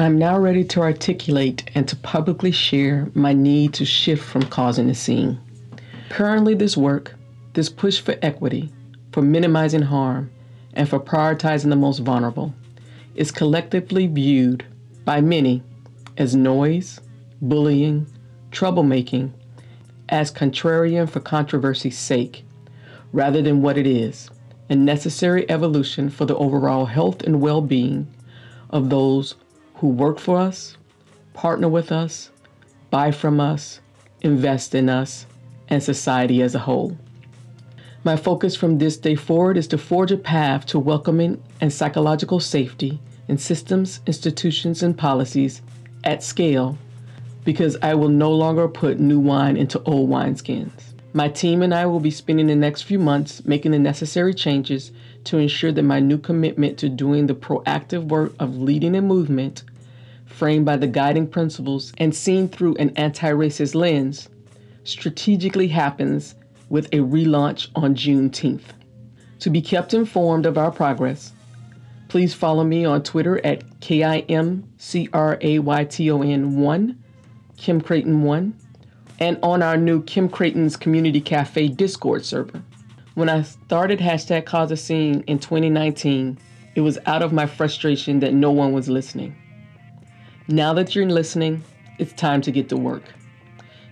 I'm 0.00 0.16
now 0.16 0.38
ready 0.38 0.62
to 0.62 0.80
articulate 0.80 1.72
and 1.74 1.88
to 1.88 1.96
publicly 1.96 2.52
share 2.52 3.10
my 3.14 3.32
need 3.32 3.74
to 3.74 3.84
shift 3.84 4.24
from 4.24 4.42
causing 4.42 4.88
a 4.88 4.94
scene. 4.94 5.40
Currently, 6.08 6.54
this 6.54 6.76
work, 6.76 7.16
this 7.54 7.68
push 7.68 8.00
for 8.00 8.14
equity, 8.22 8.72
for 9.10 9.22
minimizing 9.22 9.82
harm, 9.82 10.30
and 10.74 10.88
for 10.88 11.00
prioritizing 11.00 11.70
the 11.70 11.74
most 11.74 11.98
vulnerable, 11.98 12.54
is 13.16 13.32
collectively 13.32 14.06
viewed 14.06 14.64
by 15.04 15.20
many 15.20 15.64
as 16.16 16.36
noise, 16.36 17.00
bullying, 17.42 18.06
troublemaking, 18.52 19.32
as 20.10 20.30
contrarian 20.30 21.10
for 21.10 21.18
controversy's 21.18 21.98
sake, 21.98 22.44
rather 23.12 23.42
than 23.42 23.62
what 23.62 23.76
it 23.76 23.86
is 23.86 24.30
a 24.70 24.76
necessary 24.76 25.50
evolution 25.50 26.08
for 26.08 26.24
the 26.24 26.36
overall 26.36 26.86
health 26.86 27.20
and 27.22 27.40
well 27.40 27.60
being 27.60 28.06
of 28.70 28.90
those 28.90 29.34
who 29.78 29.88
work 29.88 30.18
for 30.18 30.38
us, 30.38 30.76
partner 31.34 31.68
with 31.68 31.92
us, 31.92 32.30
buy 32.90 33.10
from 33.10 33.40
us, 33.40 33.80
invest 34.20 34.74
in 34.74 34.88
us, 34.88 35.26
and 35.68 35.82
society 35.82 36.42
as 36.42 36.54
a 36.54 36.60
whole. 36.60 36.96
My 38.04 38.16
focus 38.16 38.56
from 38.56 38.78
this 38.78 38.96
day 38.96 39.14
forward 39.14 39.56
is 39.56 39.68
to 39.68 39.78
forge 39.78 40.12
a 40.12 40.16
path 40.16 40.66
to 40.66 40.78
welcoming 40.78 41.42
and 41.60 41.72
psychological 41.72 42.40
safety 42.40 43.00
in 43.28 43.38
systems, 43.38 44.00
institutions, 44.06 44.82
and 44.82 44.96
policies 44.96 45.62
at 46.04 46.22
scale 46.22 46.78
because 47.44 47.76
I 47.82 47.94
will 47.94 48.08
no 48.08 48.32
longer 48.32 48.68
put 48.68 48.98
new 48.98 49.20
wine 49.20 49.56
into 49.56 49.82
old 49.84 50.10
wineskins. 50.10 50.70
My 51.12 51.28
team 51.28 51.62
and 51.62 51.74
I 51.74 51.86
will 51.86 52.00
be 52.00 52.10
spending 52.10 52.46
the 52.46 52.56
next 52.56 52.82
few 52.82 52.98
months 52.98 53.44
making 53.44 53.72
the 53.72 53.78
necessary 53.78 54.34
changes 54.34 54.92
to 55.28 55.36
ensure 55.36 55.70
that 55.70 55.82
my 55.82 56.00
new 56.00 56.16
commitment 56.16 56.78
to 56.78 56.88
doing 56.88 57.26
the 57.26 57.34
proactive 57.34 58.08
work 58.08 58.32
of 58.40 58.56
leading 58.56 58.96
a 58.96 59.02
movement 59.02 59.62
framed 60.24 60.64
by 60.64 60.74
the 60.74 60.86
guiding 60.86 61.26
principles 61.26 61.92
and 61.98 62.14
seen 62.14 62.48
through 62.48 62.74
an 62.76 62.88
anti 62.96 63.30
racist 63.30 63.74
lens 63.74 64.30
strategically 64.84 65.68
happens 65.68 66.34
with 66.70 66.86
a 66.86 66.98
relaunch 66.98 67.68
on 67.74 67.94
Juneteenth. 67.94 68.72
To 69.40 69.50
be 69.50 69.60
kept 69.60 69.92
informed 69.92 70.46
of 70.46 70.56
our 70.56 70.70
progress, 70.70 71.32
please 72.08 72.32
follow 72.32 72.64
me 72.64 72.86
on 72.86 73.02
Twitter 73.02 73.44
at 73.44 73.80
K 73.80 74.04
I 74.04 74.20
M 74.30 74.64
C 74.78 75.10
R 75.12 75.36
A 75.42 75.58
Y 75.58 75.84
T 75.84 76.10
O 76.10 76.22
N 76.22 76.56
1, 76.58 77.02
Kim 77.58 77.82
Crayton 77.82 78.22
1, 78.22 78.54
and 79.20 79.38
on 79.42 79.62
our 79.62 79.76
new 79.76 80.02
Kim 80.04 80.30
Crayton's 80.30 80.76
Community 80.76 81.20
Cafe 81.20 81.68
Discord 81.68 82.24
server. 82.24 82.62
When 83.18 83.28
I 83.28 83.42
started 83.42 83.98
hashtag 83.98 84.46
Cause 84.46 84.70
a 84.70 84.76
Scene 84.76 85.24
in 85.26 85.40
2019, 85.40 86.38
it 86.76 86.82
was 86.82 87.00
out 87.06 87.20
of 87.20 87.32
my 87.32 87.46
frustration 87.46 88.20
that 88.20 88.32
no 88.32 88.52
one 88.52 88.72
was 88.72 88.88
listening. 88.88 89.34
Now 90.46 90.72
that 90.74 90.94
you're 90.94 91.04
listening, 91.04 91.64
it's 91.98 92.12
time 92.12 92.40
to 92.42 92.52
get 92.52 92.68
to 92.68 92.76
work. 92.76 93.02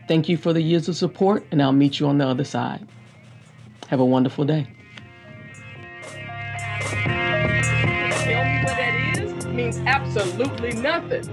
Thank 0.06 0.28
you 0.28 0.36
for 0.36 0.52
the 0.52 0.62
years 0.62 0.88
of 0.88 0.94
support, 0.94 1.44
and 1.50 1.60
I'll 1.60 1.72
meet 1.72 1.98
you 1.98 2.06
on 2.06 2.18
the 2.18 2.24
other 2.28 2.44
side. 2.44 2.86
Have 3.88 3.98
a 3.98 4.04
wonderful 4.04 4.44
day. 4.44 4.68
Tell 6.78 6.94
me 8.44 8.60
what 8.62 8.76
that 8.76 9.18
is 9.18 9.46
means 9.46 9.78
absolutely 9.86 10.70
nothing. 10.74 11.24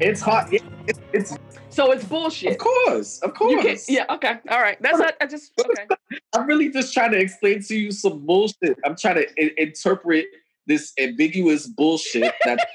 It's 0.00 0.22
hot. 0.22 0.50
It- 0.50 0.62
it's, 0.86 1.00
it's 1.12 1.38
So 1.78 1.92
it's 1.92 2.02
bullshit. 2.04 2.50
of 2.50 2.58
course, 2.58 3.20
of 3.20 3.30
You 3.40 3.60
course. 3.62 3.88
yeah, 3.88 4.04
okay, 4.10 4.40
all 4.50 4.60
right. 4.60 4.76
That's 4.82 4.98
not, 4.98 5.14
I 5.20 5.26
just, 5.26 5.52
okay. 5.64 5.86
I'm 6.34 6.44
really 6.48 6.70
just 6.72 6.92
trying 6.92 7.12
to 7.12 7.18
explain 7.20 7.62
to 7.62 7.76
you 7.76 7.92
some 7.92 8.26
bullshit. 8.26 8.76
I'm 8.84 8.96
trying 8.96 9.14
to 9.22 9.28
I- 9.40 9.52
interpret 9.58 10.26
this 10.66 10.92
ambiguous 10.98 11.68
bullshit 11.68 12.34
that, 12.44 12.66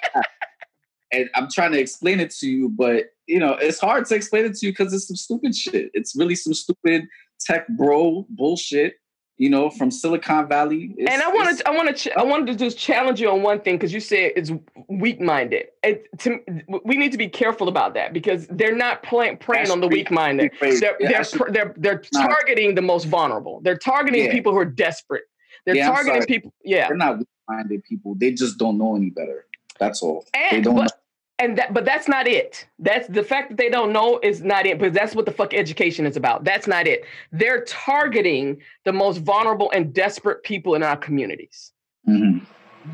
and 1.11 1.29
I'm 1.35 1.49
trying 1.51 1.73
to 1.73 1.79
explain 1.81 2.21
it 2.21 2.31
to 2.35 2.47
you. 2.49 2.69
But 2.69 3.07
you 3.27 3.39
know, 3.39 3.55
it's 3.55 3.81
hard 3.81 4.05
to 4.05 4.15
explain 4.15 4.45
it 4.45 4.55
to 4.55 4.67
you 4.67 4.71
because 4.71 4.93
it's 4.93 5.09
some 5.09 5.17
stupid 5.17 5.53
shit. 5.53 5.91
It's 5.93 6.15
really 6.15 6.35
some 6.35 6.53
stupid 6.53 7.05
tech 7.41 7.67
bro 7.75 8.25
bullshit. 8.29 8.95
You 9.37 9.49
know, 9.49 9.69
from 9.71 9.89
Silicon 9.89 10.47
Valley. 10.47 10.93
It's- 10.97 11.11
and 11.11 11.21
I 11.21 11.27
wanted, 11.33 11.57
to, 11.57 11.67
I 11.67 11.71
wanted, 11.71 11.95
to, 11.97 12.19
I 12.19 12.23
wanted 12.23 12.47
to 12.47 12.55
just 12.55 12.77
challenge 12.77 13.19
you 13.19 13.29
on 13.31 13.41
one 13.41 13.59
thing 13.61 13.75
because 13.75 13.91
you 13.91 13.99
said 13.99 14.33
it's 14.35 14.51
weak-minded. 14.87 15.65
It, 15.81 16.07
to, 16.19 16.39
we 16.85 16.97
need 16.97 17.11
to 17.13 17.17
be 17.17 17.27
careful 17.27 17.67
about 17.67 17.95
that 17.95 18.13
because 18.13 18.45
they're 18.47 18.75
not 18.75 19.01
playing, 19.01 19.37
preying 19.37 19.71
on 19.71 19.81
the 19.81 19.87
weak-minded. 19.87 20.51
They're, 20.61 20.95
yeah, 20.99 21.23
they're, 21.23 21.49
they're, 21.49 21.73
they're 21.77 22.01
No. 22.13 22.27
targeting 22.27 22.75
the 22.75 22.83
most 22.83 23.05
vulnerable. 23.05 23.59
They're 23.61 23.77
targeting 23.77 24.25
Yeah. 24.25 24.31
people 24.31 24.51
who 24.51 24.59
are 24.59 24.65
desperate. 24.65 25.23
They're 25.65 25.77
Yeah, 25.77 25.87
targeting 25.87 26.25
people. 26.25 26.53
Yeah. 26.63 26.87
they're 26.89 26.97
not 26.97 27.17
weak-minded 27.17 27.83
people. 27.85 28.13
They 28.15 28.33
just 28.33 28.59
don't 28.59 28.77
know 28.77 28.95
any 28.95 29.09
better. 29.09 29.45
That's 29.79 30.03
all. 30.03 30.25
they 30.51 30.61
don't. 30.61 30.75
but, 30.75 30.91
and 31.39 31.57
that 31.57 31.73
but 31.73 31.85
that's 31.85 32.07
not 32.07 32.27
it. 32.27 32.67
That's 32.79 33.07
the 33.07 33.23
fact 33.23 33.49
that 33.49 33.57
they 33.57 33.69
don't 33.69 33.91
know 33.91 34.19
is 34.21 34.43
not 34.43 34.65
it, 34.65 34.77
because 34.79 34.93
that's 34.93 35.15
what 35.15 35.25
the 35.25 35.31
fuck 35.31 35.53
education 35.53 36.05
is 36.05 36.15
about. 36.15 36.43
That's 36.43 36.67
not 36.67 36.87
it. 36.87 37.05
They're 37.31 37.63
targeting 37.65 38.61
the 38.85 38.93
most 38.93 39.19
vulnerable 39.19 39.71
and 39.71 39.93
desperate 39.93 40.43
people 40.43 40.75
in 40.75 40.83
our 40.83 40.97
communities. 40.97 41.71
know. 42.05 42.13
Mhm. 42.13 42.45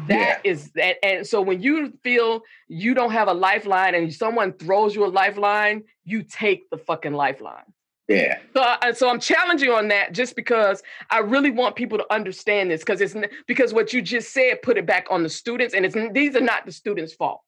That 0.08 0.41
is 0.43 0.71
that 0.73 1.04
and 1.04 1.25
so 1.25 1.41
when 1.41 1.63
you 1.63 1.91
feel 2.04 2.43
you 2.67 2.93
don't 2.93 3.12
have 3.12 3.28
a 3.28 3.34
lifeline 3.34 3.95
and 3.95 4.13
someone 4.13 4.54
throws 4.54 4.95
you 4.95 5.04
a 5.04 5.08
lifeline, 5.08 5.84
you 6.04 6.21
take 6.23 6.69
the 6.69 6.78
fucking 6.78 7.13
lifeline. 7.13 7.65
Yeah. 8.08 8.39
So, 8.56 8.63
I, 8.63 8.91
so 8.93 9.10
I'm 9.10 9.19
challenging 9.19 9.70
on 9.70 9.88
that 9.89 10.14
just 10.14 10.36
because 10.36 10.82
I 11.11 11.20
really 11.20 11.51
want 11.51 11.76
people 11.76 11.97
to 11.99 12.05
understand 12.11 12.72
this 12.72 12.82
because 12.82 13.01
it's 13.01 13.16
because 13.47 13.74
what 13.74 13.93
you 13.93 14.01
just 14.01 14.32
said 14.32 14.61
put 14.61 14.78
it 14.78 14.86
back 14.86 15.07
on 15.11 15.24
the 15.24 15.30
students 15.30 15.74
and 15.74 15.86
it's 15.86 15.95
these 16.14 16.36
are 16.36 16.41
not 16.41 16.66
the 16.66 16.72
students' 16.72 17.14
fault. 17.14 17.41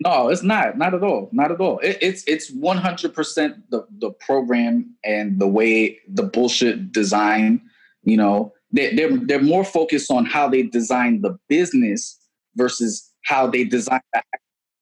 No, 0.00 0.28
it's 0.28 0.42
not. 0.42 0.76
Not 0.76 0.94
at 0.94 1.02
all. 1.02 1.30
Not 1.32 1.50
at 1.50 1.60
all. 1.60 1.78
It, 1.78 1.98
it's 2.00 2.22
it's 2.26 2.50
one 2.50 2.76
hundred 2.76 3.14
percent 3.14 3.70
the 3.70 3.86
the 3.98 4.10
program 4.10 4.94
and 5.04 5.38
the 5.40 5.46
way 5.46 5.98
the 6.08 6.22
bullshit 6.22 6.92
design. 6.92 7.60
You 8.02 8.18
know, 8.18 8.52
they 8.72 8.94
they're 8.94 9.16
they're 9.16 9.42
more 9.42 9.64
focused 9.64 10.10
on 10.10 10.26
how 10.26 10.48
they 10.48 10.62
design 10.62 11.22
the 11.22 11.38
business 11.48 12.18
versus 12.56 13.12
how 13.24 13.46
they 13.46 13.64
design 13.64 14.00
the 14.12 14.22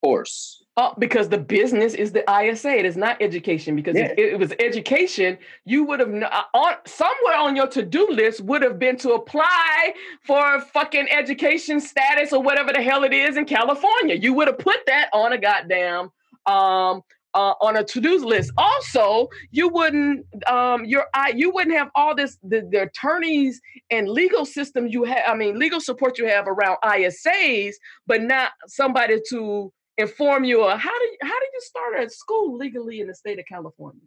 course. 0.03 0.64
Oh, 0.77 0.93
because 0.99 1.29
the 1.29 1.39
business 1.39 1.95
is 1.95 2.11
the 2.11 2.25
ISA. 2.29 2.71
It 2.71 2.85
is 2.85 2.97
not 2.97 3.23
education. 3.23 3.77
Because 3.77 3.95
if 3.95 4.19
it 4.19 4.37
was 4.37 4.53
education, 4.59 5.39
you 5.65 5.85
would 5.85 6.01
have 6.01 6.13
uh, 6.13 6.43
on 6.53 6.75
somewhere 6.85 7.37
on 7.37 7.55
your 7.55 7.69
to-do 7.69 8.09
list 8.11 8.41
would 8.41 8.63
have 8.63 8.77
been 8.77 8.97
to 8.99 9.13
apply 9.13 9.95
for 10.27 10.61
fucking 10.61 11.09
education 11.11 11.81
status 11.81 12.33
or 12.33 12.43
whatever 12.43 12.73
the 12.73 12.83
hell 12.83 13.05
it 13.05 13.13
is 13.13 13.37
in 13.37 13.45
California. 13.45 14.17
You 14.17 14.33
would 14.33 14.49
have 14.49 14.59
put 14.59 14.79
that 14.87 15.11
on 15.13 15.33
a 15.33 15.39
goddamn 15.39 16.11
um 16.47 17.03
uh, 17.35 17.55
on 17.61 17.77
a 17.77 17.85
to-do 17.85 18.25
list. 18.25 18.53
Also, 18.57 19.29
you 19.51 19.69
wouldn't 19.69 20.25
um, 20.47 20.85
your 20.85 21.07
I 21.15 21.35
you 21.37 21.51
wouldn't 21.51 21.77
have 21.77 21.91
all 21.95 22.17
this 22.17 22.37
the, 22.43 22.67
the 22.71 22.83
attorneys 22.83 23.61
and 23.91 24.09
legal 24.09 24.45
system 24.45 24.87
you 24.89 25.05
have. 25.05 25.23
I 25.27 25.35
mean, 25.35 25.59
legal 25.59 25.81
support 25.81 26.19
you 26.19 26.27
have 26.27 26.47
around 26.49 26.79
ISAs, 26.85 27.75
but 28.07 28.23
not 28.23 28.53
somebody 28.67 29.19
to 29.31 29.73
inform 29.99 30.45
you 30.45 30.63
of 30.63 30.79
how 30.79 30.99
do 30.99 31.05
you, 31.05 31.17
how 31.23 31.41
did 31.41 31.49
you 31.53 31.61
start 31.61 32.03
a 32.03 32.11
school 32.11 32.57
legally 32.57 33.01
in 33.01 33.07
the 33.07 33.15
state 33.15 33.39
of 33.39 33.45
California? 33.47 34.03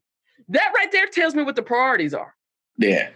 That 0.49 0.71
right 0.75 0.91
there 0.91 1.07
tells 1.07 1.35
me 1.35 1.43
what 1.43 1.55
the 1.55 1.63
priorities 1.63 2.13
are. 2.13 2.33
Yeah, 2.77 3.09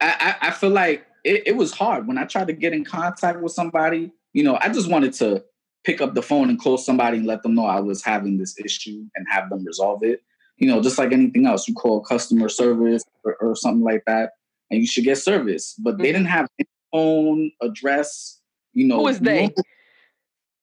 I 0.00 0.36
I, 0.42 0.48
I 0.48 0.50
feel 0.50 0.70
like 0.70 1.06
it, 1.24 1.42
it 1.46 1.56
was 1.56 1.72
hard 1.72 2.06
when 2.06 2.18
I 2.18 2.24
tried 2.24 2.48
to 2.48 2.52
get 2.52 2.72
in 2.72 2.84
contact 2.84 3.40
with 3.40 3.52
somebody. 3.52 4.12
You 4.32 4.44
know, 4.44 4.58
I 4.60 4.68
just 4.68 4.88
wanted 4.88 5.12
to 5.14 5.44
pick 5.84 6.00
up 6.00 6.14
the 6.14 6.22
phone 6.22 6.50
and 6.50 6.60
call 6.60 6.76
somebody 6.78 7.18
and 7.18 7.26
let 7.26 7.42
them 7.42 7.54
know 7.54 7.64
I 7.64 7.80
was 7.80 8.04
having 8.04 8.38
this 8.38 8.58
issue 8.58 9.04
and 9.14 9.26
have 9.30 9.48
them 9.48 9.64
resolve 9.64 10.02
it. 10.02 10.22
You 10.58 10.68
know, 10.68 10.82
just 10.82 10.98
like 10.98 11.12
anything 11.12 11.46
else, 11.46 11.66
you 11.66 11.74
call 11.74 12.00
customer 12.02 12.50
service 12.50 13.02
or, 13.24 13.36
or 13.40 13.56
something 13.56 13.82
like 13.82 14.02
that, 14.06 14.32
and 14.70 14.80
you 14.80 14.86
should 14.86 15.04
get 15.04 15.16
service. 15.16 15.74
But 15.78 15.94
mm-hmm. 15.94 16.02
they 16.02 16.12
didn't 16.12 16.26
have 16.26 16.46
any 16.58 16.68
phone 16.92 17.50
address. 17.62 18.40
You 18.72 18.86
know, 18.86 18.98
who 18.98 19.08
is 19.08 19.20
they? 19.20 19.50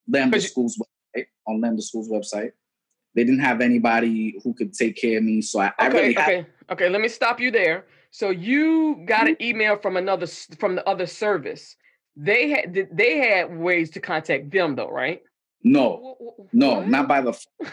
Lambda 0.07 0.39
Schools 0.39 0.79
website 1.15 1.25
on 1.47 1.61
Lambda 1.61 1.81
Schools 1.81 2.09
website. 2.09 2.51
They 3.15 3.23
didn't 3.23 3.39
have 3.39 3.61
anybody 3.61 4.39
who 4.43 4.53
could 4.53 4.73
take 4.73 4.95
care 4.95 5.17
of 5.17 5.23
me, 5.23 5.41
so 5.41 5.59
I, 5.59 5.67
okay, 5.67 5.73
I 5.79 5.87
really 5.87 6.17
okay, 6.17 6.45
okay. 6.71 6.89
Let 6.89 7.01
me 7.01 7.07
stop 7.07 7.39
you 7.39 7.51
there. 7.51 7.85
So 8.11 8.29
you 8.29 9.03
got 9.05 9.21
mm-hmm. 9.21 9.27
an 9.29 9.41
email 9.41 9.77
from 9.77 9.97
another 9.97 10.27
from 10.27 10.75
the 10.75 10.87
other 10.87 11.07
service 11.07 11.75
they 12.17 12.49
had 12.49 12.89
they 12.91 13.17
had 13.17 13.55
ways 13.55 13.91
to 13.91 13.99
contact 13.99 14.49
them 14.51 14.75
though, 14.75 14.89
right? 14.89 15.21
No, 15.63 16.17
no, 16.51 16.81
not 16.81 17.07
by 17.07 17.21
the. 17.21 17.37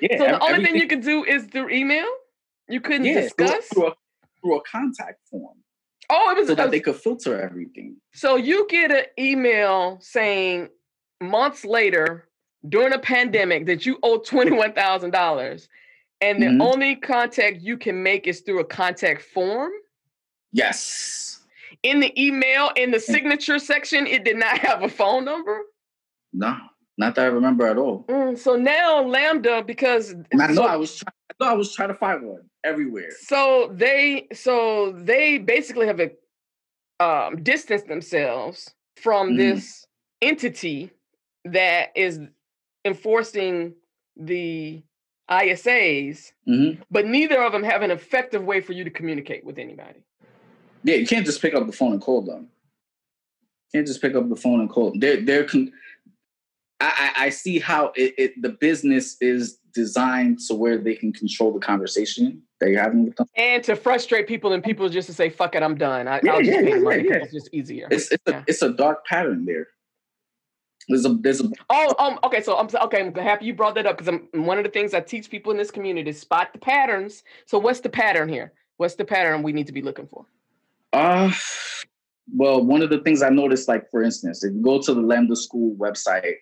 Yeah. 0.00 0.18
so 0.18 0.24
the 0.24 0.42
only 0.42 0.64
thing 0.64 0.74
you 0.74 0.88
could 0.88 1.02
do 1.02 1.22
is 1.22 1.44
through 1.44 1.70
email. 1.70 2.04
You 2.68 2.80
couldn't 2.80 3.04
yeah, 3.04 3.20
discuss 3.20 3.66
through 3.72 3.86
a, 3.86 3.92
through 4.40 4.58
a 4.58 4.60
contact 4.62 5.20
form. 5.30 5.56
Oh, 6.10 6.32
it 6.32 6.36
was 6.36 6.48
so 6.48 6.56
that 6.56 6.72
they 6.72 6.80
could 6.80 6.96
filter 6.96 7.40
everything. 7.40 7.98
So 8.12 8.34
you 8.34 8.66
get 8.68 8.90
an 8.90 9.04
email 9.16 9.98
saying 10.00 10.70
months 11.20 11.64
later 11.64 12.28
during 12.68 12.92
a 12.92 12.98
pandemic 12.98 13.66
that 13.66 13.86
you 13.86 13.98
owe 14.02 14.18
twenty 14.18 14.52
one 14.52 14.72
thousand 14.72 15.10
dollars, 15.10 15.68
and 16.20 16.42
the 16.42 16.46
mm-hmm. 16.46 16.62
only 16.62 16.96
contact 16.96 17.60
you 17.60 17.76
can 17.76 18.02
make 18.02 18.26
is 18.26 18.40
through 18.40 18.60
a 18.60 18.64
contact 18.64 19.22
form. 19.22 19.72
Yes 20.52 21.34
in 21.84 22.00
the 22.00 22.20
email 22.20 22.70
in 22.76 22.90
the 22.90 22.98
signature 22.98 23.58
section 23.58 24.06
it 24.06 24.24
did 24.24 24.36
not 24.36 24.58
have 24.58 24.82
a 24.82 24.88
phone 24.88 25.24
number 25.24 25.60
no 26.32 26.56
not 26.98 27.14
that 27.14 27.22
i 27.22 27.26
remember 27.26 27.66
at 27.66 27.78
all 27.78 28.04
mm, 28.08 28.36
so 28.36 28.56
now 28.56 29.02
lambda 29.02 29.62
because 29.62 30.14
i 30.32 30.46
know 30.48 30.54
so, 30.54 30.64
i 30.64 30.76
was 30.76 30.96
trying 30.96 31.14
i 31.30 31.44
know 31.44 31.50
i 31.50 31.54
was 31.54 31.74
trying 31.74 31.88
to 31.88 31.94
find 31.94 32.22
one 32.26 32.42
everywhere 32.64 33.10
so 33.20 33.70
they 33.72 34.26
so 34.32 34.92
they 34.92 35.38
basically 35.38 35.86
have 35.86 36.00
a 36.00 36.10
um, 37.00 37.42
distanced 37.42 37.88
themselves 37.88 38.72
from 38.96 39.30
mm. 39.30 39.36
this 39.36 39.84
entity 40.22 40.90
that 41.44 41.88
is 41.96 42.20
enforcing 42.84 43.74
the 44.16 44.82
ISAs, 45.30 46.32
mm-hmm. 46.48 46.82
but 46.90 47.06
neither 47.06 47.42
of 47.42 47.52
them 47.52 47.62
have 47.62 47.82
an 47.82 47.90
effective 47.90 48.44
way 48.44 48.60
for 48.60 48.72
you 48.72 48.84
to 48.84 48.90
communicate 48.90 49.44
with 49.44 49.58
anybody. 49.58 50.04
Yeah, 50.82 50.96
you 50.96 51.06
can't 51.06 51.24
just 51.24 51.40
pick 51.40 51.54
up 51.54 51.66
the 51.66 51.72
phone 51.72 51.92
and 51.92 52.00
call 52.00 52.22
them. 52.22 52.48
You 53.72 53.78
can't 53.78 53.86
just 53.86 54.02
pick 54.02 54.14
up 54.14 54.28
the 54.28 54.36
phone 54.36 54.60
and 54.60 54.68
call. 54.68 54.90
Them. 54.90 55.00
They're 55.00 55.20
they're. 55.22 55.44
Con- 55.44 55.72
I, 56.80 57.12
I 57.16 57.28
see 57.30 57.58
how 57.58 57.92
it, 57.94 58.14
it, 58.18 58.42
the 58.42 58.50
business 58.50 59.16
is 59.20 59.58
designed 59.72 60.42
so 60.42 60.54
where 60.54 60.76
they 60.76 60.94
can 60.94 61.12
control 61.12 61.52
the 61.52 61.60
conversation 61.60 62.42
that 62.60 62.68
you're 62.68 62.82
having 62.82 63.06
with 63.06 63.16
them, 63.16 63.26
and 63.36 63.64
to 63.64 63.76
frustrate 63.76 64.26
people 64.26 64.52
and 64.52 64.62
people 64.62 64.88
just 64.90 65.08
to 65.08 65.14
say 65.14 65.30
"fuck 65.30 65.54
it, 65.54 65.62
I'm 65.62 65.76
done." 65.76 66.06
I, 66.06 66.20
will 66.22 66.40
just 66.40 66.50
yeah, 66.50 66.60
pay 66.60 66.78
money. 66.78 67.04
Yeah. 67.08 67.14
It's 67.16 67.32
just 67.32 67.48
easier. 67.52 67.88
It's 67.90 68.12
it's, 68.12 68.22
yeah. 68.26 68.40
a, 68.40 68.44
it's 68.46 68.62
a 68.62 68.70
dark 68.70 69.06
pattern 69.06 69.46
there. 69.46 69.68
There's 70.88 71.06
a 71.06 71.14
there's 71.14 71.40
a 71.40 71.50
oh 71.70 71.94
um 71.98 72.18
okay 72.24 72.42
so 72.42 72.56
I'm 72.56 72.68
okay 72.82 73.00
I'm 73.00 73.14
happy 73.14 73.46
you 73.46 73.54
brought 73.54 73.74
that 73.76 73.86
up 73.86 73.96
because 73.98 74.08
I'm 74.32 74.44
one 74.44 74.58
of 74.58 74.64
the 74.64 74.70
things 74.70 74.92
I 74.92 75.00
teach 75.00 75.30
people 75.30 75.50
in 75.52 75.58
this 75.58 75.70
community 75.70 76.10
is 76.10 76.20
spot 76.20 76.52
the 76.52 76.58
patterns. 76.58 77.22
So 77.46 77.58
what's 77.58 77.80
the 77.80 77.88
pattern 77.88 78.28
here? 78.28 78.52
What's 78.76 78.94
the 78.94 79.04
pattern 79.04 79.42
we 79.42 79.52
need 79.52 79.66
to 79.66 79.72
be 79.72 79.82
looking 79.82 80.06
for? 80.06 80.26
Uh, 80.92 81.32
well, 82.32 82.64
one 82.64 82.82
of 82.82 82.90
the 82.90 82.98
things 82.98 83.22
I 83.22 83.28
noticed, 83.28 83.68
like 83.68 83.90
for 83.90 84.02
instance, 84.02 84.44
if 84.44 84.52
you 84.52 84.62
go 84.62 84.80
to 84.80 84.94
the 84.94 85.00
Lambda 85.00 85.36
School 85.36 85.74
website, 85.76 86.34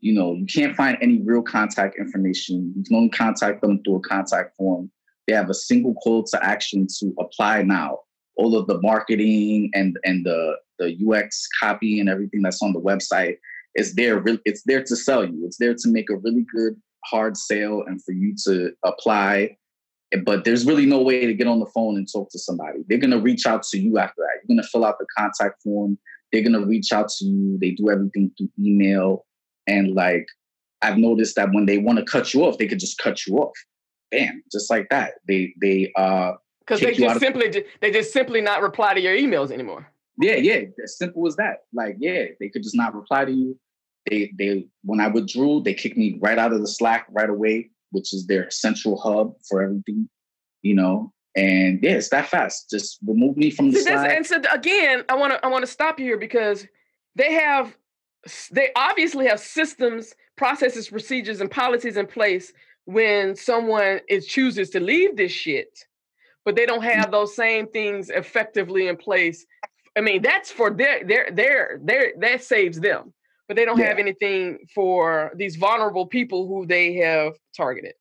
you 0.00 0.14
know, 0.14 0.34
you 0.34 0.46
can't 0.46 0.76
find 0.76 0.96
any 1.00 1.20
real 1.22 1.42
contact 1.42 1.98
information. 1.98 2.72
You 2.76 2.84
can 2.84 2.96
only 2.96 3.08
contact 3.10 3.60
them 3.60 3.82
through 3.82 3.96
a 3.96 4.00
contact 4.00 4.56
form. 4.56 4.90
They 5.26 5.34
have 5.34 5.50
a 5.50 5.54
single 5.54 5.94
call 5.94 6.24
to 6.24 6.44
action 6.44 6.86
to 7.00 7.14
apply 7.18 7.62
now. 7.62 8.00
All 8.36 8.56
of 8.56 8.66
the 8.68 8.80
marketing 8.80 9.70
and 9.74 9.98
and 10.04 10.24
the 10.24 10.56
the 10.78 10.96
UX 11.06 11.48
copy 11.60 11.98
and 11.98 12.08
everything 12.08 12.42
that's 12.42 12.62
on 12.62 12.72
the 12.72 12.80
website 12.80 13.38
is 13.74 13.94
there. 13.94 14.22
It's 14.44 14.62
there 14.66 14.82
to 14.82 14.96
sell 14.96 15.24
you. 15.24 15.44
It's 15.44 15.58
there 15.58 15.74
to 15.74 15.88
make 15.88 16.10
a 16.10 16.16
really 16.16 16.44
good 16.54 16.74
hard 17.04 17.36
sale 17.36 17.84
and 17.86 18.02
for 18.02 18.12
you 18.12 18.34
to 18.44 18.72
apply 18.84 19.56
but 20.24 20.44
there's 20.44 20.64
really 20.64 20.86
no 20.86 21.02
way 21.02 21.26
to 21.26 21.34
get 21.34 21.46
on 21.46 21.60
the 21.60 21.66
phone 21.66 21.96
and 21.96 22.08
talk 22.10 22.30
to 22.30 22.38
somebody. 22.38 22.78
They're 22.88 22.98
gonna 22.98 23.20
reach 23.20 23.46
out 23.46 23.62
to 23.64 23.78
you 23.78 23.98
after 23.98 24.22
that. 24.22 24.40
You're 24.42 24.56
gonna 24.56 24.66
fill 24.66 24.84
out 24.84 24.98
the 24.98 25.06
contact 25.16 25.62
form. 25.62 25.98
They're 26.32 26.42
gonna 26.42 26.64
reach 26.64 26.92
out 26.92 27.08
to 27.18 27.24
you. 27.24 27.58
They 27.60 27.72
do 27.72 27.90
everything 27.90 28.30
through 28.36 28.48
email. 28.58 29.26
And 29.66 29.94
like 29.94 30.26
I've 30.80 30.96
noticed 30.96 31.36
that 31.36 31.52
when 31.52 31.66
they 31.66 31.78
want 31.78 31.98
to 31.98 32.04
cut 32.04 32.32
you 32.32 32.44
off, 32.44 32.58
they 32.58 32.66
could 32.66 32.80
just 32.80 32.98
cut 32.98 33.26
you 33.26 33.36
off. 33.36 33.56
Bam, 34.10 34.42
just 34.50 34.70
like 34.70 34.88
that. 34.90 35.14
They 35.26 35.52
they 35.60 35.92
uh 35.96 36.32
because 36.60 36.80
they 36.80 36.94
just 36.94 37.20
simply 37.20 37.64
they 37.80 37.90
just 37.90 38.12
simply 38.12 38.40
not 38.40 38.62
reply 38.62 38.94
to 38.94 39.00
your 39.00 39.16
emails 39.16 39.50
anymore. 39.50 39.90
Yeah, 40.20 40.36
yeah, 40.36 40.62
as 40.82 40.98
simple 40.98 41.26
as 41.26 41.36
that. 41.36 41.58
Like, 41.72 41.96
yeah, 41.98 42.26
they 42.40 42.48
could 42.48 42.62
just 42.62 42.76
not 42.76 42.94
reply 42.94 43.24
to 43.24 43.32
you. 43.32 43.58
They 44.08 44.32
they 44.38 44.66
when 44.82 45.00
I 45.00 45.08
withdrew, 45.08 45.62
they 45.62 45.74
kicked 45.74 45.96
me 45.96 46.18
right 46.20 46.38
out 46.38 46.52
of 46.52 46.60
the 46.60 46.68
Slack 46.68 47.06
right 47.10 47.30
away 47.30 47.70
which 47.90 48.12
is 48.12 48.26
their 48.26 48.50
central 48.50 48.98
hub 48.98 49.34
for 49.48 49.62
everything, 49.62 50.08
you 50.62 50.74
know. 50.74 51.12
And 51.36 51.80
yeah, 51.82 51.92
it's 51.92 52.08
that 52.10 52.28
fast. 52.28 52.70
Just 52.70 52.98
remove 53.06 53.36
me 53.36 53.50
from 53.50 53.70
the 53.70 53.80
side. 53.80 54.10
And 54.10 54.26
so 54.26 54.40
again, 54.52 55.04
I 55.08 55.14
want 55.14 55.34
to 55.34 55.44
I 55.44 55.48
want 55.48 55.64
to 55.64 55.70
stop 55.70 55.98
you 55.98 56.06
here 56.06 56.18
because 56.18 56.66
they 57.14 57.32
have 57.34 57.76
they 58.50 58.70
obviously 58.74 59.26
have 59.26 59.38
systems, 59.38 60.14
processes, 60.36 60.88
procedures, 60.88 61.40
and 61.40 61.50
policies 61.50 61.96
in 61.96 62.06
place 62.06 62.52
when 62.86 63.36
someone 63.36 64.00
is 64.08 64.26
chooses 64.26 64.70
to 64.70 64.80
leave 64.80 65.16
this 65.16 65.30
shit, 65.30 65.86
but 66.44 66.56
they 66.56 66.66
don't 66.66 66.82
mm. 66.82 66.92
have 66.92 67.10
those 67.10 67.36
same 67.36 67.68
things 67.68 68.10
effectively 68.10 68.88
in 68.88 68.96
place. 68.96 69.46
I 69.98 70.00
mean, 70.00 70.22
that's 70.22 70.50
for 70.50 70.70
their 70.70 71.04
their 71.04 71.30
their 71.30 71.80
their 71.82 72.12
that 72.20 72.44
saves 72.44 72.80
them 72.80 73.12
but 73.48 73.56
they 73.56 73.64
don't 73.64 73.78
yeah. 73.78 73.86
have 73.86 73.98
anything 73.98 74.58
for 74.74 75.32
these 75.34 75.56
vulnerable 75.56 76.06
people 76.06 76.46
who 76.46 76.66
they 76.66 76.94
have 76.94 77.32
targeted. 77.56 77.94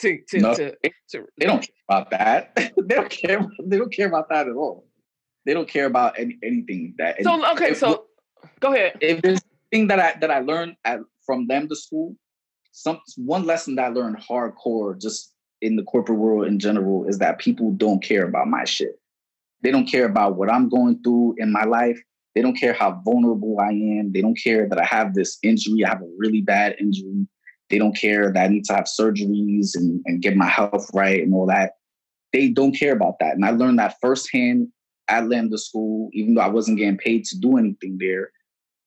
To 0.00 0.18
to, 0.30 0.38
no, 0.40 0.54
to, 0.54 0.74
to 1.10 1.26
they 1.38 1.46
don't 1.46 1.60
care 1.60 1.76
about 1.88 2.10
that. 2.10 2.56
they 2.56 2.94
don't 2.96 3.08
care. 3.08 3.46
They 3.64 3.78
don't 3.78 3.92
care 3.92 4.08
about 4.08 4.28
that 4.28 4.48
at 4.48 4.56
all. 4.56 4.86
They 5.46 5.54
don't 5.54 5.68
care 5.68 5.86
about 5.86 6.18
any, 6.18 6.36
anything 6.42 6.94
that. 6.98 7.22
So 7.22 7.52
okay, 7.52 7.70
if, 7.70 7.78
so 7.78 8.06
go 8.58 8.74
ahead. 8.74 8.98
If 9.00 9.22
there's 9.22 9.40
thing 9.70 9.86
that 9.86 10.00
I 10.00 10.18
that 10.18 10.32
I 10.32 10.40
learned 10.40 10.74
at, 10.84 10.98
from 11.24 11.46
them 11.46 11.68
to 11.68 11.76
school, 11.76 12.16
some 12.72 12.98
one 13.16 13.46
lesson 13.46 13.76
that 13.76 13.84
I 13.84 13.88
learned 13.88 14.16
hardcore 14.18 15.00
just 15.00 15.32
in 15.62 15.76
the 15.76 15.84
corporate 15.84 16.18
world 16.18 16.46
in 16.46 16.58
general 16.58 17.06
is 17.06 17.18
that 17.18 17.38
people 17.38 17.70
don't 17.70 18.02
care 18.02 18.26
about 18.26 18.48
my 18.48 18.64
shit. 18.64 18.98
They 19.64 19.70
don't 19.70 19.90
care 19.90 20.04
about 20.04 20.36
what 20.36 20.52
I'm 20.52 20.68
going 20.68 21.02
through 21.02 21.36
in 21.38 21.50
my 21.50 21.64
life. 21.64 21.98
They 22.34 22.42
don't 22.42 22.56
care 22.56 22.74
how 22.74 23.00
vulnerable 23.04 23.56
I 23.60 23.70
am. 23.70 24.12
They 24.12 24.20
don't 24.20 24.38
care 24.38 24.68
that 24.68 24.78
I 24.78 24.84
have 24.84 25.14
this 25.14 25.38
injury. 25.42 25.84
I 25.84 25.88
have 25.88 26.02
a 26.02 26.10
really 26.18 26.42
bad 26.42 26.76
injury. 26.78 27.26
They 27.70 27.78
don't 27.78 27.96
care 27.96 28.30
that 28.30 28.44
I 28.44 28.48
need 28.48 28.64
to 28.64 28.74
have 28.74 28.84
surgeries 28.84 29.74
and, 29.74 30.02
and 30.04 30.20
get 30.20 30.36
my 30.36 30.48
health 30.48 30.90
right 30.92 31.22
and 31.22 31.32
all 31.32 31.46
that. 31.46 31.72
They 32.32 32.48
don't 32.48 32.76
care 32.76 32.92
about 32.92 33.14
that. 33.20 33.34
And 33.34 33.44
I 33.44 33.50
learned 33.50 33.78
that 33.78 33.96
firsthand 34.02 34.68
at 35.08 35.28
Lambda 35.28 35.56
School, 35.56 36.10
even 36.12 36.34
though 36.34 36.42
I 36.42 36.48
wasn't 36.48 36.78
getting 36.78 36.98
paid 36.98 37.24
to 37.26 37.38
do 37.38 37.56
anything 37.56 37.96
there. 37.98 38.30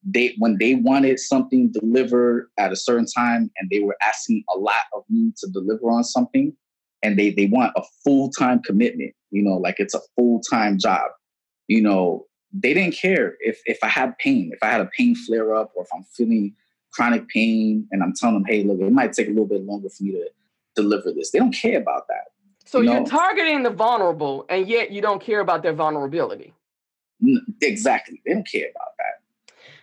They 0.03 0.35
when 0.37 0.57
they 0.59 0.75
wanted 0.75 1.19
something 1.19 1.71
delivered 1.71 2.49
at 2.59 2.71
a 2.71 2.75
certain 2.75 3.07
time 3.07 3.49
and 3.57 3.69
they 3.69 3.79
were 3.79 3.97
asking 4.01 4.43
a 4.55 4.59
lot 4.59 4.85
of 4.93 5.03
me 5.09 5.31
to 5.37 5.49
deliver 5.49 5.89
on 5.89 6.03
something, 6.03 6.53
and 7.01 7.17
they 7.17 7.31
they 7.31 7.47
want 7.47 7.73
a 7.75 7.83
full-time 8.03 8.61
commitment, 8.61 9.13
you 9.31 9.43
know, 9.43 9.57
like 9.57 9.75
it's 9.79 9.93
a 9.93 10.01
full-time 10.15 10.77
job. 10.77 11.11
You 11.67 11.81
know, 11.81 12.25
they 12.53 12.73
didn't 12.73 12.95
care 12.95 13.35
if 13.39 13.61
if 13.65 13.77
I 13.83 13.87
had 13.87 14.17
pain, 14.17 14.51
if 14.53 14.59
I 14.61 14.67
had 14.67 14.81
a 14.81 14.89
pain 14.97 15.15
flare 15.15 15.55
up, 15.55 15.71
or 15.75 15.83
if 15.83 15.89
I'm 15.93 16.03
feeling 16.03 16.55
chronic 16.91 17.27
pain, 17.27 17.87
and 17.91 18.01
I'm 18.01 18.13
telling 18.13 18.35
them, 18.35 18.45
hey, 18.45 18.63
look, 18.63 18.79
it 18.79 18.91
might 18.91 19.13
take 19.13 19.27
a 19.27 19.31
little 19.31 19.45
bit 19.45 19.63
longer 19.63 19.89
for 19.89 20.03
me 20.03 20.11
to 20.13 20.29
deliver 20.75 21.11
this. 21.11 21.31
They 21.31 21.39
don't 21.39 21.53
care 21.53 21.77
about 21.77 22.07
that. 22.07 22.25
So 22.65 22.81
you 22.81 22.91
are 22.91 23.05
targeting 23.05 23.63
the 23.63 23.69
vulnerable, 23.69 24.45
and 24.49 24.67
yet 24.67 24.91
you 24.91 25.01
don't 25.01 25.21
care 25.21 25.39
about 25.39 25.63
their 25.63 25.73
vulnerability. 25.73 26.53
Exactly, 27.61 28.21
they 28.25 28.33
don't 28.33 28.47
care 28.47 28.69
about 28.69 28.91
that. 28.97 29.13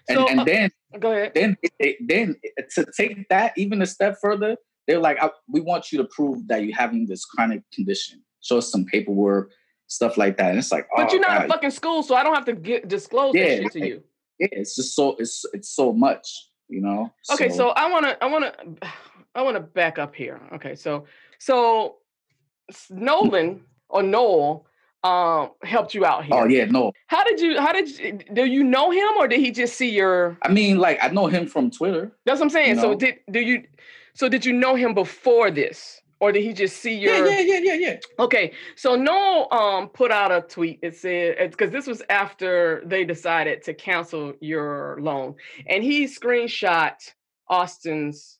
And, 0.09 0.19
so, 0.19 0.29
and 0.29 0.41
uh, 0.41 0.45
then 0.45 0.71
go 0.99 1.13
ahead. 1.13 1.33
Then, 1.35 1.57
then 2.01 2.37
to 2.75 2.87
take 2.97 3.29
that 3.31 3.53
even 3.57 3.81
a 3.81 3.87
step 3.87 4.19
further, 4.21 4.57
they're 4.87 4.99
like, 4.99 5.19
we 5.49 5.61
want 5.61 5.93
you 5.93 5.99
to 5.99 6.05
prove 6.05 6.47
that 6.49 6.63
you're 6.63 6.77
having 6.77 7.07
this 7.07 7.25
chronic 7.25 7.63
condition. 7.73 8.23
Show 8.45 8.59
us 8.59 8.71
some 8.71 8.85
paperwork, 8.85 9.53
stuff 9.87 10.19
like 10.19 10.37
that. 10.37 10.51
And 10.51 10.59
it's 10.59 10.71
like, 10.71 10.87
but 10.95 11.09
oh, 11.09 11.13
you're 11.13 11.21
not 11.21 11.31
God. 11.31 11.45
a 11.47 11.49
fucking 11.49 11.71
school, 11.71 12.03
so 12.03 12.15
I 12.15 12.23
don't 12.23 12.35
have 12.35 12.45
to 12.45 12.53
get 12.53 12.89
disclose 12.89 13.35
Yeah, 13.35 13.49
that 13.49 13.63
shit 13.63 13.73
to 13.73 13.87
you. 13.87 14.03
Yeah, 14.39 14.49
it's 14.53 14.77
just 14.77 14.95
so 14.95 15.17
it's 15.19 15.47
it's 15.55 15.71
so 15.71 15.93
much, 15.95 16.51
you 16.69 16.83
know. 16.83 17.11
Okay, 17.33 17.49
so 17.49 17.71
I 17.71 17.91
want 17.91 18.05
to 18.05 18.23
I 18.23 18.27
want 18.27 18.45
to 18.45 18.93
I 19.35 19.43
want 19.43 19.57
to 19.57 19.61
back 19.61 19.99
up 19.99 20.15
here. 20.15 20.41
Okay, 20.53 20.75
so 20.75 21.07
so 21.39 21.97
Nolan 22.91 23.63
or 23.89 24.03
Noel 24.03 24.67
um 25.05 25.53
helped 25.63 25.95
you 25.95 26.05
out 26.05 26.25
here. 26.25 26.35
oh 26.35 26.47
yeah, 26.47 26.67
no. 26.67 26.93
How 27.07 27.25
did 27.25 27.41
you 27.41 27.59
how 27.59 27.73
did 27.73 27.99
you, 27.99 28.19
do 28.35 28.45
you 28.45 28.63
know 28.63 28.91
him 28.91 29.09
or 29.17 29.27
did 29.27 29.41
he 29.41 29.53
just 29.53 29.77
see 29.77 29.91
your 29.91 30.37
I 30.43 30.51
mean, 30.51 30.79
like 30.79 30.99
I 31.03 31.09
know 31.09 31.29
him 31.29 31.47
from 31.47 31.71
Twitter. 31.71 32.13
That's 32.27 32.41
what 32.41 32.47
I'm 32.47 32.51
saying. 32.51 32.77
So 32.77 32.91
know? 32.91 32.95
did 32.99 33.21
do 33.31 33.41
you 33.41 33.63
so 34.15 34.29
did 34.29 34.45
you 34.45 34.53
know 34.53 34.75
him 34.75 34.93
before 34.93 35.51
this 35.51 36.03
or 36.21 36.33
did 36.33 36.43
he 36.43 36.53
just 36.53 36.79
see 36.79 36.97
your 36.97 37.15
Yeah, 37.15 37.39
yeah, 37.39 37.41
yeah, 37.41 37.61
yeah, 37.63 37.75
yeah. 37.75 37.97
Okay, 38.19 38.53
so 38.77 38.95
Noel 38.95 39.53
um 39.53 39.89
put 39.89 40.11
out 40.11 40.33
a 40.33 40.41
tweet. 40.43 40.79
It 40.83 40.97
said 40.97 41.37
it's 41.39 41.57
because 41.57 41.71
this 41.71 41.87
was 41.87 42.03
after 42.09 42.83
they 42.87 43.05
decided 43.05 43.63
to 43.65 43.75
cancel 43.75 44.35
your 44.41 44.99
loan, 45.01 45.35
and 45.69 45.83
he 45.83 46.05
screenshot 46.05 46.95
Austen's 47.49 48.39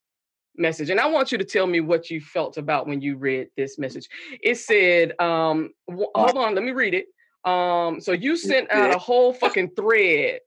message. 0.57 0.91
And 0.91 1.01
I 1.01 1.07
want 1.07 1.33
you 1.33 1.39
to 1.39 1.45
tell 1.45 1.67
me 1.67 1.81
what 1.81 2.11
you 2.11 2.21
felt 2.21 2.57
about 2.59 2.87
when 2.87 3.01
you 3.01 3.17
read 3.17 3.49
this 3.57 3.79
message. 3.79 4.09
It 4.41 4.57
said, 4.57 5.21
um, 5.21 5.71
w- 5.89 6.09
hold 6.15 6.39
on, 6.39 6.55
let 6.55 6.63
me 6.63 6.71
read 6.71 6.95
it. 6.95 7.07
Um, 7.45 8.01
so 8.01 8.13
you 8.13 8.37
sent 8.37 8.71
out 8.71 8.95
a 8.95 8.99
whole 8.99 9.33
fucking 9.33 9.71
thread 9.77 10.39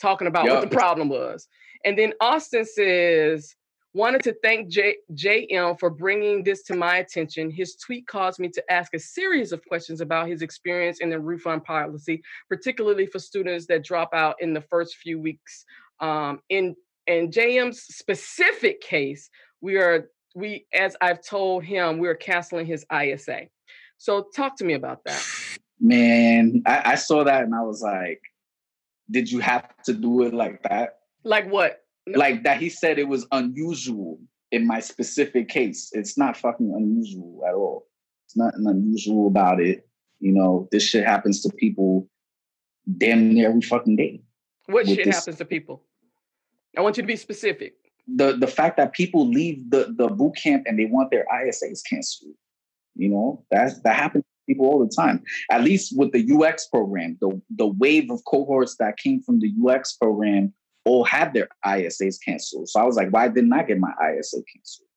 talking 0.00 0.26
about 0.26 0.46
what 0.46 0.62
the 0.62 0.66
problem 0.74 1.08
was, 1.08 1.46
and 1.84 1.98
then 1.98 2.14
Austen 2.20 2.64
says. 2.64 3.54
Wanted 3.92 4.22
to 4.22 4.34
thank 4.40 4.68
J- 4.68 4.98
JM 5.14 5.78
for 5.80 5.90
bringing 5.90 6.44
this 6.44 6.62
to 6.64 6.76
my 6.76 6.98
attention. 6.98 7.50
His 7.50 7.74
tweet 7.74 8.06
caused 8.06 8.38
me 8.38 8.48
to 8.50 8.72
ask 8.72 8.94
a 8.94 9.00
series 9.00 9.50
of 9.50 9.64
questions 9.66 10.00
about 10.00 10.28
his 10.28 10.42
experience 10.42 11.00
in 11.00 11.10
the 11.10 11.18
refund 11.18 11.64
policy, 11.64 12.22
particularly 12.48 13.06
for 13.06 13.18
students 13.18 13.66
that 13.66 13.82
drop 13.82 14.10
out 14.14 14.36
in 14.40 14.54
the 14.54 14.60
first 14.60 14.96
few 14.96 15.20
weeks. 15.20 15.64
Um, 15.98 16.40
in 16.48 16.76
in 17.08 17.32
JM's 17.32 17.82
specific 17.82 18.80
case, 18.80 19.28
we 19.60 19.76
are 19.76 20.08
we 20.36 20.66
as 20.72 20.96
I've 21.00 21.24
told 21.24 21.64
him, 21.64 21.98
we 21.98 22.06
are 22.06 22.14
canceling 22.14 22.66
his 22.66 22.86
ISA. 22.94 23.48
So 23.98 24.26
talk 24.36 24.56
to 24.58 24.64
me 24.64 24.74
about 24.74 25.02
that. 25.04 25.22
Man, 25.80 26.62
I, 26.64 26.92
I 26.92 26.94
saw 26.94 27.24
that 27.24 27.42
and 27.42 27.54
I 27.54 27.62
was 27.62 27.82
like, 27.82 28.22
did 29.10 29.30
you 29.30 29.40
have 29.40 29.68
to 29.86 29.92
do 29.92 30.22
it 30.22 30.32
like 30.32 30.62
that? 30.62 30.98
Like 31.24 31.50
what? 31.50 31.80
Like 32.16 32.44
that 32.44 32.60
he 32.60 32.68
said 32.68 32.98
it 32.98 33.08
was 33.08 33.26
unusual 33.32 34.18
in 34.50 34.66
my 34.66 34.80
specific 34.80 35.48
case. 35.48 35.90
It's 35.92 36.18
not 36.18 36.36
fucking 36.36 36.72
unusual 36.74 37.42
at 37.46 37.54
all. 37.54 37.86
It's 38.26 38.36
nothing 38.36 38.66
unusual 38.66 39.26
about 39.26 39.60
it. 39.60 39.86
You 40.18 40.32
know, 40.32 40.68
this 40.70 40.82
shit 40.82 41.06
happens 41.06 41.40
to 41.42 41.50
people 41.56 42.08
damn 42.98 43.32
near 43.32 43.48
every 43.48 43.62
fucking 43.62 43.96
day. 43.96 44.22
What 44.66 44.86
shit 44.86 45.04
this- 45.04 45.16
happens 45.16 45.36
to 45.38 45.44
people? 45.44 45.84
I 46.76 46.82
want 46.82 46.96
you 46.96 47.02
to 47.02 47.06
be 47.06 47.16
specific. 47.16 47.74
the 48.16 48.32
the 48.36 48.46
fact 48.46 48.76
that 48.76 48.92
people 48.92 49.26
leave 49.28 49.70
the 49.70 49.94
the 49.96 50.08
boot 50.08 50.34
camp 50.36 50.64
and 50.66 50.78
they 50.78 50.86
want 50.86 51.10
their 51.10 51.26
ISAs 51.32 51.80
canceled. 51.88 52.34
You 52.96 53.08
know, 53.08 53.44
that's 53.50 53.80
that 53.82 53.94
happens 53.96 54.24
to 54.24 54.30
people 54.52 54.66
all 54.66 54.84
the 54.84 54.92
time. 54.92 55.22
At 55.50 55.62
least 55.62 55.96
with 55.96 56.10
the 56.12 56.22
UX 56.36 56.66
program, 56.66 57.18
the 57.20 57.40
the 57.56 57.66
wave 57.66 58.10
of 58.10 58.24
cohorts 58.24 58.76
that 58.76 58.96
came 58.96 59.22
from 59.22 59.38
the 59.40 59.52
UX 59.64 59.96
program 59.96 60.52
all 60.84 61.04
had 61.04 61.34
their 61.34 61.48
ISAs 61.64 62.16
canceled. 62.24 62.68
So 62.68 62.80
I 62.80 62.84
was 62.84 62.96
like, 62.96 63.10
why 63.10 63.28
didn't 63.28 63.52
I 63.52 63.62
get 63.62 63.78
my 63.78 63.92
ISA 63.92 64.38
canceled? 64.52 64.88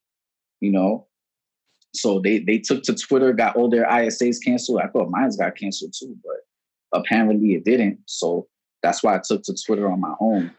You 0.60 0.72
know. 0.72 1.08
So 1.96 2.20
they 2.20 2.40
they 2.40 2.58
took 2.58 2.84
to 2.84 2.96
Twitter, 2.96 3.34
got 3.34 3.56
all 3.56 3.70
their 3.70 3.86
ISAs 3.86 4.38
canceled. 4.44 4.82
I 4.82 4.88
thought 4.88 5.12
mine's 5.12 5.38
got 5.38 5.56
canceled 5.56 5.94
too, 5.98 6.16
but 6.24 7.00
apparently 7.00 7.54
it 7.54 7.66
didn't. 7.66 8.00
So 8.06 8.48
that's 8.82 9.04
why 9.04 9.16
I 9.16 9.22
took 9.24 9.44
to 9.44 9.56
Twitter 9.66 9.92
on 9.92 10.00
my 10.00 10.14
own. 10.20 10.52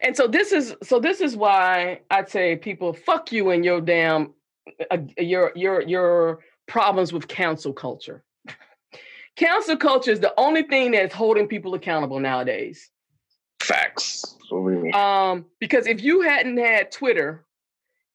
And 0.00 0.16
so 0.16 0.26
this 0.26 0.52
is 0.52 0.74
so 0.82 0.98
this 0.98 1.20
is 1.20 1.36
why 1.36 2.00
I'd 2.10 2.28
say 2.28 2.56
people 2.56 2.92
fuck 2.92 3.32
you 3.32 3.50
and 3.50 3.64
your 3.64 3.80
damn 3.80 4.34
uh, 4.90 4.98
your 5.18 5.52
your 5.54 5.82
your 5.82 6.40
problems 6.66 7.12
with 7.12 7.28
cancel 7.28 7.72
culture. 7.72 8.24
cancel 9.36 9.76
culture 9.76 10.10
is 10.10 10.20
the 10.20 10.34
only 10.38 10.62
thing 10.62 10.92
that's 10.92 11.14
holding 11.14 11.46
people 11.46 11.74
accountable 11.74 12.20
nowadays. 12.20 12.90
Facts. 13.62 14.36
Um, 14.92 15.46
because 15.60 15.86
if 15.86 16.02
you 16.02 16.20
hadn't 16.22 16.58
had 16.58 16.90
Twitter, 16.92 17.44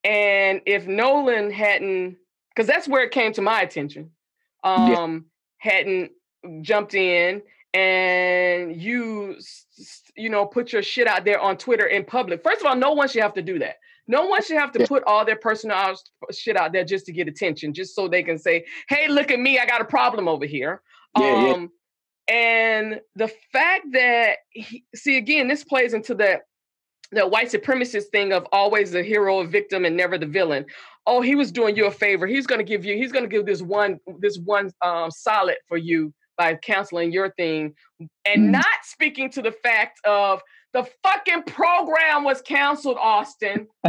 and 0.03 0.61
if 0.65 0.85
Nolan 0.87 1.51
hadn't, 1.51 2.17
because 2.55 2.67
that's 2.67 2.87
where 2.87 3.03
it 3.03 3.11
came 3.11 3.33
to 3.33 3.41
my 3.41 3.61
attention, 3.61 4.11
um, 4.63 5.25
hadn't 5.57 6.11
jumped 6.61 6.93
in 6.93 7.41
and 7.73 8.75
you, 8.81 9.37
you 10.15 10.29
know, 10.29 10.45
put 10.45 10.71
your 10.71 10.83
shit 10.83 11.07
out 11.07 11.25
there 11.25 11.39
on 11.39 11.57
Twitter 11.57 11.87
in 11.87 12.03
public. 12.05 12.43
First 12.43 12.61
of 12.61 12.67
all, 12.67 12.75
no 12.75 12.93
one 12.93 13.07
should 13.07 13.21
have 13.21 13.33
to 13.33 13.41
do 13.41 13.59
that. 13.59 13.75
No 14.07 14.25
one 14.25 14.41
should 14.41 14.57
have 14.57 14.71
to 14.71 14.79
Yeah. 14.79 14.87
put 14.87 15.03
all 15.05 15.25
their 15.25 15.35
personal 15.35 15.95
shit 16.31 16.55
out 16.55 16.71
there 16.71 16.85
just 16.85 17.05
to 17.07 17.11
get 17.11 17.27
attention, 17.27 17.73
just 17.73 17.93
so 17.93 18.07
they 18.07 18.23
can 18.23 18.37
say, 18.37 18.65
"Hey, 18.87 19.07
look 19.09 19.31
at 19.31 19.39
me! 19.39 19.59
I 19.59 19.65
got 19.65 19.81
a 19.81 19.85
problem 19.85 20.27
over 20.29 20.45
here." 20.45 20.81
Yeah, 21.19 21.35
yeah. 21.35 21.53
um, 21.53 21.71
and 22.27 22.99
the 23.15 23.31
fact 23.51 23.85
that 23.93 24.37
he, 24.49 24.83
see 24.95 25.17
again, 25.17 25.47
this 25.47 25.63
plays 25.63 25.93
into 25.93 26.13
that 26.15 26.41
the 27.11 27.25
white 27.25 27.49
supremacist 27.49 28.07
thing 28.11 28.33
of 28.33 28.45
always 28.51 28.91
the 28.91 29.01
hero, 29.01 29.39
a 29.39 29.47
victim, 29.47 29.85
and 29.85 29.95
never 29.95 30.17
the 30.17 30.25
villain. 30.25 30.65
Oh, 31.05 31.21
he 31.21 31.35
was 31.35 31.53
doing 31.53 31.75
you 31.77 31.85
a 31.85 31.91
favor. 31.91 32.27
He's 32.27 32.45
going 32.45 32.59
to 32.59 32.65
give 32.65 32.83
you. 32.83 32.97
He's 32.97 33.13
going 33.13 33.23
to 33.23 33.29
give 33.29 33.45
this 33.45 33.61
one 33.61 33.99
this 34.19 34.37
one 34.39 34.71
um, 34.81 35.09
solid 35.09 35.55
for 35.67 35.77
you 35.77 36.13
by 36.37 36.55
canceling 36.55 37.11
your 37.11 37.31
thing, 37.31 37.73
and 38.25 38.49
Mm. 38.49 38.51
not 38.51 38.65
speaking 38.83 39.29
to 39.31 39.41
the 39.41 39.51
fact 39.51 39.99
of 40.05 40.41
the 40.73 40.87
fucking 41.01 41.43
program 41.43 42.23
was 42.23 42.41
canceled, 42.41 42.97
Austen. 42.99 43.67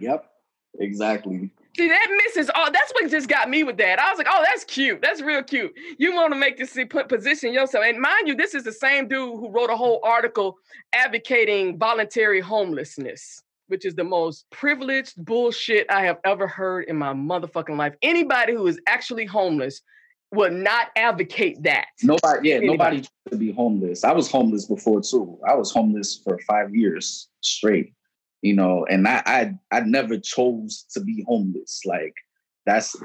yep, 0.00 0.30
exactly. 0.78 1.50
See, 1.76 1.88
that 1.88 2.20
misses 2.24 2.50
all. 2.54 2.70
That's 2.70 2.92
what 2.92 3.10
just 3.10 3.28
got 3.28 3.48
me 3.48 3.62
with 3.62 3.76
that. 3.78 4.00
I 4.00 4.10
was 4.10 4.18
like, 4.18 4.26
oh, 4.28 4.44
that's 4.44 4.64
cute. 4.64 5.00
That's 5.00 5.20
real 5.22 5.42
cute. 5.42 5.72
You 5.98 6.14
want 6.14 6.32
to 6.32 6.38
make 6.38 6.58
this 6.58 6.76
put 6.88 7.08
position 7.08 7.52
yourself. 7.52 7.84
And 7.86 8.00
mind 8.00 8.26
you, 8.26 8.34
this 8.34 8.54
is 8.54 8.64
the 8.64 8.72
same 8.72 9.06
dude 9.06 9.38
who 9.38 9.50
wrote 9.50 9.70
a 9.70 9.76
whole 9.76 10.00
article 10.02 10.58
advocating 10.92 11.78
voluntary 11.78 12.40
homelessness, 12.40 13.42
which 13.68 13.84
is 13.84 13.94
the 13.94 14.04
most 14.04 14.46
privileged 14.50 15.24
bullshit 15.24 15.86
I 15.90 16.02
have 16.04 16.18
ever 16.24 16.46
heard 16.48 16.86
in 16.86 16.96
my 16.96 17.12
motherfucking 17.12 17.76
life. 17.76 17.94
Anybody 18.02 18.54
who 18.54 18.66
is 18.66 18.80
actually 18.88 19.26
homeless 19.26 19.80
would 20.32 20.52
not 20.52 20.88
advocate 20.96 21.62
that. 21.62 21.86
Nobody, 22.02 22.48
yeah, 22.48 22.56
Anybody. 22.56 22.76
nobody 22.76 23.08
to 23.30 23.36
be 23.36 23.52
homeless. 23.52 24.04
I 24.04 24.12
was 24.12 24.30
homeless 24.30 24.66
before 24.66 25.00
too. 25.00 25.38
I 25.48 25.54
was 25.54 25.72
homeless 25.72 26.20
for 26.22 26.38
five 26.46 26.74
years 26.74 27.28
straight. 27.40 27.92
You 28.42 28.54
know, 28.54 28.86
and 28.88 29.06
I, 29.06 29.22
I, 29.26 29.54
I 29.70 29.80
never 29.80 30.18
chose 30.18 30.86
to 30.92 31.00
be 31.00 31.24
homeless. 31.28 31.82
Like 31.84 32.14
that's 32.66 32.96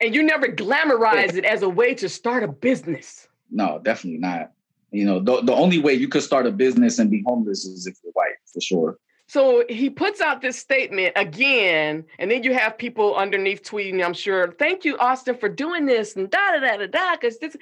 And 0.00 0.14
you 0.14 0.22
never 0.22 0.46
glamorize 0.48 1.34
it 1.34 1.44
as 1.44 1.62
a 1.62 1.68
way 1.68 1.94
to 1.94 2.08
start 2.08 2.44
a 2.44 2.48
business. 2.48 3.28
no, 3.50 3.80
definitely 3.82 4.20
not. 4.20 4.52
You 4.92 5.04
know, 5.04 5.18
the, 5.18 5.42
the 5.42 5.52
only 5.52 5.78
way 5.78 5.94
you 5.94 6.08
could 6.08 6.22
start 6.22 6.46
a 6.46 6.50
business 6.50 6.98
and 6.98 7.10
be 7.10 7.22
homeless 7.26 7.64
is 7.64 7.86
if 7.86 7.96
you're 8.02 8.12
white, 8.12 8.36
for 8.52 8.60
sure. 8.60 8.98
So 9.28 9.64
he 9.68 9.90
puts 9.90 10.20
out 10.20 10.40
this 10.40 10.56
statement 10.56 11.12
again, 11.16 12.04
and 12.18 12.30
then 12.30 12.44
you 12.44 12.54
have 12.54 12.78
people 12.78 13.16
underneath 13.16 13.64
tweeting, 13.64 14.04
I'm 14.04 14.14
sure, 14.14 14.52
thank 14.52 14.84
you, 14.84 14.96
Austen, 14.98 15.36
for 15.36 15.48
doing 15.48 15.84
this, 15.84 16.14
and 16.14 16.30
da 16.30 16.52
da 16.52 16.60
da 16.60 16.76
da 16.76 16.86
da, 16.86 17.16
because 17.16 17.38
this, 17.38 17.56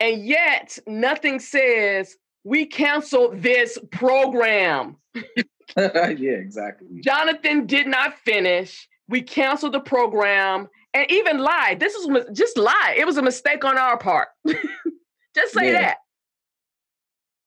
and 0.00 0.24
yet 0.24 0.78
nothing 0.86 1.38
says 1.38 2.16
we 2.44 2.64
canceled 2.64 3.42
this 3.42 3.78
program. 3.92 4.96
yeah, 5.76 6.32
exactly. 6.32 7.00
Jonathan 7.02 7.66
did 7.66 7.86
not 7.86 8.14
finish. 8.18 8.88
We 9.08 9.22
canceled 9.22 9.74
the 9.74 9.80
program 9.80 10.68
and 10.94 11.10
even 11.10 11.38
lied. 11.38 11.80
This 11.80 11.94
is 11.94 12.08
just 12.32 12.56
lie. 12.56 12.94
It 12.96 13.06
was 13.06 13.16
a 13.16 13.22
mistake 13.22 13.64
on 13.64 13.78
our 13.78 13.96
part. 13.98 14.28
just 15.34 15.52
say 15.54 15.72
Yeah. 15.72 15.80
that. 15.80 15.96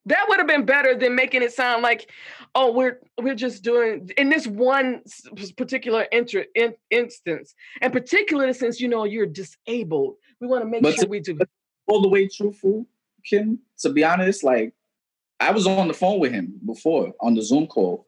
That 0.08 0.26
would 0.28 0.38
have 0.40 0.48
been 0.48 0.66
better 0.66 0.96
than 0.98 1.16
making 1.16 1.44
it 1.44 1.54
sound 1.54 1.82
like, 1.82 2.12
oh, 2.56 2.74
we're 2.74 3.00
we're 3.22 3.36
just 3.36 3.64
doing 3.64 4.10
in 4.18 4.28
this 4.28 4.46
one 4.46 5.02
particular 5.56 6.02
inter- 6.12 6.46
in, 6.56 6.74
instance, 6.90 7.56
and 7.82 7.94
particularly 7.94 8.52
since 8.54 8.82
you 8.82 8.90
know 8.90 9.06
you're 9.06 9.26
disabled, 9.26 10.16
we 10.42 10.48
want 10.48 10.62
to 10.64 10.70
make 10.70 10.84
But 10.84 10.96
sure 10.96 11.06
to- 11.06 11.10
we 11.10 11.22
do. 11.22 11.40
all 11.88 12.02
the 12.02 12.10
way 12.10 12.28
truthful, 12.28 12.86
Kim, 13.26 13.60
to 13.80 13.92
be 13.92 14.04
honest, 14.04 14.44
like 14.44 14.74
I 15.40 15.52
was 15.52 15.66
on 15.66 15.88
the 15.88 15.94
phone 15.94 16.20
with 16.20 16.34
him 16.34 16.60
before 16.66 17.14
on 17.22 17.34
the 17.34 17.42
Zoom 17.42 17.68
call, 17.68 18.06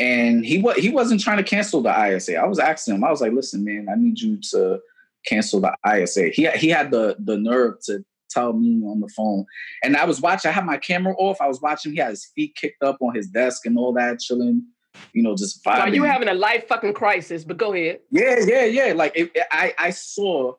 and 0.00 0.44
he 0.44 0.58
was 0.58 0.76
he 0.76 0.88
wasn't 0.88 1.20
trying 1.20 1.36
to 1.36 1.44
cancel 1.44 1.82
the 1.82 1.90
ISA. 2.16 2.36
I 2.36 2.46
was 2.46 2.58
asking 2.58 2.94
him, 2.96 3.04
I 3.04 3.10
was 3.10 3.20
like, 3.20 3.32
listen, 3.32 3.64
man, 3.64 3.86
I 3.90 3.94
need 3.96 4.18
you 4.20 4.38
to 4.50 4.80
cancel 5.26 5.60
the 5.60 5.74
ISA. 5.86 6.28
He 6.30 6.48
he 6.50 6.68
had 6.70 6.90
the 6.90 7.16
the 7.18 7.36
nerve 7.36 7.74
to 7.84 8.04
tell 8.30 8.52
me 8.52 8.82
on 8.86 9.00
the 9.00 9.08
phone. 9.08 9.44
And 9.82 9.96
I 9.96 10.04
was 10.04 10.20
watching, 10.20 10.48
I 10.48 10.52
had 10.52 10.64
my 10.64 10.76
camera 10.78 11.14
off. 11.18 11.38
I 11.40 11.48
was 11.48 11.60
watching, 11.60 11.92
he 11.92 11.98
had 11.98 12.10
his 12.10 12.26
feet 12.34 12.54
kicked 12.54 12.82
up 12.82 12.96
on 13.00 13.14
his 13.14 13.26
desk 13.26 13.66
and 13.66 13.76
all 13.76 13.92
that, 13.94 14.20
chilling. 14.20 14.64
you 15.12 15.22
know, 15.22 15.34
just 15.36 15.64
vibing. 15.64 15.94
you 15.94 16.04
having 16.04 16.28
a 16.28 16.34
life 16.34 16.66
fucking 16.68 16.92
crisis, 16.94 17.44
but 17.44 17.56
go 17.56 17.72
ahead. 17.74 18.00
yeah, 18.10 18.36
yeah, 18.46 18.64
yeah. 18.64 18.92
Like 18.94 19.12
it, 19.16 19.36
I, 19.50 19.74
I 19.78 19.90
saw 19.90 20.54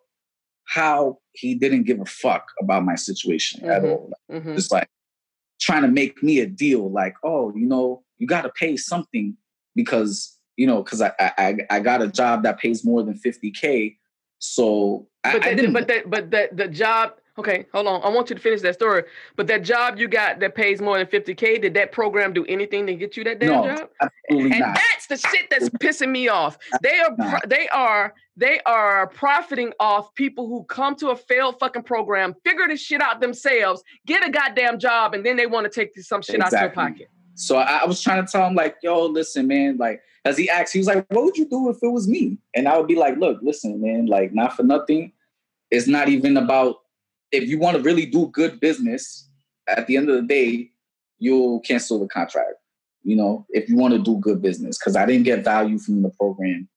how 0.65 1.19
he 1.33 1.55
didn't 1.55 1.83
give 1.83 1.99
a 1.99 2.05
fuck 2.05 2.45
about 2.61 2.83
my 2.85 2.95
situation 2.95 3.63
at 3.69 3.81
Mhm. 3.83 3.89
all. 3.89 4.13
Mhm. 4.31 4.55
Just 4.55 4.71
like 4.71 4.87
trying 5.61 5.83
to 5.83 5.87
make 5.87 6.21
me 6.23 6.39
a 6.39 6.45
deal, 6.47 6.91
like, 6.91 7.13
oh, 7.23 7.53
you 7.55 7.65
know, 7.67 8.03
you 8.17 8.27
got 8.27 8.41
to 8.41 8.49
pay 8.49 8.75
something 8.75 9.37
because 9.75 10.37
you 10.57 10.67
know, 10.67 10.83
because 10.83 11.01
I, 11.01 11.11
I 11.19 11.31
I- 11.37 11.57
I 11.69 11.79
got 11.79 12.01
a 12.01 12.07
job 12.07 12.43
that 12.43 12.59
pays 12.59 12.83
more 12.83 13.03
than 13.03 13.15
fifty 13.15 13.51
k. 13.51 13.97
So 14.39 15.07
I, 15.23 15.33
But 15.33 15.43
I 15.43 15.49
that, 15.49 15.55
didn't. 15.55 15.73
but 15.73 15.87
that, 15.87 16.09
but 16.09 16.31
that, 16.31 16.57
the 16.57 16.67
job. 16.67 17.13
Okay, 17.37 17.65
hold 17.73 17.87
on. 17.87 18.01
I 18.03 18.09
want 18.09 18.29
you 18.29 18.35
to 18.35 18.41
finish 18.41 18.61
that 18.61 18.73
story. 18.73 19.03
But 19.37 19.47
that 19.47 19.63
job 19.63 19.97
you 19.97 20.07
got 20.07 20.39
that 20.41 20.53
pays 20.53 20.81
more 20.81 20.97
than 20.97 21.07
fifty 21.07 21.33
k, 21.33 21.57
did 21.57 21.73
that 21.75 21.91
program 21.91 22.33
do 22.33 22.45
anything 22.45 22.85
to 22.87 22.93
get 22.93 23.15
you 23.15 23.23
that 23.23 23.39
damn 23.39 23.49
no, 23.49 23.75
job? 23.75 23.89
absolutely 24.01 24.51
And 24.51 24.59
not. 24.59 24.75
that's 24.75 25.07
the 25.07 25.17
shit 25.29 25.49
that's 25.49 25.69
pissing 25.69 26.11
me 26.11 26.27
off. 26.27 26.57
They 26.81 26.99
are, 26.99 27.15
pro- 27.15 27.47
they 27.47 27.69
are, 27.69 28.13
they 28.35 28.59
are 28.65 29.07
profiting 29.07 29.71
off 29.79 30.13
people 30.15 30.47
who 30.47 30.65
come 30.65 30.95
to 30.97 31.09
a 31.09 31.15
failed 31.15 31.57
fucking 31.59 31.83
program, 31.83 32.35
figure 32.43 32.67
this 32.67 32.81
shit 32.81 33.01
out 33.01 33.21
themselves, 33.21 33.81
get 34.05 34.27
a 34.27 34.29
goddamn 34.29 34.77
job, 34.77 35.13
and 35.13 35.25
then 35.25 35.37
they 35.37 35.45
want 35.45 35.63
to 35.63 35.69
take 35.71 35.97
some 36.01 36.21
shit 36.21 36.41
out 36.41 36.51
your 36.51 36.65
Exactly. 36.65 36.83
pocket. 36.83 37.07
So 37.35 37.57
I, 37.57 37.77
I 37.83 37.85
was 37.85 38.01
trying 38.01 38.25
to 38.25 38.29
tell 38.29 38.45
him, 38.45 38.55
like, 38.55 38.75
yo, 38.83 39.05
listen, 39.05 39.47
man, 39.47 39.77
like, 39.77 40.01
as 40.25 40.37
he 40.37 40.49
asked, 40.49 40.73
he 40.73 40.79
was 40.79 40.87
like, 40.87 41.05
what 41.09 41.23
would 41.23 41.37
you 41.37 41.45
do 41.49 41.69
if 41.69 41.77
it 41.81 41.87
was 41.87 42.07
me? 42.07 42.37
And 42.53 42.67
I 42.67 42.77
would 42.77 42.87
be 42.87 42.95
like, 42.95 43.17
look, 43.17 43.39
listen, 43.41 43.81
man, 43.81 44.05
like, 44.05 44.33
not 44.33 44.55
for 44.55 44.63
nothing. 44.63 45.13
It's 45.71 45.87
not 45.87 46.09
even 46.09 46.35
about 46.35 46.80
if 47.31 47.47
you 47.47 47.59
want 47.59 47.77
to 47.77 47.83
really 47.83 48.05
do 48.05 48.27
good 48.27 48.59
business, 48.59 49.29
at 49.67 49.87
the 49.87 49.97
end 49.97 50.09
of 50.09 50.15
the 50.15 50.27
day, 50.27 50.71
you'll 51.19 51.59
cancel 51.61 51.99
the 51.99 52.07
contract. 52.07 52.55
You 53.03 53.15
know, 53.15 53.45
if 53.49 53.69
you 53.69 53.77
want 53.77 53.93
to 53.93 53.99
do 53.99 54.17
good 54.17 54.41
business, 54.41 54.77
because 54.77 54.95
I 54.95 55.05
didn't 55.05 55.23
get 55.23 55.43
value 55.43 55.79
from 55.79 56.01
the 56.03 56.09
program. 56.09 56.69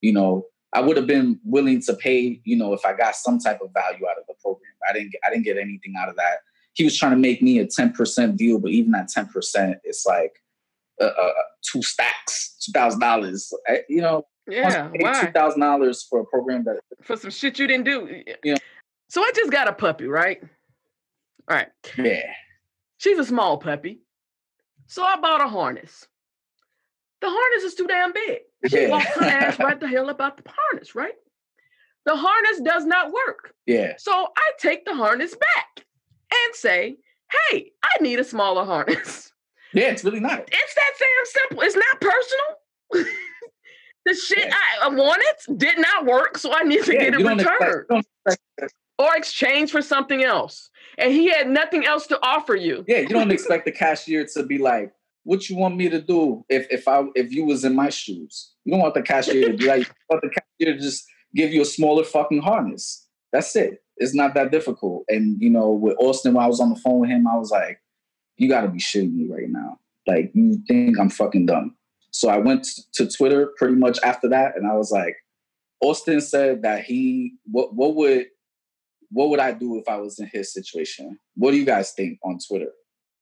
You 0.00 0.12
know, 0.12 0.46
I 0.72 0.80
would 0.80 0.96
have 0.96 1.06
been 1.06 1.40
willing 1.44 1.80
to 1.82 1.94
pay, 1.94 2.40
you 2.44 2.56
know, 2.56 2.72
if 2.74 2.84
I 2.84 2.92
got 2.92 3.16
some 3.16 3.38
type 3.38 3.60
of 3.62 3.70
value 3.72 4.06
out 4.06 4.18
of 4.18 4.26
the 4.28 4.34
program. 4.42 4.72
I 4.88 4.92
didn't 4.92 5.14
I 5.26 5.30
didn't 5.30 5.44
get 5.44 5.56
anything 5.56 5.94
out 5.98 6.08
of 6.08 6.16
that. 6.16 6.38
He 6.74 6.84
was 6.84 6.98
trying 6.98 7.12
to 7.12 7.18
make 7.18 7.40
me 7.40 7.60
a 7.60 7.66
10% 7.66 8.36
deal, 8.36 8.58
but 8.58 8.72
even 8.72 8.94
at 8.96 9.08
10%, 9.08 9.76
it's 9.84 10.04
like 10.04 10.42
uh, 11.00 11.04
uh, 11.04 11.32
two 11.62 11.82
stacks, 11.82 12.56
$2,000. 12.68 13.52
You 13.88 14.02
know, 14.02 14.26
Yeah, 14.48 14.90
why? 14.98 15.30
$2,000 15.32 16.08
for 16.08 16.20
a 16.20 16.24
program 16.26 16.64
that, 16.64 16.80
For 17.02 17.16
some 17.16 17.30
shit 17.30 17.60
you 17.60 17.68
didn't 17.68 17.84
do. 17.84 18.22
Yeah. 18.42 18.56
So 19.08 19.22
I 19.22 19.30
just 19.34 19.50
got 19.52 19.68
a 19.68 19.72
puppy, 19.72 20.06
right? 20.06 20.40
All 21.48 21.56
right. 21.56 21.68
yeah, 21.98 22.32
She's 22.98 23.18
a 23.18 23.24
small 23.24 23.58
puppy. 23.58 24.00
So 24.86 25.02
I 25.04 25.16
bought 25.20 25.40
a 25.42 25.48
harness. 25.48 26.06
The 27.20 27.28
harness 27.30 27.64
is 27.64 27.74
too 27.74 27.86
damn 27.86 28.12
big. 28.12 28.40
She 28.68 28.82
Yeah. 28.82 28.88
walks 28.88 29.06
her 29.16 29.24
ass 29.24 29.58
right 29.58 29.78
the 29.78 29.88
hell 29.94 30.08
about 30.08 30.36
the 30.36 30.44
harness, 30.48 30.94
right? 30.94 31.14
The 32.06 32.16
harness 32.16 32.60
does 32.62 32.84
not 32.84 33.12
work. 33.12 33.54
yeah, 33.66 33.94
So 33.98 34.10
I 34.36 34.50
take 34.58 34.84
the 34.84 34.94
harness 34.94 35.34
back 35.34 35.86
and 36.32 36.54
say, 36.54 36.96
hey, 37.50 37.72
I 37.82 38.02
need 38.02 38.20
a 38.20 38.24
smaller 38.24 38.64
harness. 38.64 39.32
yeah, 39.72 39.84
it's 39.90 40.04
really 40.04 40.20
not. 40.20 40.40
It's 40.40 40.74
that 40.74 40.92
damn 40.98 41.26
simple. 41.48 41.62
It's 41.62 41.76
not 41.76 42.00
personal. 42.00 43.06
the 44.06 44.14
shit 44.14 44.46
Yeah. 44.48 44.54
I 44.82 44.88
wanted 44.88 45.58
did 45.58 45.78
not 45.78 46.04
work, 46.04 46.36
so 46.36 46.52
I 46.52 46.62
need 46.64 46.84
to 46.84 46.92
Yeah, 46.92 47.00
get 47.00 47.14
it 47.14 47.20
you 47.20 47.24
don't 47.26 47.40
expect- 47.40 47.60
returned 47.62 48.04
expect- 48.26 48.74
or 48.98 49.16
exchange 49.16 49.70
for 49.70 49.82
something 49.82 50.22
else. 50.22 50.70
And 50.98 51.12
he 51.12 51.28
had 51.28 51.48
nothing 51.48 51.84
else 51.84 52.06
to 52.08 52.18
offer 52.22 52.54
you. 52.54 52.84
yeah, 52.86 53.00
you 53.00 53.08
don't 53.08 53.32
expect 53.32 53.64
the 53.64 53.72
cashier 53.72 54.26
to 54.34 54.42
be 54.44 54.58
like, 54.58 54.92
"What 55.24 55.48
you 55.48 55.56
want 55.56 55.76
me 55.76 55.88
to 55.88 56.00
do?" 56.00 56.44
If 56.48 56.66
if 56.70 56.86
I 56.86 57.04
if 57.14 57.32
you 57.32 57.44
was 57.44 57.64
in 57.64 57.74
my 57.74 57.90
shoes, 57.90 58.52
you 58.64 58.72
don't 58.72 58.80
want 58.80 58.94
the 58.94 59.02
cashier 59.02 59.50
to 59.50 59.56
be 59.56 59.66
like, 59.66 59.88
you 59.88 59.94
want 60.08 60.22
the 60.22 60.30
cashier 60.30 60.74
to 60.74 60.80
just 60.80 61.04
give 61.34 61.52
you 61.52 61.62
a 61.62 61.66
smaller 61.66 62.04
fucking 62.04 62.42
harness. 62.42 63.06
That's 63.32 63.54
it. 63.56 63.82
It's 63.96 64.14
not 64.14 64.34
that 64.34 64.52
difficult. 64.52 65.04
And 65.08 65.40
you 65.42 65.50
know, 65.50 65.70
with 65.70 65.96
Austen, 65.98 66.34
when 66.34 66.44
I 66.44 66.48
was 66.48 66.60
on 66.60 66.70
the 66.70 66.76
phone 66.76 67.00
with 67.00 67.10
him, 67.10 67.26
I 67.26 67.36
was 67.36 67.50
like, 67.50 67.80
"You 68.36 68.48
got 68.48 68.60
to 68.62 68.68
be 68.68 68.78
shitting 68.78 69.14
me 69.14 69.26
right 69.28 69.48
now. 69.48 69.80
Like, 70.06 70.30
you 70.34 70.62
think 70.68 70.98
I'm 70.98 71.10
fucking 71.10 71.46
dumb?" 71.46 71.74
So 72.12 72.28
I 72.28 72.38
went 72.38 72.68
to 72.94 73.08
Twitter 73.08 73.50
pretty 73.56 73.74
much 73.74 73.98
after 74.04 74.28
that, 74.28 74.56
and 74.56 74.68
I 74.68 74.74
was 74.76 74.92
like, 74.92 75.16
Austen 75.80 76.20
said 76.20 76.62
that 76.62 76.84
he 76.84 77.34
what 77.50 77.74
what 77.74 77.96
would 77.96 78.26
what 79.10 79.30
would 79.30 79.40
I 79.40 79.52
do 79.52 79.78
if 79.78 79.88
I 79.88 79.96
was 79.96 80.18
in 80.18 80.28
his 80.32 80.52
situation? 80.52 81.18
What 81.36 81.52
do 81.52 81.56
you 81.56 81.64
guys 81.64 81.92
think 81.92 82.18
on 82.24 82.38
Twitter? 82.46 82.70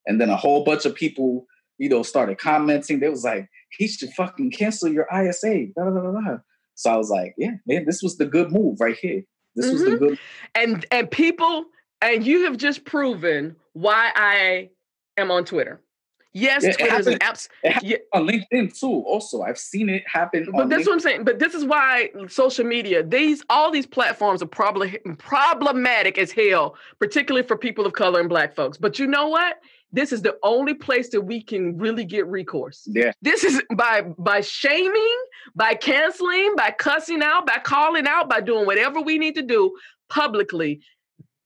And 0.07 0.21
then 0.21 0.31
a 0.31 0.37
whole 0.37 0.65
bunch 0.65 0.85
of 0.85 0.95
people, 0.95 1.47
you 1.79 1.89
know, 1.89 2.03
started 2.03 2.39
commenting. 2.39 3.01
They 3.01 3.09
was 3.09 3.25
like, 3.25 3.49
he 3.71 3.89
should 3.89 4.11
fucking 4.11 4.51
cancel 4.53 4.89
your 4.89 5.07
ISA. 5.15 5.67
Da, 5.77 5.85
da, 5.85 5.91
da, 5.91 6.01
da, 6.01 6.21
da. 6.21 6.37
So 6.75 6.91
I 6.93 6.97
was 6.97 7.11
like, 7.11 7.35
yeah, 7.39 7.53
man, 7.67 7.85
this 7.87 8.03
was 8.03 8.17
the 8.17 8.27
good 8.27 8.51
move 8.51 8.81
right 8.81 8.97
here. 8.97 9.23
This 9.55 9.71
was 9.71 9.85
the 9.85 9.91
Mhm. 9.93 9.99
good. 9.99 10.19
And 10.55 10.87
and 10.91 11.11
people, 11.11 11.67
and 12.01 12.27
you 12.27 12.45
have 12.45 12.57
just 12.57 12.85
proven 12.85 13.57
why 13.75 14.11
I 14.17 14.71
am 15.17 15.31
on 15.31 15.45
Twitter. 15.45 15.81
Yes, 16.35 16.63
Yeah, 16.65 16.71
it 16.71 16.79
Twitter 16.79 16.99
is 17.01 17.07
an 17.09 17.19
apps. 17.19 17.49
Yeah, 17.83 17.99
on 18.15 18.27
LinkedIn 18.27 18.79
too. 18.79 18.87
Also, 19.07 19.43
I've 19.43 19.59
seen 19.59 19.89
it 19.91 20.03
happen. 20.07 20.49
but 20.53 20.69
that's 20.71 20.83
LinkedIn. 20.83 20.87
what 20.87 20.93
I'm 20.95 21.01
saying. 21.01 21.25
But 21.25 21.39
this 21.39 21.53
is 21.55 21.65
why 21.65 22.11
social 22.29 22.65
media, 22.65 23.03
these 23.03 23.43
all 23.51 23.71
these 23.71 23.87
platforms 23.87 24.43
are 24.43 24.47
probably 24.47 24.99
problematic 25.19 26.19
as 26.19 26.33
hell, 26.33 26.77
particularly 26.99 27.47
for 27.47 27.57
people 27.57 27.85
of 27.87 27.93
color 27.93 28.21
and 28.21 28.29
black 28.29 28.55
folks. 28.55 28.79
But 28.79 28.99
you 28.99 29.07
know 29.07 29.29
what? 29.29 29.57
This 29.95 30.11
is 30.11 30.23
the 30.23 30.39
only 30.43 30.73
place 30.73 31.11
that 31.11 31.21
we 31.21 31.43
can 31.43 31.77
really 31.77 32.07
get 32.07 32.27
recourse. 32.27 32.85
Yeah, 32.87 33.13
This 33.21 33.45
is 33.45 33.61
by 33.77 34.01
by 34.17 34.41
shaming, 34.41 35.19
by 35.55 35.75
canceling, 35.75 36.55
by 36.57 36.71
cussing 36.71 37.23
out, 37.23 37.47
by 37.47 37.59
calling 37.59 38.07
out, 38.07 38.31
by 38.31 38.41
doing 38.41 38.65
whatever 38.65 39.03
we 39.03 39.19
need 39.19 39.35
to 39.35 39.43
do 39.43 39.77
publicly. 40.09 40.81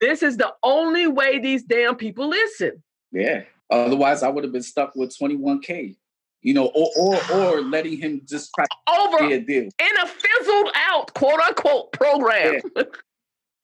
This 0.01 0.23
is 0.23 0.37
the 0.37 0.53
only 0.63 1.07
way 1.09 1.41
these 1.41 1.65
damn 1.65 1.97
people 1.97 2.29
listen. 2.29 2.83
yeah. 3.11 3.43
Otherwise, 3.71 4.23
I 4.23 4.29
would 4.29 4.45
have 4.45 4.53
been 4.53 4.63
stuck 4.63 4.95
with 4.97 5.17
21k. 5.19 5.97
You 6.43 6.55
know, 6.55 6.67
or 6.67 6.91
or 6.97 7.19
or 7.35 7.61
letting 7.63 7.99
him 7.99 8.21
just 8.25 8.53
try 8.55 8.65
to 8.67 9.01
Over 9.01 9.25
a 9.33 9.41
deal. 9.41 9.65
in 9.65 9.97
a 10.03 10.07
fizzled 10.07 10.69
out 10.89 11.13
quote 11.15 11.41
unquote 11.41 11.91
program. 11.93 12.61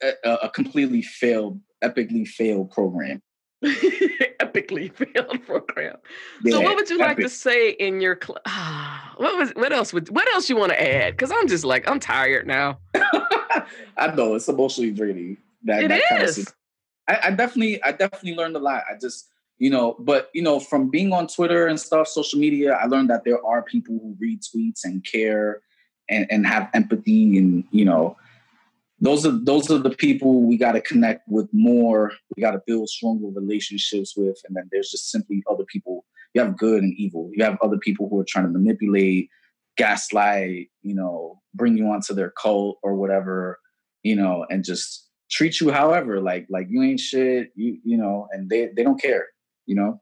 A, 0.02 0.12
a- 0.24 0.34
a 0.44 0.50
completely 0.50 1.00
failed, 1.02 1.60
epically 1.84 2.26
failed 2.26 2.72
program. 2.72 3.22
Epically 3.64 4.92
failed 4.92 5.40
program. 5.46 5.96
so 6.48 6.60
what 6.60 6.74
would 6.74 6.90
you 6.90 6.98
like 6.98 7.18
to 7.18 7.28
say 7.28 7.70
in 7.70 8.00
your 8.00 8.18
cl- 8.20 8.38
what 9.18 9.38
was 9.38 9.50
what 9.54 9.72
else 9.72 9.92
would 9.92 10.08
what 10.10 10.26
else 10.34 10.50
you 10.50 10.56
want 10.56 10.72
to 10.72 10.82
add? 10.82 11.12
Because 11.12 11.30
I'm 11.30 11.46
just 11.46 11.64
like, 11.64 11.88
I'm 11.88 12.00
tired 12.00 12.46
now. 12.48 12.78
I 13.96 14.08
know 14.16 14.34
it's 14.34 14.48
emotionally 14.48 14.90
draining. 14.90 15.36
That, 15.64 15.84
It 15.84 15.88
that 15.88 16.02
kind 16.08 16.22
of 16.24 16.28
is. 16.30 16.52
I, 17.08 17.18
I 17.24 17.30
definitely, 17.30 17.80
I 17.84 17.92
definitely 17.92 18.34
learned 18.34 18.56
a 18.56 18.60
lot. 18.60 18.82
I 18.90 18.94
just, 19.00 19.28
you 19.62 19.70
know, 19.70 19.94
but 20.00 20.28
you 20.34 20.42
know, 20.42 20.58
from 20.58 20.90
being 20.90 21.12
on 21.12 21.28
Twitter 21.28 21.68
and 21.68 21.78
stuff, 21.78 22.08
social 22.08 22.36
media, 22.36 22.72
I 22.72 22.86
learned 22.86 23.10
that 23.10 23.22
there 23.24 23.38
are 23.46 23.62
people 23.62 23.94
who 23.94 24.16
read 24.18 24.40
tweets 24.42 24.80
and 24.82 25.04
care 25.04 25.60
and, 26.10 26.26
and 26.30 26.44
have 26.48 26.68
empathy, 26.74 27.38
and 27.38 27.62
you 27.70 27.84
know, 27.84 28.16
those 28.98 29.24
are 29.24 29.30
those 29.30 29.70
are 29.70 29.78
the 29.78 29.90
people 29.90 30.42
we 30.42 30.56
got 30.56 30.72
to 30.72 30.80
connect 30.80 31.28
with 31.28 31.48
more. 31.52 32.10
We 32.36 32.40
got 32.40 32.50
to 32.50 32.62
build 32.66 32.88
stronger 32.88 33.28
relationships 33.28 34.14
with, 34.16 34.36
and 34.48 34.56
then 34.56 34.68
there's 34.72 34.90
just 34.90 35.12
simply 35.12 35.44
other 35.48 35.64
people. 35.64 36.06
You 36.34 36.42
have 36.42 36.58
good 36.58 36.82
and 36.82 36.92
evil. 36.94 37.30
You 37.32 37.44
have 37.44 37.56
other 37.62 37.78
people 37.78 38.08
who 38.08 38.18
are 38.18 38.26
trying 38.26 38.46
to 38.46 38.50
manipulate, 38.50 39.30
gaslight, 39.76 40.70
you 40.82 40.96
know, 40.96 41.40
bring 41.54 41.76
you 41.76 41.86
onto 41.86 42.14
their 42.14 42.30
cult 42.30 42.78
or 42.82 42.96
whatever, 42.96 43.60
you 44.02 44.16
know, 44.16 44.44
and 44.50 44.64
just 44.64 45.08
treat 45.30 45.60
you 45.60 45.70
however, 45.70 46.20
like 46.20 46.48
like 46.50 46.66
you 46.68 46.82
ain't 46.82 46.98
shit, 46.98 47.52
you 47.54 47.78
you 47.84 47.96
know, 47.96 48.26
and 48.32 48.50
they 48.50 48.68
they 48.74 48.82
don't 48.82 49.00
care, 49.00 49.28
you 49.66 49.74
know. 49.74 50.00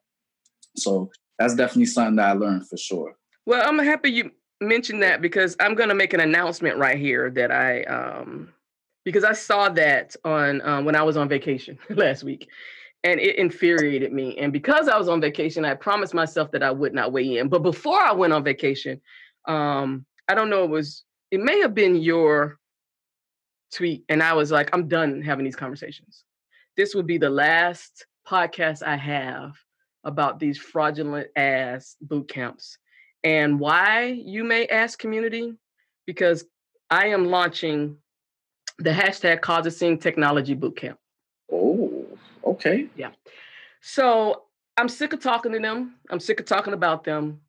So 0.76 1.10
that's 1.38 1.54
definitely 1.54 1.86
something 1.86 2.16
that 2.16 2.30
I 2.30 2.32
learned 2.32 2.68
for 2.68 2.76
sure. 2.76 3.14
Well, 3.46 3.66
I'm 3.66 3.78
happy 3.78 4.10
you 4.10 4.30
mentioned 4.60 5.02
that 5.02 5.22
because 5.22 5.56
I'm 5.58 5.74
going 5.74 5.88
to 5.88 5.94
make 5.94 6.12
an 6.12 6.20
announcement 6.20 6.76
right 6.76 6.98
here 6.98 7.30
that 7.30 7.50
I, 7.50 7.82
um, 7.84 8.52
because 9.04 9.24
I 9.24 9.32
saw 9.32 9.68
that 9.70 10.14
on 10.24 10.60
um, 10.62 10.84
when 10.84 10.94
I 10.94 11.02
was 11.02 11.16
on 11.16 11.28
vacation 11.28 11.78
last 11.90 12.22
week, 12.22 12.48
and 13.02 13.18
it 13.18 13.36
infuriated 13.36 14.12
me. 14.12 14.36
And 14.36 14.52
because 14.52 14.88
I 14.88 14.98
was 14.98 15.08
on 15.08 15.20
vacation, 15.20 15.64
I 15.64 15.74
promised 15.74 16.12
myself 16.12 16.50
that 16.52 16.62
I 16.62 16.70
would 16.70 16.92
not 16.92 17.12
weigh 17.12 17.38
in. 17.38 17.48
But 17.48 17.62
before 17.62 17.98
I 17.98 18.12
went 18.12 18.34
on 18.34 18.44
vacation, 18.44 19.00
um, 19.46 20.04
I 20.28 20.34
don't 20.34 20.50
know, 20.50 20.64
it 20.64 20.70
was 20.70 21.04
it 21.30 21.40
may 21.40 21.60
have 21.60 21.74
been 21.74 21.96
your 21.96 22.58
tweet, 23.72 24.04
and 24.08 24.22
I 24.22 24.34
was 24.34 24.50
like, 24.50 24.68
I'm 24.72 24.88
done 24.88 25.22
having 25.22 25.44
these 25.44 25.56
conversations. 25.56 26.24
This 26.76 26.94
would 26.94 27.06
be 27.06 27.18
the 27.18 27.30
last 27.30 28.06
podcast 28.30 28.86
I 28.86 28.96
have 28.96 29.56
about 30.04 30.38
these 30.38 30.56
fraudulent 30.56 31.28
ass 31.36 31.96
boot 32.00 32.28
camps. 32.28 32.78
And 33.24 33.58
why, 33.58 34.04
you 34.24 34.44
may 34.44 34.66
ask, 34.66 34.98
community? 34.98 35.54
Because 36.06 36.44
I 36.90 37.08
am 37.08 37.26
launching 37.26 37.96
the 38.78 38.90
hashtag 38.90 39.40
Causing 39.40 39.98
Technology 39.98 40.56
Bootcamp. 40.56 40.96
Oh, 41.52 42.06
okay. 42.44 42.86
Yeah. 42.96 43.10
So 43.82 44.44
I'm 44.76 44.88
sick 44.88 45.12
of 45.12 45.20
talking 45.20 45.52
to 45.52 45.58
them. 45.58 45.96
I'm 46.08 46.20
sick 46.20 46.40
of 46.40 46.46
talking 46.46 46.72
about 46.72 47.04
them. 47.04 47.40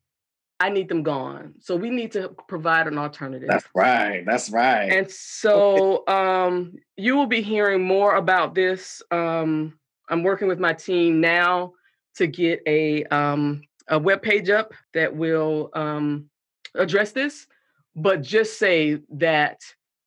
I 0.59 0.69
need 0.69 0.89
them 0.89 1.03
gone. 1.03 1.53
So 1.59 1.75
we 1.75 1.89
need 1.89 2.11
to 2.11 2.35
provide 2.47 2.87
an 2.87 2.97
alternative. 2.97 3.47
That's 3.47 3.65
right. 3.73 4.23
That's 4.25 4.49
right. 4.49 4.91
And 4.91 5.09
so 5.09 6.05
um, 6.07 6.75
you 6.97 7.15
will 7.15 7.27
be 7.27 7.41
hearing 7.41 7.83
more 7.83 8.15
about 8.15 8.53
this. 8.53 9.01
Um, 9.09 9.79
I'm 10.11 10.23
working 10.23 10.49
with 10.49 10.59
my 10.59 10.73
team 10.73 11.21
now 11.21 11.73
to 12.15 12.27
get 12.27 12.61
a 12.67 13.05
um, 13.05 13.61
a 13.87 13.97
web 13.97 14.21
page 14.21 14.49
up 14.49 14.73
that 14.93 15.15
will 15.15 15.69
um, 15.73 16.29
address 16.75 17.13
this, 17.13 17.47
but 17.95 18.21
just 18.21 18.59
say 18.59 18.99
that 19.09 19.61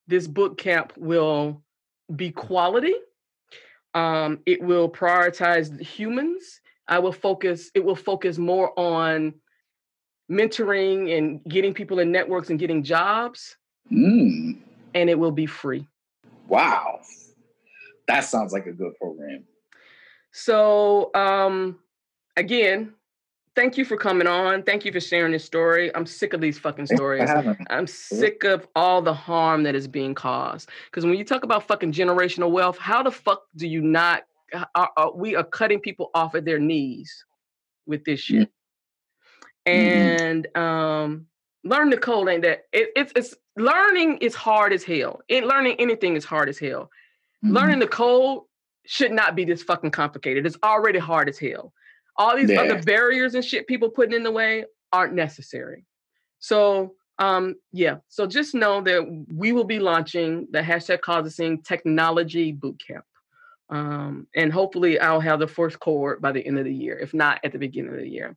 this 0.06 0.28
boot 0.28 0.58
camp 0.58 0.92
will 0.96 1.62
be 2.14 2.30
quality. 2.30 2.94
Um, 3.94 4.40
it 4.44 4.62
will 4.62 4.90
prioritize 4.90 5.80
humans. 5.80 6.60
I 6.86 6.98
will 6.98 7.12
focus. 7.12 7.70
It 7.74 7.82
will 7.82 7.96
focus 7.96 8.36
more 8.36 8.78
on 8.78 9.34
mentoring 10.30 11.16
and 11.16 11.42
getting 11.44 11.72
people 11.72 11.98
in 11.98 12.12
networks 12.12 12.50
and 12.50 12.58
getting 12.58 12.82
jobs. 12.82 13.56
Mm. 13.90 14.58
And 14.94 15.10
it 15.10 15.18
will 15.18 15.32
be 15.32 15.46
free. 15.46 15.86
Wow, 16.46 17.00
that 18.06 18.20
sounds 18.20 18.52
like 18.52 18.66
a 18.66 18.72
good 18.72 18.94
program. 19.00 19.44
So 20.36 21.12
um, 21.14 21.78
again, 22.36 22.92
thank 23.54 23.78
you 23.78 23.84
for 23.84 23.96
coming 23.96 24.26
on. 24.26 24.64
Thank 24.64 24.84
you 24.84 24.90
for 24.90 24.98
sharing 24.98 25.30
this 25.30 25.44
story. 25.44 25.94
I'm 25.94 26.04
sick 26.06 26.32
of 26.32 26.40
these 26.40 26.58
fucking 26.58 26.86
stories. 26.86 27.30
I'm 27.70 27.86
sick 27.86 28.42
of 28.42 28.66
all 28.74 29.00
the 29.00 29.14
harm 29.14 29.62
that 29.62 29.76
is 29.76 29.86
being 29.86 30.12
caused. 30.12 30.70
Because 30.86 31.04
when 31.04 31.14
you 31.14 31.24
talk 31.24 31.44
about 31.44 31.68
fucking 31.68 31.92
generational 31.92 32.50
wealth, 32.50 32.78
how 32.78 33.00
the 33.00 33.12
fuck 33.12 33.44
do 33.54 33.68
you 33.68 33.80
not? 33.80 34.24
Are, 34.74 34.90
are, 34.96 35.12
we 35.14 35.36
are 35.36 35.44
cutting 35.44 35.78
people 35.78 36.10
off 36.14 36.34
at 36.34 36.44
their 36.44 36.58
knees 36.58 37.24
with 37.86 38.04
this 38.04 38.18
shit. 38.18 38.50
Mm-hmm. 39.68 39.70
And 39.70 40.56
um, 40.56 41.26
learn 41.62 41.90
the 41.90 41.96
code 41.96 42.28
ain't 42.28 42.42
that 42.42 42.64
it, 42.72 42.90
it's 42.96 43.12
it's 43.14 43.34
learning 43.56 44.18
is 44.18 44.34
hard 44.34 44.72
as 44.72 44.82
hell. 44.82 45.20
It, 45.28 45.44
learning 45.44 45.76
anything 45.78 46.16
is 46.16 46.24
hard 46.24 46.48
as 46.48 46.58
hell. 46.58 46.90
Mm-hmm. 47.44 47.54
Learning 47.54 47.78
the 47.78 47.86
code 47.86 48.42
should 48.86 49.12
not 49.12 49.34
be 49.34 49.44
this 49.44 49.62
fucking 49.62 49.90
complicated. 49.90 50.46
It's 50.46 50.58
already 50.62 50.98
hard 50.98 51.28
as 51.28 51.38
hell. 51.38 51.72
All 52.16 52.36
these 52.36 52.50
yeah. 52.50 52.60
other 52.60 52.82
barriers 52.82 53.34
and 53.34 53.44
shit 53.44 53.66
people 53.66 53.90
putting 53.90 54.14
in 54.14 54.22
the 54.22 54.30
way 54.30 54.64
aren't 54.92 55.14
necessary. 55.14 55.84
So 56.38 56.94
um 57.18 57.56
yeah, 57.72 57.96
so 58.08 58.26
just 58.26 58.54
know 58.54 58.80
that 58.82 59.26
we 59.32 59.52
will 59.52 59.64
be 59.64 59.78
launching 59.78 60.48
the 60.50 60.60
hashtag 60.60 61.00
cause 61.00 61.40
technology 61.64 62.52
bootcamp. 62.52 63.02
Um, 63.70 64.26
and 64.36 64.52
hopefully 64.52 65.00
I'll 65.00 65.20
have 65.20 65.40
the 65.40 65.48
first 65.48 65.80
cohort 65.80 66.20
by 66.20 66.32
the 66.32 66.46
end 66.46 66.58
of 66.58 66.64
the 66.64 66.74
year, 66.74 66.98
if 66.98 67.14
not 67.14 67.40
at 67.44 67.52
the 67.52 67.58
beginning 67.58 67.94
of 67.94 68.00
the 68.00 68.08
year. 68.08 68.36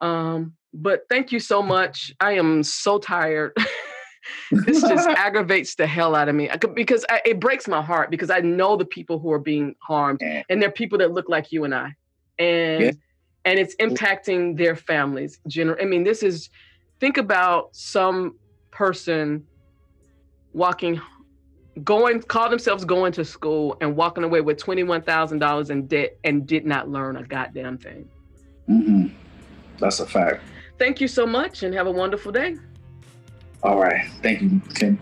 Um, 0.00 0.54
but 0.72 1.02
thank 1.08 1.32
you 1.32 1.40
so 1.40 1.62
much. 1.62 2.12
I 2.20 2.32
am 2.32 2.62
so 2.62 2.98
tired. 2.98 3.56
this 4.50 4.80
just 4.80 5.08
aggravates 5.16 5.74
the 5.74 5.86
hell 5.86 6.14
out 6.14 6.28
of 6.28 6.34
me 6.34 6.50
because 6.74 7.04
I, 7.08 7.20
it 7.24 7.40
breaks 7.40 7.66
my 7.68 7.82
heart 7.82 8.10
because 8.10 8.30
I 8.30 8.40
know 8.40 8.76
the 8.76 8.84
people 8.84 9.18
who 9.18 9.32
are 9.32 9.38
being 9.38 9.74
harmed 9.80 10.22
and 10.22 10.62
they're 10.62 10.70
people 10.70 10.98
that 10.98 11.12
look 11.12 11.28
like 11.28 11.52
you 11.52 11.64
and 11.64 11.74
I 11.74 11.94
and 12.38 12.98
and 13.44 13.58
it's 13.58 13.74
impacting 13.76 14.56
their 14.56 14.76
families. 14.76 15.40
Gener- 15.48 15.80
I 15.80 15.84
mean, 15.84 16.04
this 16.04 16.22
is 16.22 16.50
think 17.00 17.16
about 17.16 17.74
some 17.74 18.38
person 18.70 19.44
walking 20.52 21.00
going 21.84 22.20
call 22.20 22.50
themselves 22.50 22.84
going 22.84 23.12
to 23.12 23.24
school 23.24 23.76
and 23.80 23.96
walking 23.96 24.24
away 24.24 24.42
with 24.42 24.58
$21,000 24.58 25.70
in 25.70 25.86
debt 25.86 26.18
and 26.24 26.46
did 26.46 26.66
not 26.66 26.90
learn 26.90 27.16
a 27.16 27.22
goddamn 27.22 27.78
thing. 27.78 28.08
Mm-hmm. 28.68 29.06
That's 29.78 30.00
a 30.00 30.06
fact. 30.06 30.42
Thank 30.78 31.00
you 31.00 31.08
so 31.08 31.26
much 31.26 31.62
and 31.62 31.74
have 31.74 31.86
a 31.86 31.90
wonderful 31.90 32.30
day. 32.30 32.56
All 33.62 33.78
right. 33.80 34.08
Thank 34.22 34.42
you, 34.42 34.60
Tim. 34.74 34.98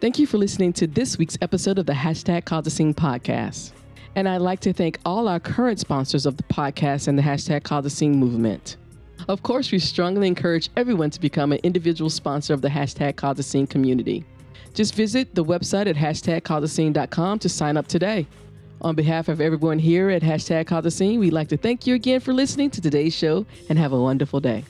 Thank 0.00 0.18
you 0.18 0.26
for 0.28 0.38
listening 0.38 0.72
to 0.74 0.86
this 0.86 1.18
week's 1.18 1.36
episode 1.42 1.78
of 1.78 1.86
the 1.86 1.92
Hashtag 1.92 2.44
Cause 2.44 2.72
Scene 2.72 2.94
podcast. 2.94 3.72
And 4.14 4.28
I'd 4.28 4.40
like 4.40 4.60
to 4.60 4.72
thank 4.72 4.98
all 5.04 5.26
our 5.26 5.40
current 5.40 5.80
sponsors 5.80 6.24
of 6.24 6.36
the 6.36 6.44
podcast 6.44 7.08
and 7.08 7.18
the 7.18 7.22
Hashtag 7.22 7.64
Cause 7.64 7.92
Scene 7.92 8.16
movement. 8.16 8.76
Of 9.28 9.42
course, 9.42 9.72
we 9.72 9.80
strongly 9.80 10.28
encourage 10.28 10.70
everyone 10.76 11.10
to 11.10 11.20
become 11.20 11.52
an 11.52 11.58
individual 11.64 12.10
sponsor 12.10 12.54
of 12.54 12.62
the 12.62 12.68
Hashtag 12.68 13.16
Cause 13.16 13.44
Scene 13.44 13.66
community. 13.66 14.24
Just 14.72 14.94
visit 14.94 15.34
the 15.34 15.44
website 15.44 15.88
at 15.88 15.96
hashtagcausascene.com 15.96 17.38
to 17.40 17.48
sign 17.48 17.76
up 17.76 17.88
today. 17.88 18.26
On 18.80 18.94
behalf 18.94 19.28
of 19.28 19.40
everyone 19.40 19.80
here 19.80 20.08
at 20.08 20.22
Hashtag 20.22 20.68
Cause 20.68 20.86
a 20.86 20.90
Scene, 20.92 21.18
we'd 21.18 21.32
like 21.32 21.48
to 21.48 21.56
thank 21.56 21.86
you 21.86 21.96
again 21.96 22.20
for 22.20 22.32
listening 22.32 22.70
to 22.70 22.80
today's 22.80 23.12
show 23.12 23.44
and 23.68 23.76
have 23.76 23.92
a 23.92 24.00
wonderful 24.00 24.38
day. 24.38 24.64